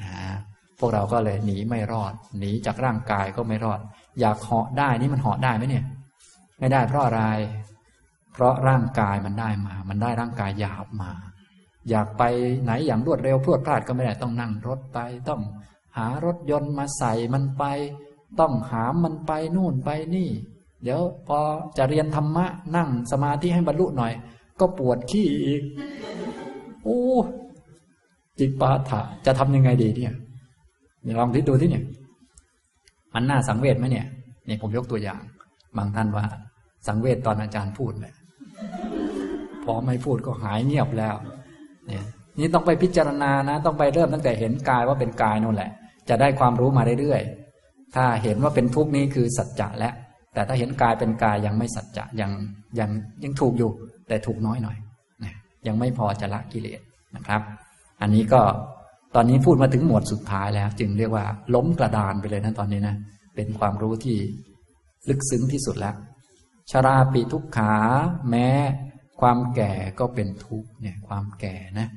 [0.00, 0.10] นะ
[0.78, 3.80] พวกเราก็เลยหนีไม่รอด หนีจากร่างกายก็ไม่รอด
[4.20, 5.84] อยากเหาะได้นี่มันเหาะได้ไหมเนี่ย
[6.58, 7.22] ไม่ได้เพราะอะไร
[8.32, 11.12] เพราะร่างกายมันได้มา มันได้ร่างกายหยาบมา
[11.90, 12.22] อยากไป
[12.62, 15.42] ไหนอย่างรวดเร็วพรวดพลาดก็ไม่ได้ต้องนั่งรถไป ต้อง
[15.96, 17.64] หารถยนต์มาใส่มันไป
[18.40, 20.28] ต้องหามมันไปนู่นไปนี่
[20.82, 21.38] เดี๋ยวพอ
[21.78, 24.12] จะเรียนธรรมะนั่งสมาธิให้บรรลุหน่อย
[24.60, 25.62] ก็ปวดขี้อีก
[26.82, 27.02] โอ้
[28.38, 30.14] จิปาถะจะทำยังไงดีเนี่ย
[31.18, 31.84] ลองคิดดูที่เนี่ย
[33.14, 34.06] มันน่าสังเวชไหมเนี่ย
[34.48, 35.20] นี่ผมยกตัวอย่าง
[35.76, 36.24] บางท่านว่า
[36.86, 38.12] สังเวชตอนอาจารย์พูดเลย
[39.64, 41.14] พอไม่พูดก็หายเงียบแล้ว
[42.38, 45.70] นี่ต้องไปพิจารณานะ ต้องไปเริ่มตั้งแต่เห็นกายว่าเป็นกายนั่นแหละ
[46.08, 49.94] จะได้ความรู้มาเรื่อยๆ ถ้าเห็นว่าเป็นทุกข์นี้คือสัจจะแล้ว
[50.34, 52.30] แต่ถ้าเห็นกายเป็นกายยังไม่สัจจะยัง
[52.78, 52.90] ยัง
[53.24, 53.70] ยังถูกอยู่
[54.08, 54.76] แต่ถูกน้อยหน่อย
[55.24, 55.32] นะ
[55.66, 56.80] ยังไม่พอจะละกิเลส
[57.16, 57.40] นะครับ
[58.02, 58.40] อันนี้ก็
[59.14, 61.24] ตอนนี้พูดมาถึงหมวดสุดท้ายแล้ว จึงเรียกว่า
[61.54, 62.96] ล้มกระดานไปเลยนะตอนนี้นะ
[63.34, 64.16] เป็นความรู้ที่
[65.08, 65.94] ลึกซึ้งที่สุดแล้ว
[66.70, 67.74] ชราปีทุกขา
[68.30, 68.48] แม้
[69.20, 71.88] ความแก่ก็เป็นทุกข์เนี่ยความแก่นะ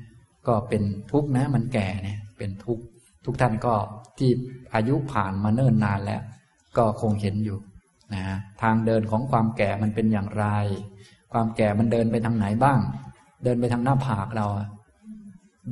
[0.46, 0.82] ก็เป็น
[1.12, 2.82] ทุกข์นะมันแก่เนี่ยเป็นทุกข์
[3.24, 3.74] ทุกท่านก็
[4.18, 4.30] ที่
[4.74, 6.22] อายุผ่านมาเนิ่นนานแล้ว
[6.76, 7.58] ก็คงเห็นอยู่
[8.14, 8.22] นะ
[8.62, 10.46] ทางเดินของความแก่มันเป็นอย่างไร
[11.32, 12.78] ความแก่มันเดินไปทางไหนบ้าง
[13.44, 14.46] เดินไปทางหน้าผากเรา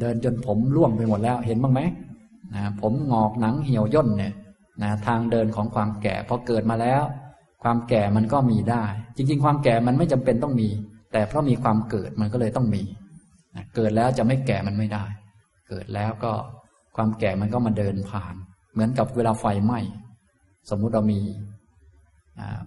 [0.01, 1.81] เดินจนผมร่วงไปหมดแล้วเห็นบ้างไหม
[2.55, 4.33] นะผมงอกหนังเหี่ยวย่นเนี่ย
[4.83, 7.03] นะทางเดินของความแก่พอเกิดมาแล้ว
[7.63, 8.85] ความแก่มันก็มีได้
[9.17, 10.69] จริง ๆ ความแก่มันไม่จำเป็นต้องมี
[11.13, 12.83] แต่เพราะมีความเกิดมันก็เลยต้องมี
[13.77, 15.05] เกิดแล้วจะไม่แก่มันไม่ได้
[15.69, 16.33] เกิดแล้วก็
[16.97, 18.35] ความแก่มันก็มาเดินผ่าน
[18.73, 19.81] เหมือนกับเวลาไฟไหม้
[20.71, 21.21] สมมุติเรามี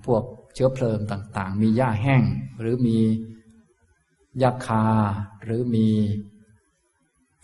[0.05, 0.23] พวก
[0.53, 2.23] เชื้อเพลิงต่าง ๆ มีหญ้าแห้ง
[2.59, 2.97] หรือมี
[4.39, 4.85] หญ้าคา
[5.43, 5.87] หรือมี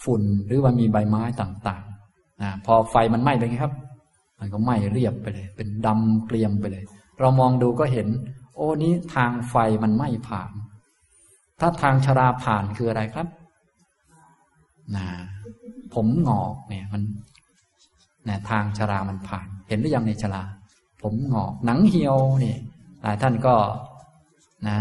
[0.04, 3.74] ฝุ่น หรือว่ามีใบไม้ต่างๆพอไฟมันไหม้ไปไงครับ
[4.39, 6.84] มันก็ไหม้เรียบไปเลย เป็นดำเกลียมไปเลย
[7.20, 8.08] เรามองดูก็เห็น
[8.56, 10.52] โอ้นี้ทางไฟมันไหม้ผ่าน
[11.60, 13.28] ถ้าทางชราผ่านคืออะไรครับ
[14.95, 15.06] นะ
[15.93, 17.01] ผมหงอกเนี่ยมัน
[18.28, 20.43] นะทางชรามันผ่าน เห็นหรือยังในชรา
[21.01, 22.56] ผมหงอกหนังเหี่ยวนี่
[23.01, 23.56] หลายท่านก็
[24.68, 24.80] นะ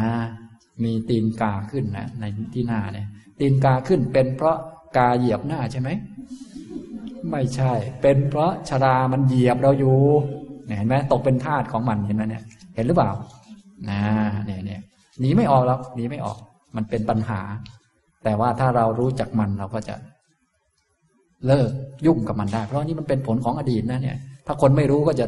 [0.82, 3.08] มีตีนกาขึ้นนะในที่หน้าเนี่ย
[3.38, 4.56] ตีนกาขึ้นเป็นเพราะ
[4.96, 5.88] กาเหยียบหน้าใช่ไหม
[7.30, 9.98] ไม่ใช่ เป็นเพราะชรามันเหยียบเราอยู่
[10.76, 12.42] เห็นไหมตกเป็นทาสของมันเห็นไหมเนี่ย
[12.74, 13.10] เห็นหรือเปล่า
[13.90, 14.00] นะ
[14.44, 14.80] เนี่ยเนี่ย
[15.20, 16.38] หนีไม่ออกแล้วหนีไม่ออก
[16.76, 17.40] มันเป็นปัญหา
[18.24, 19.94] แต่ว่าถ้าเรารู้จักมันเราก็จะ
[21.46, 21.70] เลิก
[22.06, 25.26] ยุ่งกับมันได้ เพราะนี่มันเป็นผลของอดีตนะเนี่ย ถ้าคนไม่รู้ก็จะ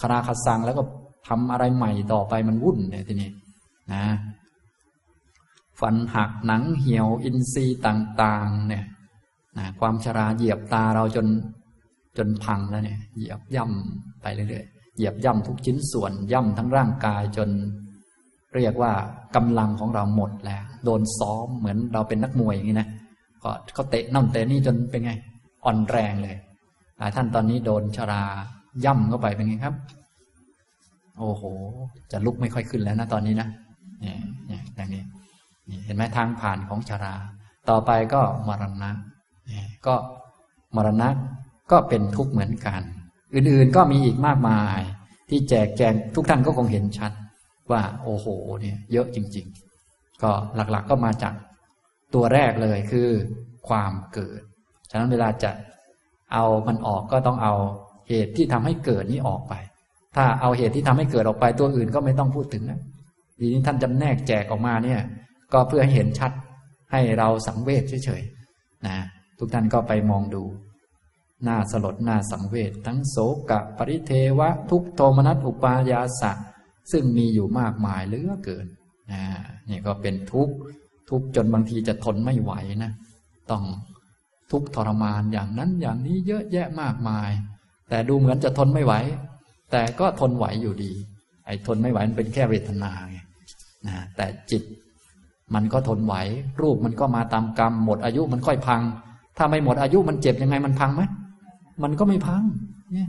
[0.00, 0.82] คาราคาซังแล้วก็
[1.28, 3.30] ทำอะไรใหม่ต่อไปมันวุ่นเนี่ยทีนี้
[3.92, 4.04] นะ
[5.80, 8.84] ฟันหักหนังเหี่ยวอินทรีย์ต่าง ๆ เนี่ย
[9.58, 11.26] นะความชราเหยียบตาเราจน
[12.18, 17.48] จนพังแล้วเนี่ย เหยียบย่ำไปเรื่อยๆเหยียบย่ำทุกชิ้นส่วนย่ำทั้งร่างกายจน
[18.56, 18.92] เรียกว่า
[19.36, 22.88] กำลังของเราหมดแล้ว โดนซ้อมเหมือนเราเป็นนักมวยอย่างนี้นะ
[23.42, 25.12] ก็เขาเตะน่นเตะนี่จนเป็นไง
[25.64, 26.36] อ่อนแรงเลย
[26.98, 28.22] หลายท่านตอนนี้โดนชรา
[28.84, 29.74] ย่ำเข้าไปเป็นไงครับ
[31.18, 31.42] โอ้โห
[32.12, 33.48] จะลุกไม่ค่อยขึ้นแล้วนะตอนนี้นะ
[34.00, 35.02] เนี่ยเนี่ยอย่างนี้
[35.84, 37.14] เห็นไหมทางผ่านของชรา
[37.70, 38.90] ต่อไปก็มรณะ
[39.86, 39.94] ก็
[40.76, 41.08] มรณะ
[41.70, 42.80] ก็เป็นทุกข์เหมือนกัน
[43.34, 44.80] อื่นๆก็มีอีกมากมาย
[45.28, 47.12] ที่แจกแจงทุกท่านก็คงเห็นชัด
[47.72, 48.26] ว่าโอ้โห
[48.60, 49.46] เนี่ยเยอะจริง
[49.84, 51.34] ๆ ก็หลักๆก็มาจาก
[52.14, 53.08] ตัวแรกเลยคือ
[53.68, 54.40] ความเกิด
[54.90, 55.50] ฉะนั้นเวลาจะ
[56.32, 57.54] เอามันออกก็ต้องเอา
[58.08, 59.54] เหตุที่ทำให้เกิดนี้ออกไป
[60.16, 62.80] ถ้าเอาเหตุที่ทำให้เกิดออกไปตัวอื่นก็ไม่ต้องพูดถึงนะ
[63.38, 65.00] ทีนี้ท่านจำแนกแจกออกมาเนี่ย
[65.52, 66.32] ก็เพื่อให้เห็นชัด
[66.92, 68.98] ให้เราสังเวชเฉยๆนะ
[69.38, 70.42] ทุกท่านก็ไปมองดู
[71.44, 73.16] หน้าสลดหน้าสังเวชทั้งโศ
[73.50, 76.32] กะปริเทวะ ทุกโทมนัสอุปายาสะ
[76.90, 78.66] ซึ่งมีอยู่มากมายเหลือเกิน
[79.12, 79.22] นะ
[79.68, 80.54] นี่ก็เป็นทุกข์
[81.10, 82.52] ทุกข์จนบางทีจะทนไม่ไหว
[82.84, 82.92] นะ
[83.50, 83.64] ต้อง
[84.50, 87.30] ทุกข์ทรมานอย่างนั้นอย่างนี้เยอะแยะมากมาย
[87.88, 88.94] แต่ดูเหมือนจะทนไม่ไหว
[89.72, 90.92] แต่ก็ทนไหวอยู่ดี
[91.46, 93.18] ไอ้ทนไม่ไหวมันเป็นแค่เวทนาไง
[93.86, 94.62] นะแต่จิต
[95.54, 96.14] มันก็ทนไหว
[96.62, 98.82] รูปมันก็มาตามกรรม หมดอายุมันค่อยพัง
[99.36, 101.02] ถ้าไม่หมดอายุมันเจ็บยังไงมันพังไหม
[101.82, 102.42] มันก็ไม่พัง
[102.92, 103.08] เนี่ย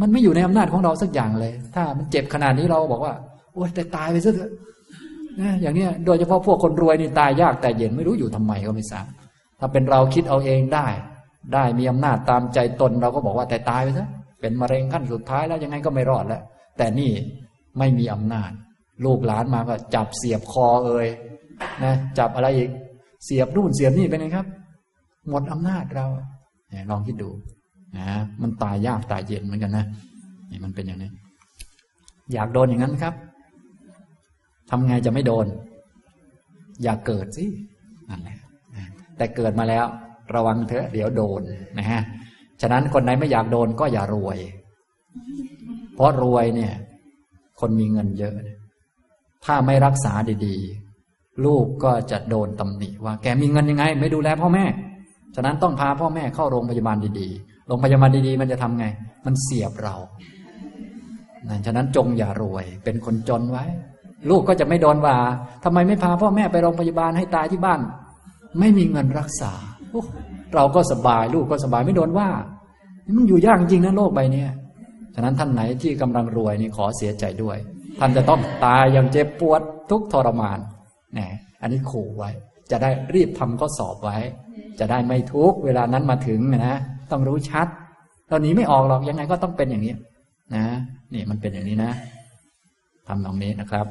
[0.00, 3.14] มันไม่อยู่ในอำนาจของเราสักอย่างเลย ถ้ามันเจ็บขนาดนี้เราบอกว่า
[3.52, 4.50] โอ๊ยแต่ตายไปซะเถอะ
[5.40, 9.06] นะอย่างเนี้ยโดยเฉพาะพวกคนรวยนี่ตายยากแต่เย็นไม่รู้อยู่ทำไมก็ไม่ทราบ
[9.60, 10.86] ถ้าเป็นเราคิดเอาเองได้
[11.54, 14.08] ได้มีอำนาจตามใจตนเราก็บอกว่าแต่ตายไปซะ
[14.40, 16.42] เป็นมะเร็งขั้นสุดท้ายแล้วยังไงก็ไม่รอดแล้ว
[16.78, 17.12] แต่นี่
[17.78, 18.50] ไม่มีอำนาจ
[19.04, 21.08] ลูกหลานมาก็จับเสียบคอเอ่ย
[21.84, 22.70] นะจับอะไรอีก
[23.24, 24.46] เสียบนู่นเสียบนี่เป็นไงครับ
[25.28, 26.06] หมดอำนาจเรา
[26.90, 27.30] ลองคิดดู
[27.98, 28.08] นะ
[28.42, 29.84] มันตายยากตายเย็นเหมือนกันนะ
[30.50, 31.10] นี่มันเป็นอย่างนี้
[32.32, 33.14] อยากโดนอย่างนั้นครับ
[34.70, 35.46] ทำไงจะไม่โดน
[36.82, 37.44] อย่าเกิดสิ
[38.08, 38.38] นั่นแหละ
[39.16, 39.84] แต่เกิดมาแล้ว
[40.34, 41.42] ระวังเถอะเดี๋ยวโดน
[41.78, 42.00] นะฮะ
[42.60, 44.38] ฉะนั้นคนไหนไม่อยากโดนก็อย่ารวย
[45.94, 46.72] เพราะรวยเนี่ย
[47.60, 48.34] คนมีเงินเยอะ
[49.44, 50.12] ถ้าไม่รักษา
[50.46, 54.64] ดีๆ ลูกก็จะโดนตำหนิว่า แกมีเงินยังไง ไม่ดูแลพ่อแม่
[55.34, 58.86] ฉะนั้นต้องพาพ่อแม่เข้าโรงพยาบาลดีๆ โรงพยาบาลดีๆ มันจะทำไง
[59.26, 59.94] มันเสียบเรา
[61.48, 63.64] นั่นฉะนั้นจงอย่ารวย เป็นคนจนไว้
[64.30, 65.14] ลูกก็จะไม่โดนว่า
[65.64, 67.80] ทำไมไม่พาพ่อแม่ไปโรงพยาบาลให้ตายที่บ้าน
[68.60, 69.52] ไม่มีเงินรักษา
[70.54, 72.28] เราก็สบาย ลูกก็สบายไม่โดนว่า
[73.16, 74.44] มันอยู่ยากจริงนะโลกใบนี้
[75.14, 77.58] ฉะนั้นท่านไหนที่กำลังรวยนี่ขอเสียใจด้วย
[78.00, 79.60] ท่านจะต้องตายอย่างเจ็บปวด
[79.90, 80.58] ทุกทรมาน
[81.18, 81.28] นี่
[81.62, 82.30] อันนี้ขู่ไว้
[82.70, 84.16] จะได้รีบทำข้อสอบไว้
[84.80, 86.78] จะได้ไม่ทุกเวลานั้นมาถึงนะ
[87.10, 87.66] ต้องรู้ชัด
[88.30, 89.94] ตอนนี้ไม่ออกหรอกยังไงก็ต้องเป็นอย่างนี้
[90.54, 90.64] นะ
[91.14, 91.92] นี่มันเป็นอย่างนี้นะ
[93.06, 93.86] ทำตรงนี้นะครับ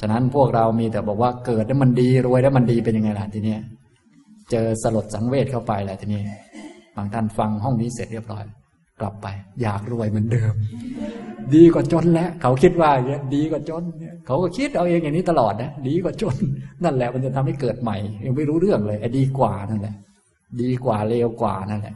[0.00, 3.56] ฉะนั้นพวกเรามีแต่บอกว่าเกิดแล้วมันดีรวยแล้วมันดีเป็นยังไงล่ะทีนี้
[4.50, 6.22] เจอสลดสังเวชเข้าไปแหละทีนี้
[6.96, 8.44] บางท่านฟังห้องนี้เสร็จเรียบร้อย
[9.00, 9.26] กลับไป
[9.62, 10.54] อยากรวยเหมือนเดิม
[11.54, 13.82] ดีกว่าจนแล้วเขาคิดว่าอย่างนี้ดีกว่าจน
[14.26, 16.36] เขาก็คิดเอาเองอย่างนี้ตลอดนะดีกว่าจน
[16.84, 19.94] นั่นแหละมันจะทำให้เกิดใหม่ ยังไม่รู้เรื่องเลยไอ้ดีกว่านั่นแหละ
[20.62, 21.94] ดีกว่าเลวกว่านั่นแหละ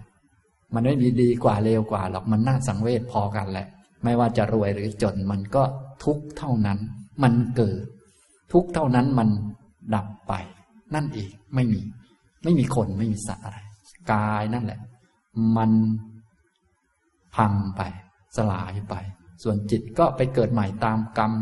[0.74, 3.66] มันไม่มีดีกว่าเลวกว่าหรอกมันน่าสังเวชพอกันแหละ
[4.04, 5.62] ไม่ว่าจะรวยหรือจนมันก็
[6.04, 6.78] ทุกเท่านั้น
[7.22, 7.82] มันเกิด
[8.52, 9.28] ทุกเท่านั้นมัน
[9.94, 10.32] ดับไป
[10.94, 11.80] นั่นเองไม่มี
[12.44, 13.58] ไม่มีคนไม่มีสัตว์อะไร
[14.12, 14.80] กายนั่นแหละ
[15.56, 15.70] มัน
[17.36, 17.82] พังไป
[18.36, 18.94] สลายไป
[19.42, 21.32] ส่วนจิตก็ไปเกิดใหม่ตามกรรม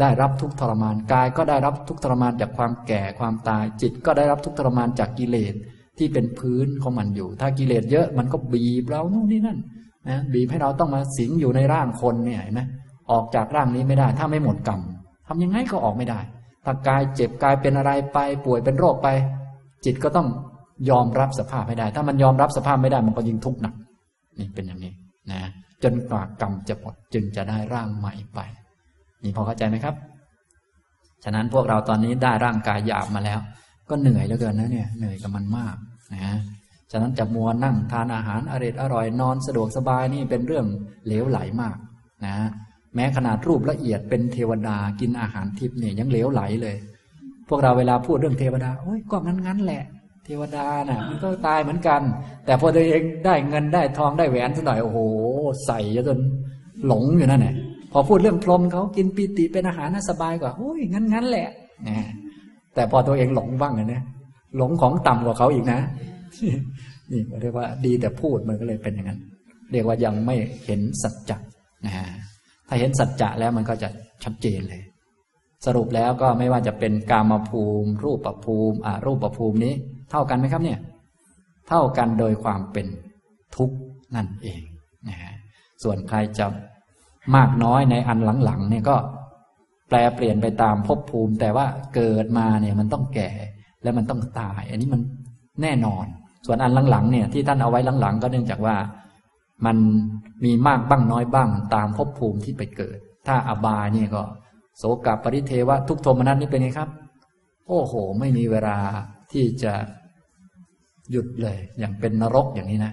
[0.00, 5.54] ได้รับทุกทรมานกายก็ได้รับทุกทรมานจากความแก่ความตาย จิตก็ได้รับทุกทรมานจากกิเลส
[5.98, 9.58] ที่เป็นพื้นของมันอยู่ ถ้ากิเลสเยอะมันก็บีบเราโน่นนี่นั่น
[10.08, 12.62] นะบีบให้เราต้องมาสิงอยู่ในร่างคนเนี่ยเห็นไหม
[13.10, 14.80] ออกจากร่างนี้ไม่ได้ ถ้าไม่หมดกรรม
[15.26, 16.20] ทำยังไงก็ออกไม่ได้
[16.64, 19.08] ถ้ากายเจ็บกายเป็นอะไรไป ป่วยเป็นโรคไป
[19.84, 20.28] จิตก็ต้อง
[20.90, 23.74] ยอมรับสภาพให้ได้ ถ้ามันยอมรับสภาพไม่ได้มันก็ยิ่งทุกข์หนัก
[24.38, 24.92] นี่เป็นอย่างนี้
[25.30, 25.40] นะ
[25.84, 28.40] จนกว่ากรรมจะหมดจึงจะได้ร่างใหม่ไป
[29.22, 29.94] นี่พอเข้าใจไหมครับ
[31.24, 33.38] ฉะนั้นพวกเราตอนนี้ได้ร่างกายหยาบมาแล้ว
[33.88, 35.76] ก็เหนื่อยเหลือเกินนะเนี่ยเหนื่อยกับมันมาก
[36.14, 36.36] นะ
[36.90, 40.66] ฉะนั้นจะมัวนั่งทานอาหารอร่อยอร่อยนอนสะดวกสบายนี่เป็นเรื่อง
[41.06, 41.76] เหลวไหลมาก
[42.26, 42.36] นะ
[42.94, 46.76] แม้ขนาดรูปละเอียดเป็นเทวดากินอาหารทิพย์เนี่ยยังเหลวไหลเลย
[47.48, 49.82] พวกเราเวลาพูดเรื่องเทวดาโอ้ยก็งั้นงั้นแหละ
[50.24, 52.00] เทวดาน่ะ มันก็ตายเหมือนกัน
[52.46, 54.98] แต่พอตัวเองได้เงินได้ทองได้แหวนสักหน่อยโอ้โห
[55.66, 56.18] ใส่จน
[56.86, 57.54] หลงอยู่นั่นแหละ
[57.92, 61.48] พอพูดเรื่องพรหมเขากินปีติเป็นอาหารน่าสบายกว่าโอ้ยงั้นงั้นแหละ
[61.88, 61.98] นะ
[62.74, 64.02] แต่พอตัวเองหลงบ้างเนี่ย
[64.56, 65.80] หลงของต่ำกว่าเขาอีกนะ
[67.12, 69.20] นี่เรียกว่าดีแต่พูดมันก็เลยเป็นอย่างนั้น
[69.72, 71.36] เรียกว่ายังไม่เห็นสัจจะ
[71.86, 71.94] นะ
[72.68, 73.88] ถ้าเห็นสัจจะแล้วมันก็จะ
[74.24, 74.82] ชัดเจนเลย
[75.66, 79.74] สรุปแล้วก็ไม่ว่าจะเป็นกามภูมิ รูปภูมิอารูปภูมินี้
[80.10, 80.78] เท่ากันไหมครับเนี่ย
[81.68, 82.86] เท่ากันโดยความเป็น
[83.56, 83.76] ทุกข์
[84.16, 84.62] นั่นเอง
[85.08, 85.34] นะฮะ
[85.82, 86.46] ส่วนใครจะ
[87.36, 88.96] มากน้อยในอันหลังๆเนี่ยก็
[89.92, 93.30] แปลเปลี่ยนไปตามภพภูมิ แต่ว่าเกิดมาเนี่ยมันต้องแก่
[93.82, 95.00] แล้วมันต้องตาย อันนี้มัน
[95.62, 96.04] แน่นอน
[96.46, 98.76] ส่วนอันหลังๆเนี่ยที่ท่านเอาไว้หลังๆ ก็เนื่องจากว่า
[99.66, 99.76] มัน
[100.44, 104.22] มีมากบ้างน้อยบ้าง ตามภพภูมิที่ไปเกิด ถ้าอบายเนี่ยก็
[104.78, 106.88] โสกับปริเทวะทุกโทมนัสนี่เป็นไงครับ
[107.66, 108.76] โอ้โห ไม่มีเวลา
[109.32, 109.72] ที่จะ
[111.10, 112.92] หยุดเลย อย่างเป็นนรกอย่างนี้นะ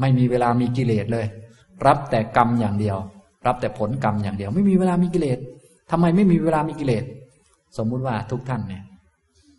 [0.00, 1.26] ไม่มีเวลามีกิเลสเลย
[1.86, 2.96] รับแต่กรรมอย่างเดียว
[3.46, 5.38] รับแต่ผลกรรมอย่างเดียว ไม่มีเวลามีกิเลส
[5.90, 7.04] ทำไมไม่มีเวลามีกิเลส
[7.78, 8.82] สมมุติว่าทุกท่านเนี่ย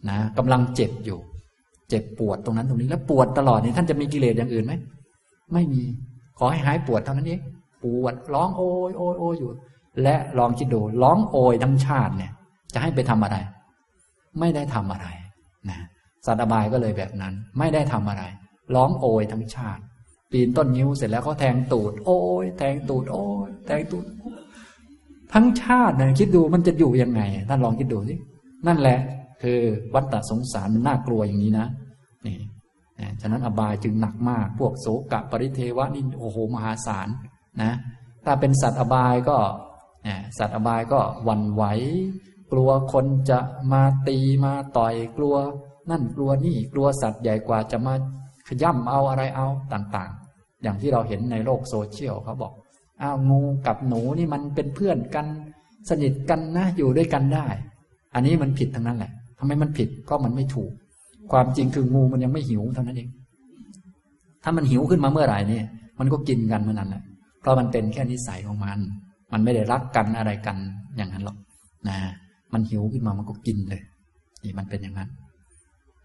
[0.09, 1.19] นะกำลังเจ็บอยู่
[1.89, 4.73] เจ็บปวดตรงนั้นตรงนี้ แล้วปวดตลอดนี่ท่านจะมีกิเลสอย่างอื่นไหม
[5.53, 5.83] ไม่มี
[6.37, 7.41] ขอให้หายปวดเท่านั้นเอง
[7.83, 9.51] ปวดร้องโอยโอยโอยอยู่
[10.03, 12.31] และลองคิดดูร้องโอยทั้งชาติเนี่ย
[12.73, 13.37] จะให้ไปทำอะไร
[14.39, 15.07] ไม่ได้ทำอะไร
[15.69, 15.79] นะ
[16.25, 18.23] สัตว์อบายก็เลยแบบนั้น ไม่ได้ทำอะไร
[18.75, 19.81] ร้องโอยทั้งชาติ
[20.31, 22.11] ปีนต้นนิ้วเสร็จแล้วเขาแทงตูด โอ
[22.43, 24.05] ยแทงตูดโอยแทงตูด
[25.33, 28.15] ทั้งชาตินะคิดดูมันจะอยู่ยังไงท่านลองคิดดูสิ
[28.67, 28.99] นั่นแหละ
[29.41, 29.59] คือ
[29.93, 31.67] วัฏสงสารมันน่ากลัวอย่างนี้นะ
[32.25, 32.37] นี่
[33.21, 37.07] ฉะนั้นอบายจึงหนักมาก พวกโสกะปริเทวะนี่โอ้โหมหาศาล
[37.61, 37.73] นะ
[38.25, 39.37] ถ้าเป็นสัตว์อบายก็
[40.37, 41.63] สัตว์อบายก็วันไหว
[42.51, 43.39] กลัวคนจะ
[43.71, 45.35] มาตีมาต่อยกลัว
[45.89, 47.93] นั่นกลัวนี่กลัวสัตว์ใหญ่กว่าจะมา
[48.47, 52.53] ขย่ำเอาอะไรเอาต่างๆ อย่างที่เราเห็นในโลกโซเชียลเขาบอก
[53.01, 55.25] อ้าวงูกับหนูนี่มันเป็นเพื่อนกัน
[55.89, 57.47] สนิทกันนะอยู่ด้วยกันได้
[58.13, 60.71] อันนี้มันผิดทั้งนั้นแหละทำไมมันผิดก็มันไม่ถูก
[61.31, 63.09] ความจริงคืองูมันยังไม่หิวเท่านั้นเอง
[64.43, 65.65] ถ้ามันหิวขึ้นมาเมื่อไหร่เนี่ย
[65.99, 67.03] มันก็กินกันเมื่อนั้นแหละ
[67.41, 68.79] เพราะมันเป็นแค่นิสัยของมัน
[69.33, 70.57] มันไม่ได้รักกันอะไรกัน
[70.97, 71.37] อย่างนั้นหรอก
[71.87, 71.97] นะ
[72.53, 73.81] มันหิวขึ้นมามันก็กินเลย
[74.43, 75.09] นี่มันเป็นอย่างนั้น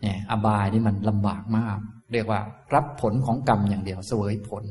[0.00, 1.78] เนี่ยอบายนี่มันลำบากมาก
[2.12, 2.40] เรียกว่า
[2.74, 4.64] รับผลของกรรมอย่างเดียวเสวยผล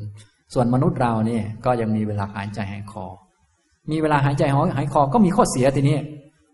[0.53, 3.05] ส่วนมนุษย์เราเนี่ยก็ยังมีเวลาหายใจหายคอ
[3.91, 4.43] มีเวลาหายใจ
[4.75, 5.97] หายคอก็มีข้อเสียทีนี้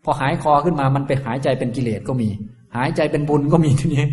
[0.03, 2.29] พอหายคอขึ้นมามันไปหายใจเป็นกิเลสก็มี
[2.75, 4.05] หายใจเป็นบุญก็มีทีนี้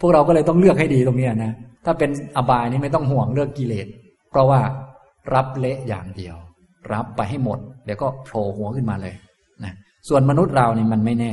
[0.00, 1.52] พวกเราก็เลยต้องเลือกให้ดีตรงนี้นะ
[1.84, 3.86] ถ้าเป็นอบายนี่ไม่ต้องห่วงเรื่องกิเลส
[4.30, 4.60] เพราะว่า
[5.34, 6.36] รับเละอย่างเดียว
[6.92, 9.14] รับไปให้หมด เดี๋ยวก็โผล่หัวขึ้นมาเลย
[9.64, 9.74] นะ
[10.08, 11.32] ส่วนมนุษย์เรานี่มันไม่แน่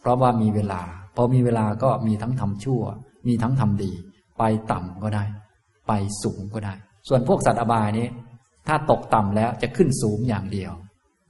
[0.00, 0.80] เพราะว่ามีเวลา
[1.16, 2.82] พอมีเวลาก็มีทั้งทำชั่ว
[3.28, 3.92] มีทั้งทำดี
[4.38, 5.24] ไปต่ำก็ได้
[5.88, 6.74] ไปสูงก็ได้
[7.08, 8.06] ส่วนพวกสัตว์อบายนี้
[8.66, 10.72] ถ้าตกต่ำแล้วจะขึ้นสูงอย่างเดียว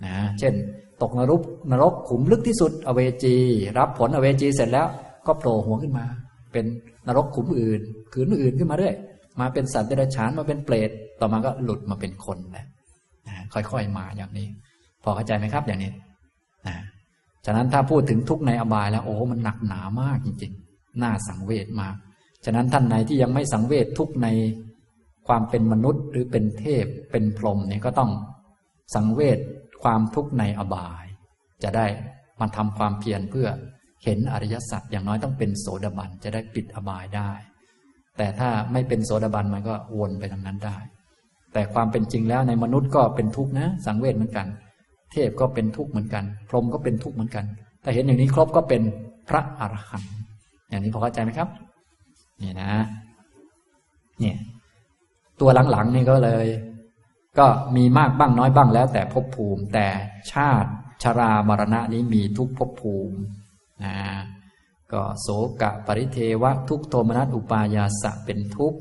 [0.06, 0.54] นะเช่น
[1.02, 3.36] ตกนรกนรกขุมลึกที่สุดอเวจี
[3.78, 4.86] รับผลอเวจีเสร็จแล้ว
[5.26, 6.06] ก็โผล่หัวขึ้นมา
[6.52, 6.64] เป็น
[7.06, 7.80] นรกขุมอื่น
[8.12, 8.94] ขืนอื่นขึ้นมาเรื่อย
[9.40, 12.64] มาเป็นสัตว์เดรัจฉานมาเป็นเปรตต่อมาก็หลุดมาเป็นคนนะ
[13.52, 14.46] ค่อยๆมาอย่างนี้
[15.02, 15.92] พอเข้าใจไหมครับอย่างนี้
[16.66, 16.76] นะ
[17.46, 21.94] ฉะนั้นถ้าพูดถึงทุกในอบายแล้ว โอ้มันหนักหนามากจริงๆ น่าสังเวชมาก
[22.44, 24.28] ฉะนั้นท่านไหนที่ยังไม่สังเวชทุกใน
[25.28, 28.10] ความเป็นมนุษย์หรือเป็นเทพเป็นพรหมเนี่ยก็ต้อง
[28.94, 29.38] สังเวช
[29.82, 31.04] ความทุกข์ในอบาย
[31.62, 31.86] จะได้
[32.40, 33.48] มาทำความเพียรเพื่อ
[34.04, 37.30] เห็นอริยสัจอย่างน้อยต้องเป็นโสดาบันจะได้ปิดอบายได้
[38.18, 40.76] แต่ถ้าไม่เป็นโสดาบันมันก็วนไปทางนั้นได้
[41.52, 44.46] แต่ความเป็นจริงแล้วในมนุษย์ก็เป็นทุกข์นะ สังเวชเหมือนกัน
[45.12, 47.44] เทพก็เป็นทุกข์เหมือนกัน พรหมก็เป็นทุกข์เหมือนกัน
[47.82, 48.82] แต่เห็นอย่างนี้ครบก็เป็น
[49.28, 50.14] พระอรหันต์
[50.68, 51.48] อย่างนี้พอเข้าใจไหมครับ
[52.42, 52.70] นี่นะ
[54.20, 54.36] เนี่ย
[55.40, 56.46] ตัวหลังๆนี่ก็เลย
[57.38, 59.86] ก็มีมากบ้างน้อยบ้างแล้ว แต่ภพภูมิ แต่
[60.32, 60.70] ชาติ
[61.02, 63.16] ชรามรณะนี้มีทุกภพภูมิ
[63.84, 63.96] นะ
[64.92, 65.28] ก็โส
[65.62, 68.78] กะปริเทวะทุกโทมนัสอุปายาสะเป็นทุกข์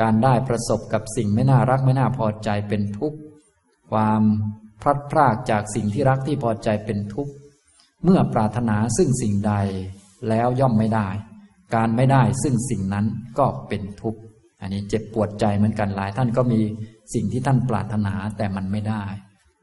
[0.00, 3.18] การได้ประสบกับสิ่งไม่น่ารักไม่น่าพอใจเป็นทุกข์
[3.90, 4.22] ความ
[4.80, 7.32] พลัดพรากจากสิ่งที่รักที่พอใจเป็นทุกข์
[8.04, 9.54] เมื่อปรารถนาซึ่งสิ่งใด
[10.28, 11.08] แล้วย่อมไม่ได้
[11.74, 13.06] การไม่ได้ซึ่งสิ่งนั้น
[13.38, 14.20] ก็เป็นทุกข์
[14.64, 16.60] อันนี้เจ็บปวดใจเหมือนกันหลาย ท่านก็มี
[17.14, 19.04] สิ่งที่ท่านปรารถนาแต่มันไม่ได้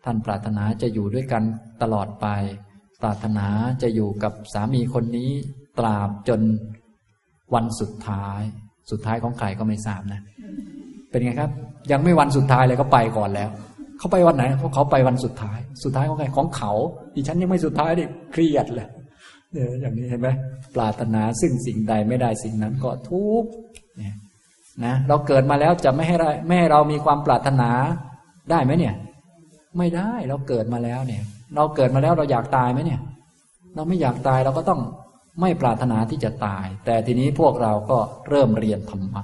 [0.05, 1.43] ท่านปรารถนาจะอยู่ด้วยกัน
[1.81, 2.27] ตลอดไป
[3.01, 3.47] ปรารถนา
[3.81, 5.31] จะอยู่กับสามีคนนี้
[5.79, 6.41] ตราบจน
[7.53, 8.41] วันสุดท้าย
[8.91, 10.21] สุดท้ายของใครก็ไม่ทราบนะ
[11.09, 11.51] เป็นไงครับ
[11.91, 13.49] ยังไม่วันสุดท้ายเลยก็ไปก่อนแล้ว
[13.99, 16.71] เขาไปวันไหนเขาเขาไปวันสุดท้าย สุดท้ายของใครของเขา
[17.15, 18.87] ดิฉันยังไม่สุดท้ายดิเครียดเลย
[19.51, 20.29] เนี่ยอย่างนี้เห็นไหม
[20.75, 23.49] ปรารถนาซึ่งสิ่งใดไม่ได้สิ่งนั้นก็ทุกข์
[23.97, 24.15] เนี่ย
[24.85, 27.69] นะเราเกิดมาแล้วจะไม่ให้เราไม่ให้เรามีความปรารถนา
[28.51, 28.95] ได้ไหมเนี่ย
[29.77, 31.23] ไม่ได้เราเกิดมาแล้วเนี่ย
[31.55, 32.99] เราเกิดมาแล้วเราอยากตายไหมเนี่ย
[33.75, 34.81] เราไม่อยากตายเราก็ต้อง
[35.41, 37.97] ไม่ปรารถนาที่จะตาย แต่ทีนี้พวกเราก็
[38.29, 39.23] เริ่มเรียนธรรมะ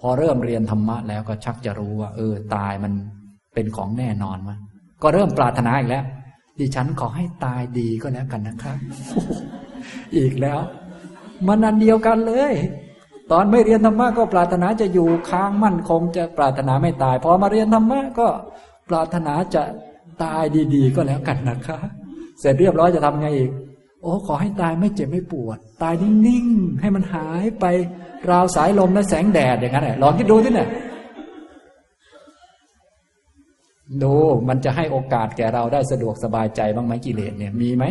[0.00, 2.92] พอเริ่มเรียนธรรมะแล้วก็ชักจะรู้ว่า เออ ตายมัน
[3.54, 4.56] เป็นของแน่นอนมา
[5.02, 6.04] ก็เริ่มปรารถนาอีกแล้ว
[6.58, 8.78] ดิฉันขอให้ตายดีก็แล้วกันนะครับ
[10.16, 10.60] อีกแล้ว
[11.48, 12.52] มันอันเดียวกันเลย
[13.32, 18.28] ตอนไม่เรียนธรรมะก็ปรารถนาจะอยู่ค้างมั่นคงจะปรารถนาไม่ตาย พอมาเรียนธรรมะก็
[18.88, 19.62] ปรารถนาจะ
[20.24, 21.78] ตายดีๆ ก็แล้วกันนะคะ
[22.40, 23.50] เสร็จเรียบร้อยจะทำไงอีก
[24.02, 27.64] โอ้ขอให้ตายไม่เจ็บไม่ปวด ตายนิ่งๆ ให้มันหายไป
[28.30, 30.68] ราวสายลมและแสงแดดอย่างนั้นแหละลองคิดดูที่เนี่ย
[34.02, 34.14] ดู
[34.48, 37.84] มันจะให้โอกาสแก่เราได้สะดวกสบายใจบ้างไหมกิเลสเนี่ยมีไหม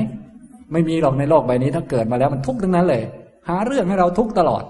[0.72, 3.04] ไม่มีหรอกในโลกใบนี้ถ้าเกิดมาแล้วมันทุกข์ทั้งนั้นเลย
[3.50, 4.64] หาเรื่องให้เราทุกข์ตลอด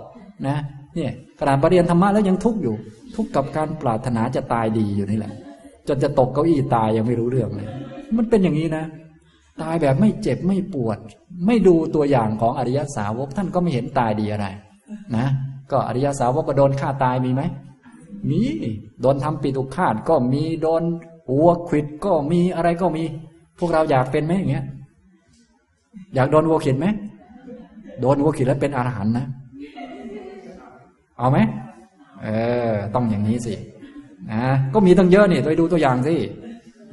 [0.48, 0.58] นะ
[0.96, 2.76] เนี่ยขนาดปรริญญาธรรมะแล้วยังทุกข์อยู่
[3.16, 5.34] ทุกข์กับการปรารถนาจะตายดีอยู่นี่แหละ
[5.88, 7.68] จนจะตกเก้าอี้ตายยังไม่รู้เรื่องเลย
[8.18, 8.84] มันเป็นอย่างนี้นะ
[9.62, 10.98] ตายแบบไม่เจ็บไม่ปวด
[11.46, 14.48] ไม่ดูตัวอย่างของอริยสาวกท่านก็ไม่เห็นตายดีอะไร
[15.18, 15.28] นะ
[15.72, 17.42] ก็อริยสาวกก็โดนฆ่าตายมีไหม
[18.30, 18.42] มี
[19.02, 20.84] โดนทำปิตุคาตก็มีโดน
[21.30, 23.04] หัวขิดก็มีอะไรก็มี
[23.60, 24.66] พวกเราอยากเป็นไหมอย่างเงี้ย
[26.16, 26.88] อยากโดนวัวขิดไหม
[28.02, 29.26] โดนวัวขิดแล้วเป็นอรหันต์นะ
[31.20, 31.38] เอาไหม
[32.24, 32.28] เอ
[32.72, 33.56] อ ต้องอย่างนี้สิ
[34.32, 34.44] นะ
[34.74, 36.16] ก็มีตั้งเยอะนี่ไปดูตัวอย่างสิ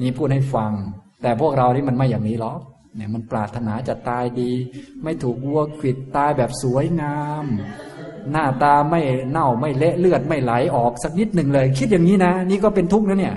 [0.00, 0.72] นี่พูดให้ฟัง
[1.22, 2.60] แต่พวกเรานี่มันไม่อย่างนี้หรอก
[2.96, 4.50] เนี่ยมันปรารถนาจะตายดี
[5.02, 7.44] ไม่ถูกวัวขิดตายแบบสวยงาม
[8.32, 9.00] หน้าตาไม่
[9.30, 13.34] เน่าไม่เละเลือดไม่ไหลออกสักนิดหนึ่งเลย คิดอย่างนี้นะ นี่ก็เป็นทุกข์นะเนี่ย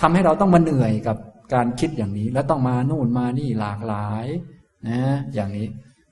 [0.00, 1.16] ทำให้เราต้องมาเหนื่อยกับ
[1.54, 4.26] การคิดอย่างนี้ แล้วต้องมานู่นมานี่หลากหลาย
[4.88, 5.00] นะ
[5.34, 5.66] อย่างนี้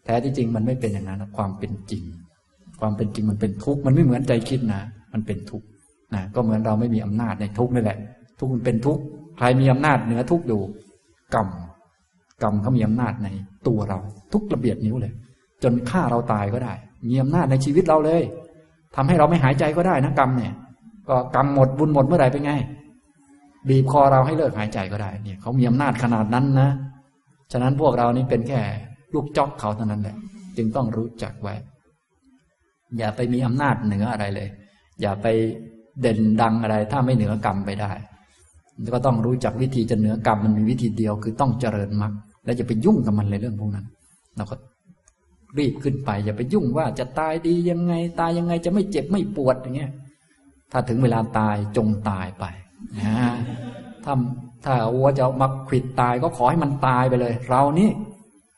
[0.04, 2.04] แท้ที่จริงมันไม่เป็นอย่างนั้นความเป็นจริง
[2.80, 5.66] ความเป็นจริงมันเป็นทุกข์มันไม่เหมือนใจคิดนะ มันเป็นทุกข์
[6.14, 7.98] นะก็เหมือนเราไม่มีอำนาจในทุกข์นี่แหละ
[8.38, 9.02] ทุกข์มันเป็นทุกข์
[9.38, 10.60] ใครมีอำนาจเหนือทุกข์อยู่
[11.34, 11.48] กรรม
[12.42, 13.28] กรรมเขามีอำนาจใน
[13.66, 13.98] ตัวเรา
[14.32, 15.12] ทุกระเบียดนิ้วเลย
[15.62, 16.74] จนฆ่าเราตายก็ได้
[17.08, 18.22] มีอำนาจในชีวิตเราเลย
[18.96, 20.52] ทำให้เราไม่หายใจก็ได้นะกรรมเนี่ย
[21.08, 22.52] ก็กรรมหมดบุญหมดเมื่อไหร่เป็นไง
[23.68, 26.70] บีบคอเราให้เลิกหายใจก็ได้ เนี่ยเขามีอำนาจขนาดนั้นนะ
[27.52, 28.60] ฉะนั้นพวกเรานี่เป็นแค่
[29.14, 30.16] ลูกจอกเขาเท่านั้นแหละ
[30.56, 31.54] จึงต้องรู้จักไว้
[32.98, 34.48] อย่าไปมีอำนาจเหนืออะไรเลย
[35.00, 35.26] อย่าไป
[36.00, 37.90] เด่นดังอะไร ถ้าไม่เหนือกรรมไปได้
[38.94, 42.12] ก็ต้องรู้จักวิธีจะเหนือกรรมมันมีวิธีเดียวคือต้องเจริญมรรค
[42.44, 43.86] และอย่าไปยุ่งกับมันเลยเรื่องพวกนั้น
[44.36, 44.56] เราก็
[45.58, 49.90] รีบขึ้นไป อย่าไปยุ่งว่าจะตายดียังไง ตายยังไงจะไม่เจ็บไม่ปวดอย่างเงี้ย
[50.72, 52.44] ถ้าถึงเวลาตายจงตายไป
[53.00, 53.34] นะ
[54.04, 54.14] ถ้า
[54.64, 57.90] ถ้าวัวจะมาขิดตายก็ขอให้มันตายไปเลย เรานี่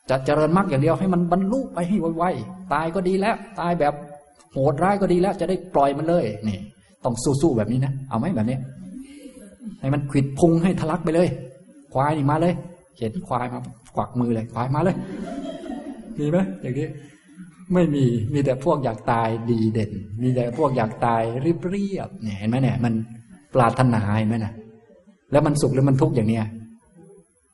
[0.09, 3.93] จะเจริญมรรคอย่างเดียวให้มันบรรลุไปให้ไวๆตายก็ดีแล้ว ตายแบบ
[4.57, 6.59] โหดร้ายก็ดีแล้ว จะได้ปล่อยมันเลยนี่
[7.03, 8.57] ต้องสู้ๆแบบนี้นะเอาไหมแบบนี้
[9.79, 11.27] ให้มันขิดพุงให้ทะลักไปเลย
[11.93, 12.53] ควายนี่มาเลย
[12.97, 13.59] เห็นควายมา
[13.95, 14.95] กวักมือเลย ควายมาเลย
[16.19, 16.87] มีไหมอย่างนี้
[17.73, 22.93] ไม่มีมีแต่พวกอยากตายดีเด่น มีแต่พวกอยากตายเรียบๆเนี่ยเห็นไหมเนี่ย มัน
[23.55, 24.53] ปรารถนาเห็นไหมนะ
[25.31, 26.45] แล้วมันสุขหรือมันทุกข์อย่างเนี้ย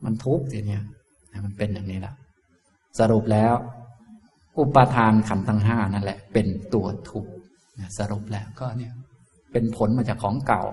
[0.05, 0.81] มันทุกข์อย่างเนี้ย
[1.45, 2.13] มันเป็นอย่างนี้แหละ
[2.99, 3.53] สรุปแล้ว
[4.59, 7.29] อุปาทานขันธ์ทั้งห้านั่นแหละ เป็นตัวทุกข์
[7.97, 8.91] สรุปแล้วก็เนี่ย
[9.51, 10.63] เป็นผลมาจากของเก่า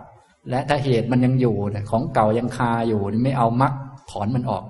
[0.51, 1.57] และถ้าเหตุมันยังอยู่
[1.91, 3.73] ของเก่ายังคาอยู่ไม่เอามัก
[4.11, 4.65] ถอนมันออก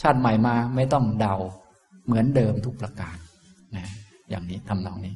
[0.00, 1.36] ชาติใหม่มาไม่ต้องเดา
[2.06, 3.16] เหมือนเดิมทุกประการ
[3.76, 3.86] นะ
[4.30, 5.14] อย่างนี้ทำนองนี้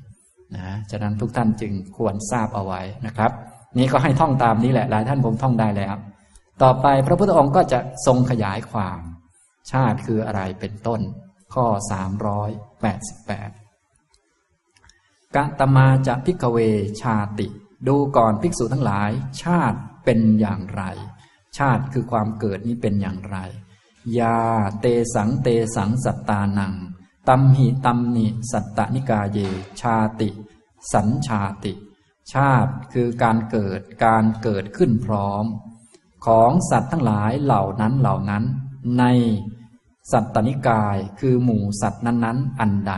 [0.54, 3.30] นะฉะนั้นทุกท่านจึงควรทราบเอาไว้นะครับ
[3.78, 5.94] นี่ก็ให้ท่องตามนี้แหละ หลายท่านผมท่องได้แล้ว
[6.62, 9.00] ต่อไปพระพุทธองค์ก็จะทรงขยายความ
[9.72, 11.00] ชาติคืออะไรเป็นต้น
[11.54, 12.50] ข้อสามร้อย
[12.82, 13.50] แปดสิบแปด
[15.36, 16.58] กะตมาจะพิกเว
[17.02, 17.48] ชาติ
[17.86, 19.10] ดูก่อนภิกษุทั้งหลาย
[19.42, 20.82] ชาติเป็นอย่างไร
[21.58, 23.38] ชาติคือความเกิดนี้เป็นอย่างไร
[24.18, 24.40] ยา
[24.80, 26.74] เตสังเตสังสัตตานัง
[27.28, 29.38] ตัมหิตัมนิสัตตนิกาเย
[29.82, 30.28] ชาติ
[30.92, 31.72] สัญชาติ
[32.32, 35.44] ชาติคือการเกิดการเกิดขึ้นพร้อม
[36.26, 38.44] ของสัตว์ทั้งหลายเหล่านั้นเหล่านั้น
[38.98, 39.04] ใน
[40.10, 42.94] สัตตนิกายคือหมู่สัตว์นั้น ๆ อันใด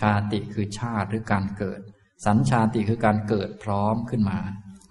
[0.00, 1.80] ชาติคือชาติหรือการเกิด
[2.26, 4.38] สัญชาติคือการเกิดพร้อมขึ้นมา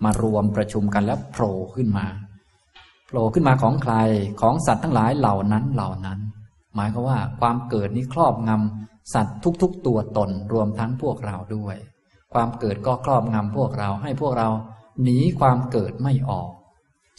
[0.03, 2.07] มารวมประชุมกันแล้วโผล่ขึ้นมา
[3.07, 3.95] โผล่ขึ้นมาของใคร
[4.41, 6.19] ของสัตว์ทั้งหลายเหล่านั้นเหล่านั้น
[6.75, 11.75] หมายความว่าความเกิดนี้ครอบงำสัตว์ทุกๆ ตัวตนรวมทั้งพวกเราด้วย
[12.33, 14.49] ความเกิดก็ครอบงำพวกเราให้พวกเรา
[15.03, 16.49] หนีความเกิดไม่ออก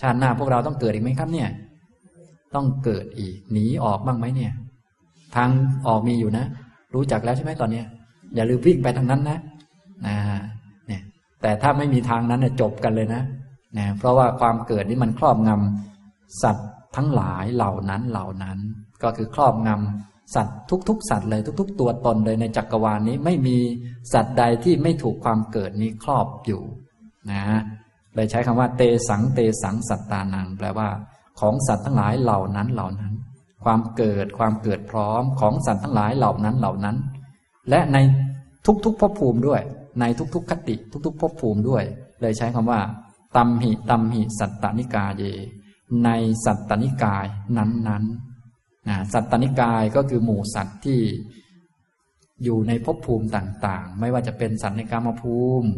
[0.00, 1.48] ชาติหน้าพวกเราต้องเกิดอีกไหมครับเนี่ย
[2.54, 4.52] ต้องเกิดอีก หนีออกบ้างไหมเนี่ย
[5.36, 5.50] ทาง
[5.86, 6.46] ออกมีอยู่นะ
[6.94, 7.86] รู้จักแล้วใช่ไหมตอนเนี้ย
[8.34, 9.38] อย่าลืมวิ่งไปทางนั้นนะ
[10.06, 10.16] นะ
[10.86, 11.02] เนี่ย
[11.42, 13.22] แต่ถ้าไม่มีทางนั้นเนี่ยจบกันเลยนะ
[13.78, 18.58] นะเพราะว่าความเกิดนี่มันครอบงำสัตว์ทั้งหลายเหล่านั้นเหล่านั้น
[19.02, 20.56] ก็คือครอบงำสัตว์
[20.88, 23.56] ทุก ๆ สัตว์เลยทุก ๆ ตัวตนเลยในจักรวาลนี้ไม่มี
[24.12, 26.62] สัตว์ใดที่ไม่ถูกความเกิดนี้ครอบอยู่
[27.32, 27.42] นะ
[28.14, 30.88] เลยใช้คำว่า เตสังเตสังสัตตานังแปลว่า
[31.40, 33.12] ของสัตว์ทั้งหลายเหล่านั้นเหล่านั้น
[33.64, 36.96] ความเกิดความเกิดพร้อมของสัตว์ทั้งหลายเหล่านั้นเหล่านั้น
[37.70, 37.98] และใน
[38.84, 39.60] ทุกๆภพภูมิด้วย
[40.00, 40.04] ใน
[40.34, 40.74] ทุกๆคติ
[41.06, 41.84] ทุกๆภพภูมิด้วย
[42.20, 42.80] เลยใช้คำว่า
[43.36, 45.24] ตัมหิตัมหิสัตตนิกาเย
[46.04, 46.10] ใน
[46.44, 47.26] สัตตนิกาย
[47.56, 51.00] นั้นๆนะสัตตนิกายก็คือหมู่สัตว์ที่
[52.44, 55.68] อยู่ในภพภูมิต่างๆ ไม่ว่าจะเป็นสัตว์ในกามภูมิ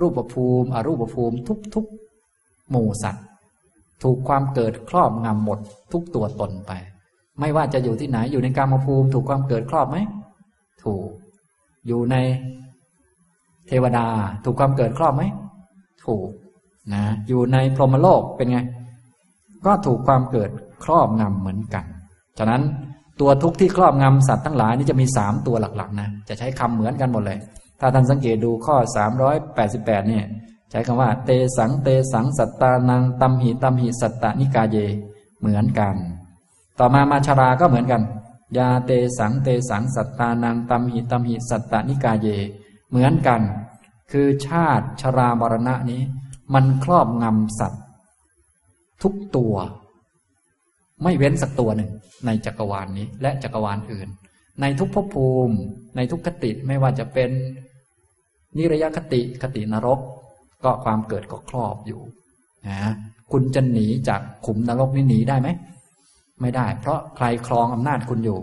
[0.00, 1.36] รูปภูมิ อรูปภูมิ
[1.74, 3.24] ทุกๆ หมู่สัตว์
[4.02, 5.58] ถูกความเกิดครอบงำหมด
[5.92, 6.72] ทุกตัวตนไป
[7.40, 9.96] ไม่ว่าจะอยู่ที่ไหนอยู่ในกามภูมิ ถูกความเกิดครอบไหม
[10.84, 11.08] ถูก
[11.86, 12.16] อยู่ใน
[13.68, 14.06] เทวดา
[14.44, 15.22] ถูกความเกิดครอบไหม
[16.04, 16.28] ถูก
[16.92, 18.60] นะอยู่ในพรหมโลกเป็นไง
[19.66, 20.50] ก็ถูกความเกิด
[20.84, 21.84] ครอบงำเหมือนกัน
[22.38, 22.62] ฉะนั้น
[23.20, 27.38] ตัวทุกข์ที่ครอบงำสัตว์ทั้งหลายนี่จะมีสามตัวหลักๆนะจะใช้คำเหมือนกันหมดเลย
[27.80, 30.24] ถ้าท่านสังเกตดูข้อสามร้อยแปดสิบแปดเนี่ย
[30.72, 34.76] ใช้คำว่า เตสังเตสังสัตตานังตัมหิตัมหิสัตตานิกาเย
[35.40, 35.96] เหมือนกัน
[36.78, 38.02] ต่อมามาชาราก็เหมือนกัน
[38.58, 42.28] ยาเตสังเตสังสัตตานังตัมหิตัมหิสัตตานิกาเย
[42.90, 43.40] เหมือนกัน
[44.12, 46.02] คือชาติชรามรณะนี้
[46.54, 47.82] มันครอบงำสัตว์
[49.02, 49.54] ทุกตัว
[51.02, 51.90] ไม่เว้นสักตัวหนึ่ง
[52.26, 54.08] ในจักรวาลนนี้ และจักรวาลอื่น
[54.60, 55.56] ในทุกภพภูมิ
[55.96, 57.30] ในทุกคติไม่ว่าจะเป็น
[58.56, 60.00] นิรยคติคตินรก
[60.64, 62.00] ก็ความเกิดก็ครอบอยู่
[62.68, 62.92] นะ
[63.32, 65.48] คุณจะหนีจากขุมนรกนี้หนีได้ไหม
[66.40, 68.38] ไม่ได้ เพราะใครครองอำนาจคุณอยู่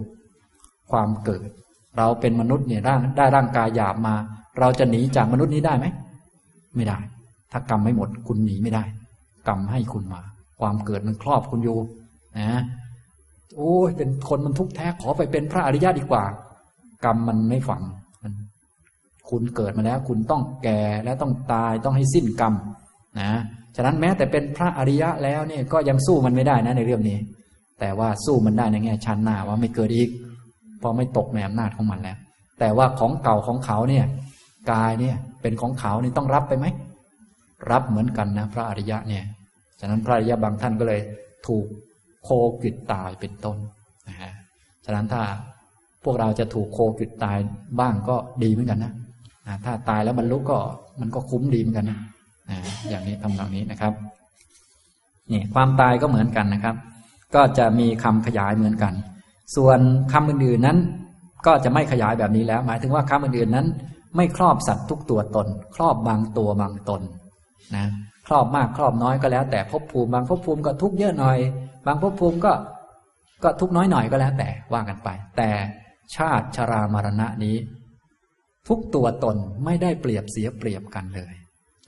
[0.92, 1.50] ความเกิด
[1.98, 4.16] เราเป็นมนุษย์เนี่ยร่างได้ร่างกายหยาบมา
[4.60, 5.86] เราจะหนีจากมนุษย์นี้ได้ไหม
[6.76, 6.98] ไม่ได้
[7.52, 8.84] ถ้ากรรมไม่หมดคุณหนีไม่ได้
[9.48, 10.22] กรรมให้คุณมา
[10.60, 11.78] ความเกิดมันครอบคุณอยู่
[12.40, 12.62] นะ
[13.56, 16.24] โอ้ยเป็นคนมันทุกข์แท้ขอไปเป็นพระอริยะดีกว่า
[17.06, 17.82] กรรมมันไม่ฝัง
[19.30, 22.54] คุณเกิดมาแล้ว คุณต้องแก่และต้องตายต้องให้สิ้นกรรม
[23.20, 23.32] นะ
[23.76, 27.18] ฉะนั้นแม้แต่เป็นพระอริยะแล้วเนี่ยก็ยังสู้มันไม่ได้นะในเรื่องนี้
[27.80, 30.10] แต่ว่าสู้มันได้ในแง่ชั้นหน้าว่าไม่เกิดอีก
[30.82, 32.18] พอไม่ตกในอำนาจของมันแล้ว
[32.60, 34.06] แต่ว่าของเก่าของเขาเนี่ย
[34.72, 36.66] กายเนี่ยเป็นของเขานี่ต้องรับไปไหม
[37.72, 39.24] รับเหมือนกันนะ พระอริยะเนี่ย
[39.80, 41.02] ฉะนั้นพระอริยะบางท่านก็เลย
[41.48, 41.66] ถูก
[42.24, 42.30] โค
[42.64, 43.58] กิดตายเป็นต้น
[44.08, 44.32] นะฮะ
[44.86, 45.22] ฉะนั้นถ้า
[46.04, 47.38] พวกเราจะถูกโคกิดตาย
[47.80, 48.94] บ้างก็ดีเหมือนกันนะ
[49.66, 50.58] ถ้าตายแล้วบรรลุก็
[51.00, 52.00] มันก็คุ้มดีเหมือนกันนะ
[52.90, 53.94] อย่างนี้ทำเหล่านี้นะครับ
[55.32, 56.76] นี่ความตายก็เหมือนกันนะครับ
[57.36, 58.94] ก็จะมีคำขยายเหมือนกัน
[59.56, 59.80] ส่วน
[60.14, 60.78] คำอื่นๆนั้น
[61.46, 63.68] ก็จะไม่ขยายแบบนี้แล้ว หมายถึงว่าคำอื่นๆนั้น
[64.16, 67.02] ไม่ครอบสัตว์ทุกตัวตน ครอบบางตัวบางตน
[67.76, 67.86] นะ
[68.28, 71.38] ครอบมากครอบน้อยก็แล้ว แต่ภพภูมิบางภพภูมิก็ทุกเยอะหน่อย
[71.86, 72.54] บางภพภูมิก็
[73.44, 75.50] ก็ทุกน้อยหน่อยก็แล้วแต่ว่ากันไป แต่
[76.16, 77.56] ชาติชรามรณะนี้
[78.70, 81.34] ทุกตัวตนไม่ได้เปรียบเสียเปรียบกันเลย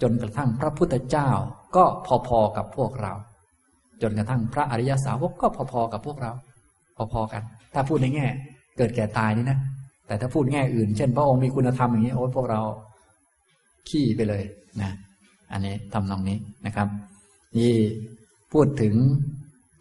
[0.01, 1.29] จนกระทั่งพระพุทธเจ้า
[1.75, 1.85] ก็
[2.27, 3.13] พอๆกับพวกเรา
[4.01, 6.31] จนกระทั่งพระอริยสาวกก็พอๆกับพวกเรา
[7.13, 7.43] พอๆกัน
[7.73, 8.27] ถ้าพูดในแง่
[8.77, 9.59] เกิดแก่ตายนี่นะ
[10.07, 12.61] แต่ถ้าพูดแง่อื่น เช่น พระองค์มีคุณธรรมอย่างนี้โอ้พวกเรา
[13.89, 14.43] ขี้ไปเลย
[14.81, 14.91] นะ
[15.51, 16.87] อันนี้ทำนองนี้นะครับ
[17.57, 17.75] นี่
[18.53, 18.93] พูดถึง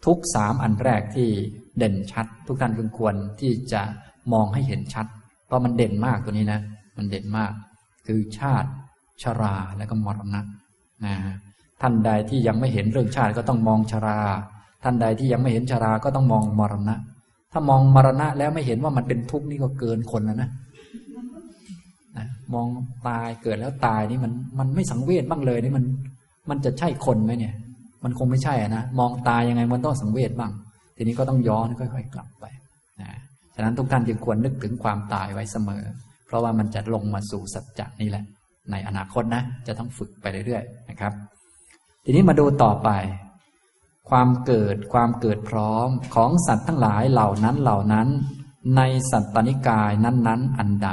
[0.05, 1.29] ทุกสามอันแรกที่
[1.77, 3.81] เด่นชัด ทุกท่านควรควรที่จะ
[4.33, 5.05] มองให้เห็นชัด
[5.45, 6.59] เพราะมันเด่นมากตัวนี้นะ
[6.97, 7.53] มันเด่นมาก
[8.07, 8.69] คือชาติ
[9.23, 10.41] ชราและก็มรณะ
[11.05, 11.15] นะ
[11.81, 14.19] ท่านใดที่ยังไม่เห็นเรื่องชาติก็ต้องมองชรา
[14.83, 16.95] ท่านใดที่ยังไม่เห็นชราก็ต้องมองมรณะ
[17.51, 20.49] ถ้ามองมรณะแล้วไม่เห็นว่ามันเป็นทุกข์นี่ก็เกินคนแล้วนะ
[22.17, 22.67] นะมอง
[23.07, 25.85] ตายเกิดแล้วตายนี่มันมันไม่สังเวชบ้างเลยนี่มัน
[26.49, 27.53] มันจะใช่คนไหมเนี่ย
[28.03, 30.51] มันคงไม่ใช่นะมองตายยังไงมันต้องสังเวชบ้าง
[30.95, 32.45] ทีนี้ก็ต้องย้อนค่อย ๆ กลับไป
[33.01, 33.09] นะ
[33.55, 35.83] ฉะนั้นทุกท่านจึงควรนึกถึงความตายไว้เสมอ
[36.31, 38.23] เพราะว่ามันจะลงมาสู่สัจจะนี่แหละ
[38.71, 41.13] ในอนาคตนะ จะต้องฝึกไปเรื่อยๆนะครับ
[42.05, 42.89] ทีนี้มาดูต่อไป
[44.09, 48.07] ความเกิดความเกิดพร้อมของสัตว์ทั้งหลายเหล่านั้นเหล่านั้น
[48.77, 48.81] ใน
[49.11, 50.89] สัตตนิกายนั้นๆ อันใด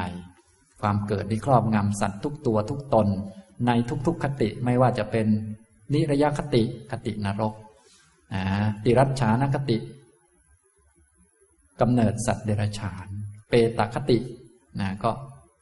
[0.80, 3.06] ความเกิดที่ครอบงำสัตว์ทุกตัวทุกตน
[3.66, 3.70] ใน
[4.06, 5.26] ทุกๆคติไม่ว่าจะเป็น
[5.92, 7.54] นิระยะคติคตินรก
[8.84, 9.78] ติรัชฉานคติ
[11.80, 13.06] กำเนิดสัตว์เดรัจฉาน
[13.48, 14.18] เปตคติ
[14.80, 15.10] นะก็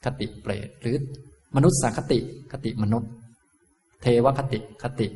[0.06, 0.96] คติเปรตหรือ
[1.56, 2.18] มนุษย์สัคติ
[2.52, 3.10] คติมนุษย์
[4.02, 5.08] เทวคติคติ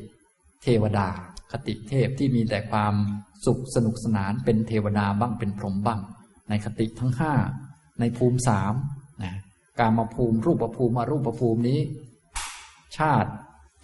[0.63, 1.07] เทวดา
[1.51, 2.93] คติเทพที่มีแต่ความ
[3.45, 5.99] สุขสนุกสนานเป็นเทวดาบ้างเป็นพรหมบ้าง
[6.49, 7.33] ในคติทั้งห้า
[7.99, 8.73] ในภูมิสาม
[9.23, 9.37] นะ
[9.79, 11.79] การมาภูมิรูปภูมิอรูปภูมินี้
[12.97, 13.29] ชาติ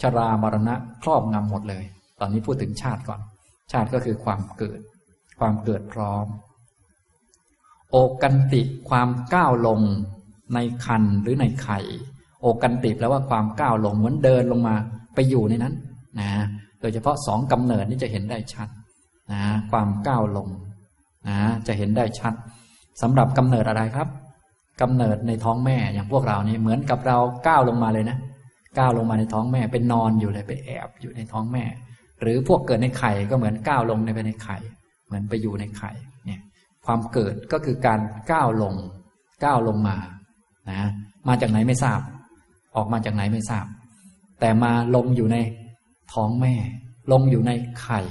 [0.02, 1.84] ชรามรณะครอบงำหมดเลย
[2.20, 3.22] ตอนนี้พูดถึงชาติก่อน
[3.72, 4.80] ชาติก็คือความเกิด
[5.40, 6.26] ความเกิดพร้อม
[7.92, 9.82] โอกันติความก้าวลง
[10.54, 11.80] ในคันหรือในไข่
[12.42, 14.76] โอกันติแปลว่าความก้าวลงเหมือนเดินลงมา
[15.16, 15.74] ไปอยู่ในนั้น
[16.20, 16.30] นะ
[16.82, 18.68] โดยเฉพาะสองกำเนิดนี้จะเห็นได้ชัด
[19.32, 19.42] นะ
[19.72, 20.48] ความก้าวลง
[21.28, 21.38] นะ
[21.68, 22.34] จะเห็นได้ชัด
[23.02, 24.08] สำหรับกำเนิดอะไรครับ
[24.82, 27.18] กำเนิดในท้องแม่อย่างพวกเรานี่เหมือนกับเรา
[27.48, 28.18] ก้าวลงมาเลยนะ
[28.80, 31.64] ก้าวลงมาในท้องแม่เป็นนอนอยู่เลยไปแอบอยู่ในท้องแม่
[32.22, 34.58] หรือพวกเกิดในไข่ก็เหมือนก้าวลงในไปในไข่
[35.06, 35.92] เหมือนไปอยู่ในไข่
[36.26, 36.42] เนี่ย
[36.86, 38.00] ความเกิดก็คือการ
[38.32, 38.76] ก้าวลง
[39.46, 39.98] ก้าวลงมา
[40.72, 40.82] นะ
[41.28, 42.00] มาจากไหนไม่ทราบ
[42.76, 43.66] ออกมาจากไหนไม่ทราบ
[44.40, 45.38] แต่มาลงอยู่ใน
[46.14, 46.54] ท้องแม่
[47.12, 48.02] ลงอยู่ในไข่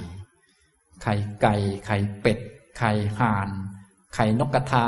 [1.03, 1.55] ไข่ไก่
[1.87, 2.39] ไข่เป็ด
[2.79, 3.49] ไข่ห่าน
[4.15, 4.87] ไข่นกกระทา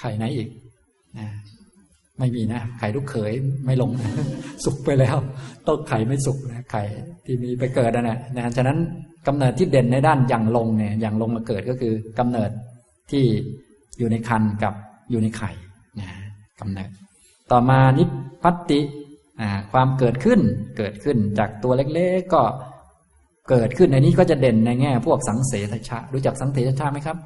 [0.00, 0.48] ไข่ไหนอีก
[1.18, 1.28] นะ
[2.18, 3.32] ไม่มีนะไข่ลูกเขย
[3.66, 4.10] ไม่ลงนะ
[4.64, 5.16] สุกไปแล้ว
[5.66, 6.82] ต้นไข่ไม่สุกนะไข่
[7.24, 8.78] ที่มีไปเกิดนั่นะนะฉะนั้น
[9.26, 12.50] กำเนิดที่เด่นในด้านอย่างลงเนี่ยอย่างลงมาเกิดก็คือกำเนิด
[13.10, 13.24] ที่
[13.98, 14.74] อยู่ในคันกับ
[15.10, 15.50] อยู่ในไข่
[16.00, 16.08] นะ
[16.60, 16.88] กำเนิด
[17.50, 18.08] ต่อมานิพ
[18.42, 18.80] พัตติ
[19.72, 20.40] ความเกิดขึ้น
[20.78, 22.42] เกิดขึ้นจากตัวเล็กๆก็
[23.50, 27.16] เกิดขึ้นในนี้ก็จะเด่นในแง่ พวกสังเสทชะรู้จักสังเสทชะไหมครับ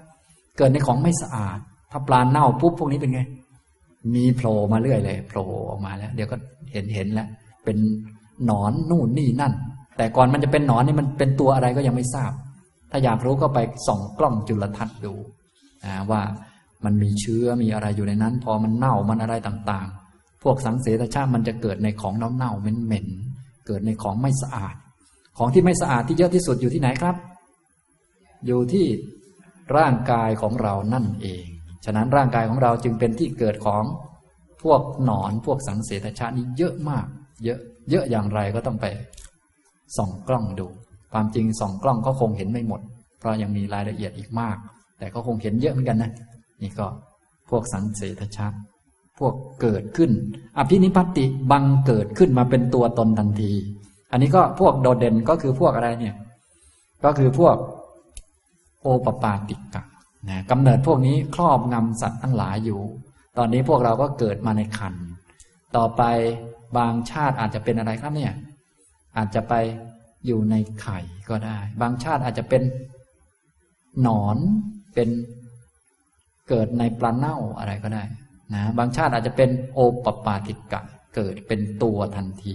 [0.59, 1.59] เกิดในของไม่สะอาด
[1.91, 3.21] ถ้าปลาเน่าปุ๊บพวกนี้เป็นไง
[4.15, 6.37] มีโผล่มาเรื่อยเลยโผล่ออกมาแล้ว เดี๋ยวก็
[6.73, 7.29] เห็นเห็นแล้ว
[7.65, 7.77] เป็น
[8.47, 9.53] หนอนนู่นนี่นั่น
[9.97, 12.33] แต่ก่อนมันจะเป็นหนอนนี่มันเป็นตัวอะไรก็ยังไม่ทราบ
[12.91, 15.15] ถ้าอยากรู้ก็ไปส่องกล้องจุลทรรศน์ดู
[16.11, 16.21] ว่า
[16.85, 24.75] มันมีเชื้อมีอะไรอยู่ในนั้น พอมันเน่ามันอะไรต่างๆ พวกสังเสตชาติมันจะเกิดในของเน่าๆเหม็นๆเกิดในของไม่สะอาด
[25.39, 27.17] ของที่ไม่สะอาดที่เยอะที่สุดอยู่ที่ไหนครับ
[28.47, 28.87] อยู่ที่
[29.77, 31.45] ร่างกายของเรานั่นเอง
[31.85, 33.85] ฉะนั้นร่างกายของเราจึงเป็นที่เกิดของ
[34.63, 37.07] พวกหนอนพวกสังเสตชาตินี้เยอะมาก
[37.45, 37.59] เยอะ
[37.91, 38.87] เยอะอย่างไรก็ต้องไป
[39.97, 40.67] ส่องกล้องดู
[41.13, 42.81] ความจริงส่องกล้องก็คงเห็นไม่หมด
[43.19, 44.57] เพราะยังมีรายละเอียดอีกมาก
[44.99, 46.11] แต่ก็คงเห็นเยอะเหมือนกันนะ
[46.62, 46.86] นี่ก็
[47.51, 48.59] พวกสังเสทชาติ
[49.18, 50.10] พวกเกิดขึ้น
[50.59, 53.52] อภินิพัติบังเกิดขึ้นมาเป็นตัวตนทันที
[54.12, 56.14] อันนี้ก็พวกโดดเด่นก็คือพวกอะไรเนี่ย
[57.05, 57.56] ก็คือพวก
[58.82, 59.84] โอปปาติกะ
[60.28, 62.80] นะกำเนิดพวกนี้ครอบงำสัตว์ทั้งหลายอยู่
[63.39, 64.94] ตอนนี้พวกเราก็เกิดมาในคัน
[65.76, 66.02] ต่อไป
[66.76, 68.32] บางชาติอาจจะเป็นอะไรครับเนี่ย
[69.16, 69.55] อาจจะไป
[70.26, 70.98] อยู่ในไข่
[71.28, 72.62] ก็ได้ บางชาติอาจจะเป็น
[74.02, 74.36] หนอน
[74.94, 75.09] เป็น
[76.53, 78.05] เกิดในปลาเน่าอะไรก็ได้
[78.55, 80.81] นะบางชาติอาจจะเป็นโอปปาติกะ
[81.15, 82.55] เกิดเป็นตัวทันที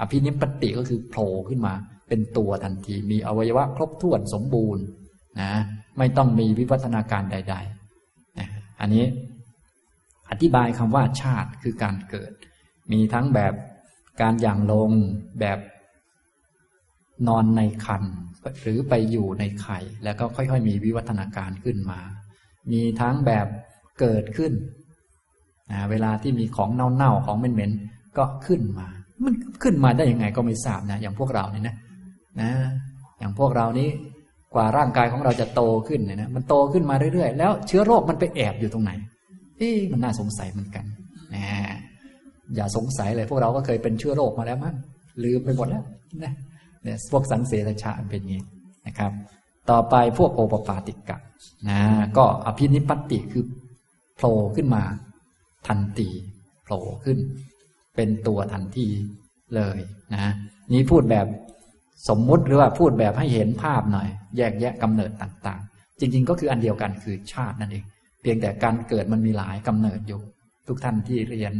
[0.00, 1.74] อภินิปติก็คือโผล่ขึ้นมา
[2.08, 4.84] เป็นตัวทันที มีอวัยวะครบถ้วนสมบูรณ์
[5.40, 5.52] นะ
[5.98, 8.48] ไม่ต้องมีวิวัฒนาการใดๆนะ
[8.80, 9.04] อันนี้
[10.30, 12.32] อธิบายคำว่าชาติคือการเกิด
[12.92, 13.54] มีทั้งแบบ
[14.20, 14.90] การอย่างลง
[15.40, 15.58] แบบ
[17.28, 18.02] นอนในคัน
[18.62, 22.00] หรือไปอยู่ในไข่ แล้วก็ค่อยๆ มีวิวัฒนาการขึ้นมา
[22.72, 23.46] มีทั้งแบบ
[24.00, 24.52] เกิดขึ้น
[25.90, 28.88] เวลาที่มีของเน่าๆของเหม็นๆก็ขึ้นมา
[29.24, 31.74] มันขึ้นมาได้ยังไงก็ไม่ทราบนะอย่างพวกเราเนี่ยนะ
[32.40, 32.50] นะ
[33.18, 33.88] อย่างพวกเรานี้
[34.54, 38.92] กว่าร่างกายของเราจะโตขึ้นเนี่ยนะมันโตขึ้นมาเรื่อยๆ แล้วเชื้อโรคมันไปแอบอยู่ตรงไหน
[39.58, 40.84] เอ๊ะมันน่าสงสัยเหมือนกัน
[41.34, 41.44] นะ
[42.54, 44.74] อย่าสงสัยเลยพวกเราก็เคยเป็นเชื้อโรคมาแล้วมั้ง
[45.24, 45.84] ลืมไปหมดแล้ว
[46.24, 46.32] นะ
[46.82, 48.42] เนี่ยพวกสังเสตชาเป็นอย่างนี้
[48.86, 49.12] นะครับ
[49.70, 51.18] ต่อไปพวกโอปปาติกะ
[51.68, 51.80] นะ
[52.16, 53.44] ก็อภินิพัติคือ
[54.16, 54.82] โผล่ขึ้นมา
[55.68, 56.08] ทันที
[56.64, 57.18] โผล่ขึ้น
[57.96, 58.86] เป็นตัวทันที
[59.56, 59.78] เลย
[60.14, 60.32] นะ
[60.74, 61.26] นี้พูดแบบ
[62.08, 67.84] สมมุติหรือว่าพูดแบบให้เห็นภาพหน่อย แยกแยะกำเนิดต่าง ๆ จริง ๆ ก็คืออันเดียวกันคือชาตินั่นเอง
[68.22, 70.20] เพียงแต่การเกิดมันมีหลายกำเนิดอยู่
[70.68, 71.52] ทุกท่านที่เรียน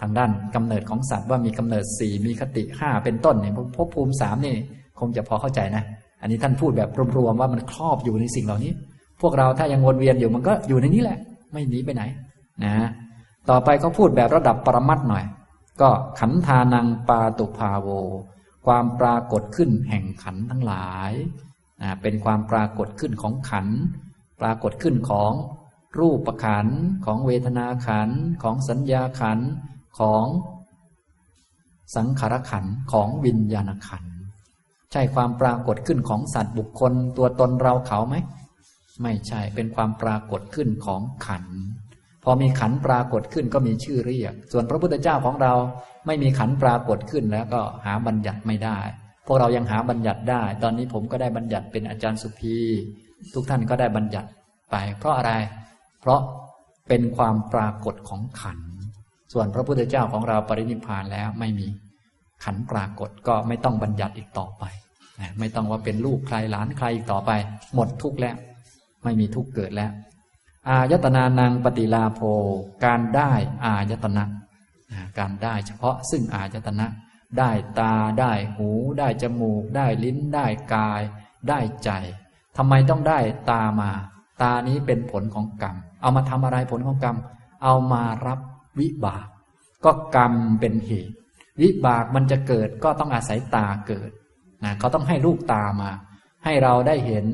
[0.00, 4.54] ทางด้านกำเนิดของสัตว์ว่ามีกำเนิดสี่มีคติห้าเป็นต้นเนี่ยภพภูมิสามนี่
[5.00, 5.84] คงจะพอเข้าใจนะ
[6.20, 8.72] อันนี้ท่านพูดแบบรวมๆว่ามันครอบอยู่ในสิ่งเหล่านี้
[9.20, 11.18] พวกเราถ้ายังวนเวียนอยู่มันก็อยู่ในนี้แหละ
[11.52, 12.02] ไม่หนีไปไหน
[12.64, 12.88] นะ
[13.50, 15.24] ต่อไปเขาพูดแบบระดับปรมัตหน่อย
[15.80, 15.90] ก็
[16.20, 17.88] ขันธานังปาตุภาโว
[18.66, 21.12] ความปรากฏขึ้นแห่งขันทั้งหลาย
[21.82, 23.66] นะเป็นความปรากฏขึ้นของขัน
[24.40, 25.32] ปรากฏขึ้นของ
[25.98, 26.66] รูปขัน
[27.04, 28.10] ของเวทนาขัน
[28.42, 29.38] ของสัญญาขัน
[29.98, 30.24] ของ
[31.96, 34.04] สังขารขันของวิญญาณขัน
[34.92, 38.16] ใช่ความปรากฏขึ้นของสัตว์บุคคลตัวตนเราเขาไหม
[39.02, 41.44] ไม่ใช่เป็นความปรากฏขึ้นของขัน
[42.24, 45.52] พอมีขันปรากฏขึ้นก็มีชื่อเรียก ส่วนพระพุทธเจ้าของเรา
[46.06, 48.78] ไม่มีขันปรากฏขึ้นแล้วก็หาบัญญัติไม่ได้
[49.26, 52.56] พวกเรายังหาบัญญัติได้ ตอนนี้ผมก็ได้บัญญัติเป็นอาจารย์สุภี
[53.34, 54.28] ทุกท่านก็ได้บัญญัติ
[54.70, 55.32] ไป เพราะอะไร
[56.00, 56.20] เพราะ
[56.88, 58.58] เป็นความปรากฏของขัน
[59.32, 61.68] ส่วนพระพุทธเจ้าของเราปรินิพพานแล้วไม่มี
[62.44, 64.64] ขันปรากฏก็ไม่ต้องบัญญัติอีกต่อไป
[65.38, 67.30] ไม่ต้องว่าเป็นลูกใครหลานใครอีกต่อไป
[67.74, 68.36] หมดทุกข์แล้ว
[69.02, 69.90] ไม่มีทุกข์เกิดแล้ว
[70.68, 72.20] อายตนานังปฏิลาโภ
[72.84, 73.32] การได้
[73.64, 74.24] อายตนะ
[74.92, 76.86] นะการได้เฉพาะซึ่งอายตนะ
[77.38, 77.50] ได้
[77.80, 81.02] ตาได้หู ได้จมูก ได้ลิ้น ได้กาย
[81.48, 81.90] ได้ใจ
[82.56, 83.18] ทำไมต้องได้
[83.50, 83.90] ตามา
[84.42, 87.16] ตานี้เป็นผลของกรรม เอามาทำอะไรผลของกรรม
[87.62, 88.40] เอามารับ
[88.78, 89.26] วิบาก
[89.84, 91.16] ก็กรรมเป็นเหตุ
[91.62, 94.10] วิบากมันจะเกิดก็ต้องอาศัยตาเกิด
[94.64, 95.90] นะเขาต้องให้ลูกตามา
[96.44, 97.26] ให้เราได้เห็น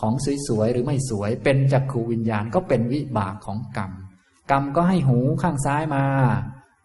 [0.00, 0.12] ของ
[0.46, 3.92] สวยๆหรือไม่สวย เป็นจักขูวิญญาณก็เป็นวิบากของกรรม
[4.50, 6.04] กรรมก็ให้หูข้างซ้ายมา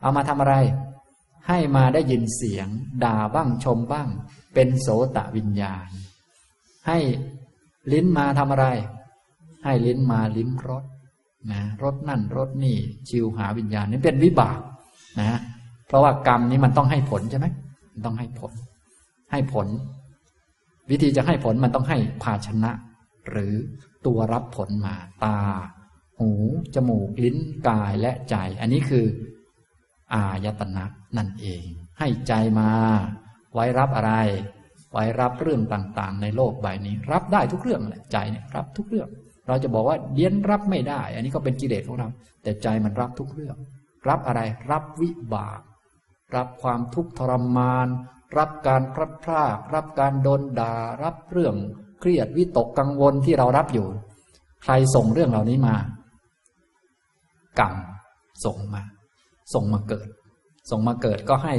[0.01, 0.55] เอามาทำอะไร
[1.47, 2.67] ให้มาได้ยินเสียง
[3.03, 4.07] ด่าบ้างชมบ้าง
[4.53, 5.87] เป็นโสตวิญญาณ
[6.87, 6.99] ให้
[7.91, 8.67] ลิ้นมาทำอะไร
[9.63, 10.83] ให้ลิ้นมาลิ้มรส
[11.51, 12.77] นะรสนั่นรสนี่
[13.09, 14.59] ชิวหาวิญญาณนี่เป็นวิบาก
[15.19, 15.39] นะ
[15.95, 17.47] ราะว่ากรรมนี้มันต้องให้ผลใช่ไหม
[17.93, 18.51] มันต้องให้ผล
[19.31, 19.67] ให้ผล
[20.89, 22.71] วิธีจะให้ผลมันต้องให้ภาชนะ
[23.29, 23.53] หรือ
[24.05, 25.39] ตัวรับผลมาตา
[26.19, 26.31] หู
[26.75, 29.05] จมูก ลิ้นกายและใจ อันนี้คือ
[30.13, 30.85] อายตนะ
[31.17, 31.63] นั่นเอง
[31.99, 32.69] ให้ใจมา
[33.53, 34.13] ไว้รับอะไร
[34.91, 39.09] ไว้รับเรื่องต่างๆ ในโลกใบนี้ รับได้ทุกเรื่องแหละใจเนี่ยรับทุกเรื่อง
[39.47, 42.07] เราจะบอกว่าเดียนรับไม่ได้ อันนี้ก็เป็นกิเลสของเรา
[42.43, 43.55] แต่ใจมันรับทุกเรื่อง
[44.09, 44.41] รับอะไร
[44.71, 45.61] รับวิบาก
[46.37, 47.87] รับความทุกข์ทรมาน
[48.37, 51.55] รับการพลัดพราก รับการโดนด่า รับเรื่อง
[51.99, 53.87] เครียดวิตกกังวลที่เรารับอยู่
[54.63, 55.75] ใครส่งเรื่องเหล่านี้มา
[57.59, 57.75] กรรม
[58.45, 58.83] ส่งมา
[59.53, 60.07] ส่งมาเกิด
[60.71, 61.53] ส่งมาเกิดก็ให้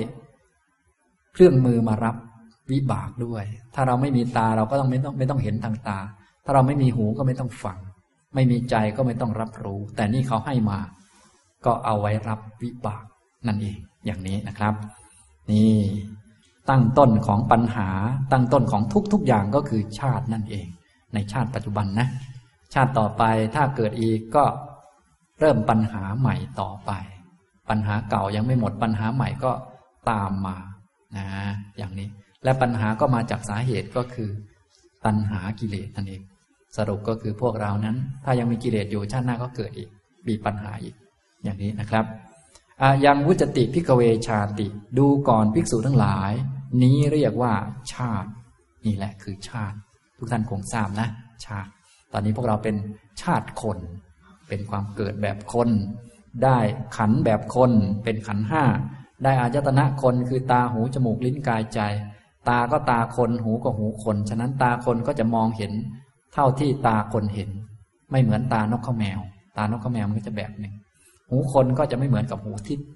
[1.32, 2.16] เครื่องมือมารับ
[2.70, 3.44] วิบากด้วย
[3.74, 5.98] ถ้าเราไม่มีตาเราก็ต้องไม่ต้องไม่ต้องเห็นทางตา
[6.44, 7.78] ถ้าเราไม่มีหูก็ไม่ต้องฟัง
[8.34, 10.78] ไม่มีใจก็ไม่ต้องรับรู้ แต่นี่เขาให้มา
[11.66, 13.04] ก็เอาไว้รับวิบาก
[13.46, 14.74] นั่นเอง อย่างนี้นะครับ
[15.50, 15.74] นี่
[16.70, 17.88] ตั้งต้นของปัญหา
[18.32, 20.66] ตั้งต้นของทุกๆอย่างก็คือชาตินั่นเอง
[21.14, 22.08] ในชาติปัจจุบันนะ
[22.74, 23.22] ชาติต่อไป
[23.54, 24.44] ถ้าเกิดอีกก็
[25.40, 26.92] เริ่มปัญหาใหม่ต่อไป
[27.68, 29.52] ปัญหาเก่ายังไม่หมดปัญหาใหม่ก็
[30.10, 30.56] ตามมา
[31.16, 31.26] นะ
[31.78, 32.08] อย่างนี้
[32.44, 34.30] และปัญหาก็มาจากสาเหตุก็คือ
[35.04, 36.22] ตัณหากิเลสนั่นเอง
[36.76, 39.88] สรุปก็คือพวกเรานั้น ถ้ายังมีกิเลสอยู่ชาติหน้าก็เกิดอีก
[40.28, 40.94] มีปัญหาอีก
[41.44, 42.04] อย่างนี้นะครับ
[42.82, 46.32] อยังวุจติพิกเวชาติ ดูก่อนภิกษุทั้งหลาย
[46.82, 47.54] นี้เรียกว่า
[47.92, 48.30] ชาติ
[48.86, 49.76] นี่แหละคือชาติ
[50.18, 51.08] ทุกท่านคงทราบนะ
[51.46, 51.70] ชาติ
[52.12, 52.76] ตอนนี้พวกเราเป็น
[53.22, 53.78] ชาติคน
[54.48, 55.68] เป็นความเกิดแบบคน
[56.44, 56.58] ได้
[56.96, 57.72] ขันแบบคน
[58.04, 58.64] เป็นขันห้า
[59.24, 61.80] ได้อายตนะคนคือตาหูจมูกลิ้นกายใจ
[62.48, 65.72] ตาก็ตาคนหูก็หูคน ฉะนั้นตาคนก็จะมองเห็น
[66.34, 67.50] เท่าที่ตาคนเห็น
[68.10, 69.20] ไม่เหมือนตานกข้าแมว
[69.56, 70.74] ตานกข้าแมวมันก็จะแบบหนึ่ง
[71.30, 72.86] หูคนก็จะไม่เหมือนกับหูทิพย์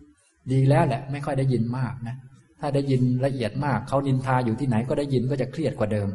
[0.53, 2.17] ดีแล้วแหละ ไม่ค่อยได้ยินมากนะ
[2.61, 6.09] ถ้าได้ยินละเอียดมากเขานินทาอยู่ที่ไหนก็ได้ยินก็จะเครียดกว่าเดิม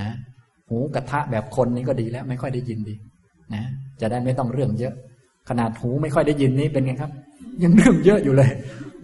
[0.00, 0.08] นะ
[0.68, 2.94] หูกระทะแบบคนนี้ก็ดีแล้ว ไม่ค่อยได้ยินดี
[3.54, 3.62] นะ
[4.00, 4.94] จะได้ไม่ต้องเรื่องเยอะ
[5.48, 7.10] ขนาดหูไม่ค่อยได้ยินนี้เป็นไงครับ
[7.62, 8.50] ยังเรื่องเยอะอยู่เลย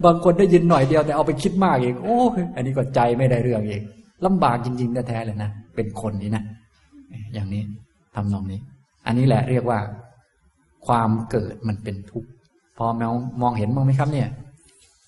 [0.05, 3.81] บางคนได้ยินหน่อยเดียวแต่เอาไปคิดมากเองโอ้ยอันนี้ก็ใจไม่ได้เรื่องเอง
[4.25, 6.43] ลำบากจริงๆแท้ๆเลยนะเป็นคนนี้นะ
[7.33, 7.61] อย่างนี้
[8.15, 8.59] ทำนองนี้
[9.05, 9.79] อันนี้แหละเรียกว่า
[10.87, 12.29] ความเกิดมันเป็นทุกข์
[12.77, 14.29] พอมองมองเห็นบ้างไหมครับเนี่ย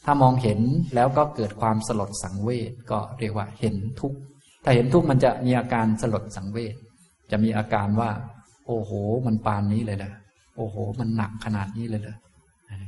[0.05, 0.59] ถ้ามองเห็น
[0.95, 4.17] แล้วก็เกิดความสลดสังเวชก็เรียกว่าเห็นทุกข์
[4.63, 6.75] ถ้าเห็นทุกข์มันจะมีอาการสลดสังเวช
[7.31, 8.09] จะมีอาการว่า
[8.67, 8.91] โอ้โห
[9.25, 10.13] มันปานนี้เลยเหรอ
[10.57, 12.17] โอ้โห มันหนักขนาดนี้เลยเหรอ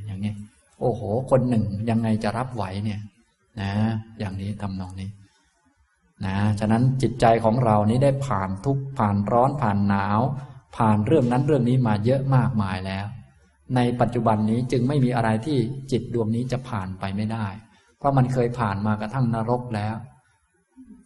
[0.06, 0.32] อย่างนี้
[0.80, 3.00] โอ้โห คนหนึ่งยังไงจะรับไหวเนี่ย
[3.60, 3.70] นะ
[4.18, 5.10] อย่างนี้ทำนองนี้
[6.26, 10.20] นะฉะนั้นจิตใจของเรานี้ได้ผ่านทุกข์ผ่านร้อนผ่านหนาว
[10.76, 13.06] ผ่านเรื่องนั้นเรื่องนี้มาเยอะมากมายแล้ว
[13.76, 15.58] ในปัจจุบันนี้จึงไม่มีอะไรที่
[15.90, 17.46] จิตดวงนี้จะผ่านไปไม่ได้
[17.98, 19.96] เพราะมันเคยผ่านมากระทั่งนรกแล้ว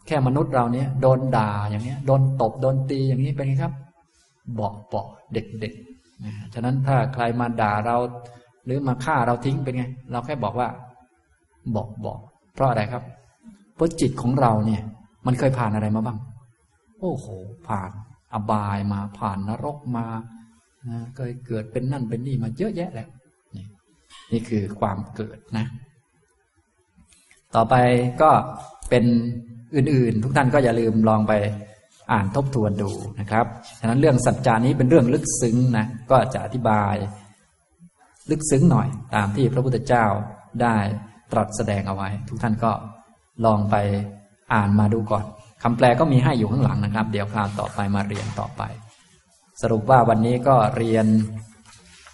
[0.06, 3.74] แค่มนุษย์เราเนี้ยโดนด่าอย่างเนี้ยโดนตบโดนตีอย่างนี้เป็นไงครับ
[4.54, 7.96] เบาเบาเด็กๆนะฉะนั้นถ้าใครมาด่าเรา
[8.64, 10.68] หรือมาฆ่าเราทิ้งเป็นไง เราแค่บอกว่า
[11.74, 12.18] บอกบอก
[12.54, 13.02] เพราะอะไรครับ
[13.74, 14.82] เพราะจิตของเราเนี่ย
[15.26, 16.18] มันเคยผ่านอะไรมาบ้าง
[17.00, 17.26] โอ้โห
[17.68, 17.90] ผ่าน
[18.34, 20.06] อบายมาผ่านนรกมา
[21.16, 23.08] เคยเกิดเป็นนั่นเป็นนี่มาเยอะแยะแหละ
[23.56, 23.66] นี่
[24.32, 25.66] นี่คือความเกิดนะ
[27.54, 27.74] ต่อไป
[28.22, 28.30] ก็
[28.90, 29.04] เป็น
[29.76, 31.32] อื่นๆ ทุกท่านก็อย่าลืมลองไป
[32.12, 32.90] อ่านทบทวนดู
[33.20, 33.46] นะครับ
[33.78, 36.94] ฉะนั้นเรื่องสัจจานี้เป็นเรื่องลึกซึ้งนะก็จะอธิบาย
[38.30, 40.06] ลึกซึ้งหน่อย ตามที่พระพุทธเจ้า
[40.62, 40.76] ได้
[41.32, 42.72] ตรัสแสดงเอาไว้ ทุกท่านก็
[43.44, 43.76] ลองไป
[44.54, 45.24] อ่านมาดูก่อน
[45.66, 48.62] คำแปลก็มีให้อยู่ข้างหลังนะครับ เดี๋ยวคราวต่อไปมาเรียนต่อไป
[49.62, 51.06] สรุปว่าวันนี้ก็เรียน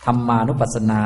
[0.05, 1.02] ธรรมานุปัสสนา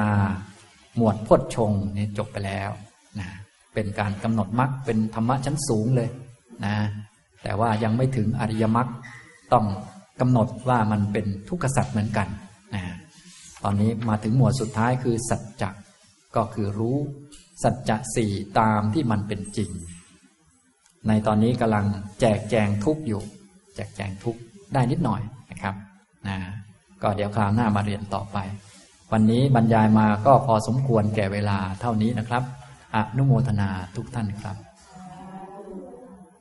[0.96, 2.70] หมวดพจนชงนี่จบไปแล้ว
[3.18, 3.28] นะ
[3.74, 6.08] เป็นการกำหนดมรรคเป็นธรรมะชั้นสูงเลย
[6.64, 6.76] นะ
[7.42, 8.88] แต่ว่ายังไม่ถึงอริยมรรค
[9.52, 9.66] ต้อง
[10.20, 12.28] กำหนดว่ามันเป็นทุกขสัตว์เหมือนกัน
[12.74, 12.82] นะ
[13.64, 15.70] ตอนนี้มาถึงหมวดสุดท้ายคือสัจจะ
[16.36, 16.96] ก็คือรู้
[17.62, 19.70] สัจจะสี่ตามที่มันเป็นจริง
[21.09, 21.85] ในตอนนี้กำลัง
[22.20, 23.22] แจกแจงทุกอยู่
[23.74, 24.36] แจกแจงทุก
[24.74, 25.20] ได้นิดหน่อย
[25.51, 25.74] นะครับ
[26.28, 26.36] นะ
[27.02, 28.39] ก็เดี๋ยวคราวหน้ามาเรียนต่อไป
[29.12, 32.43] วันนี้บรรยายมาก็พอสมควรแก่เวลาเท่านี้นะครับ
[32.94, 34.56] อนุโมทนาทุกท่านครับ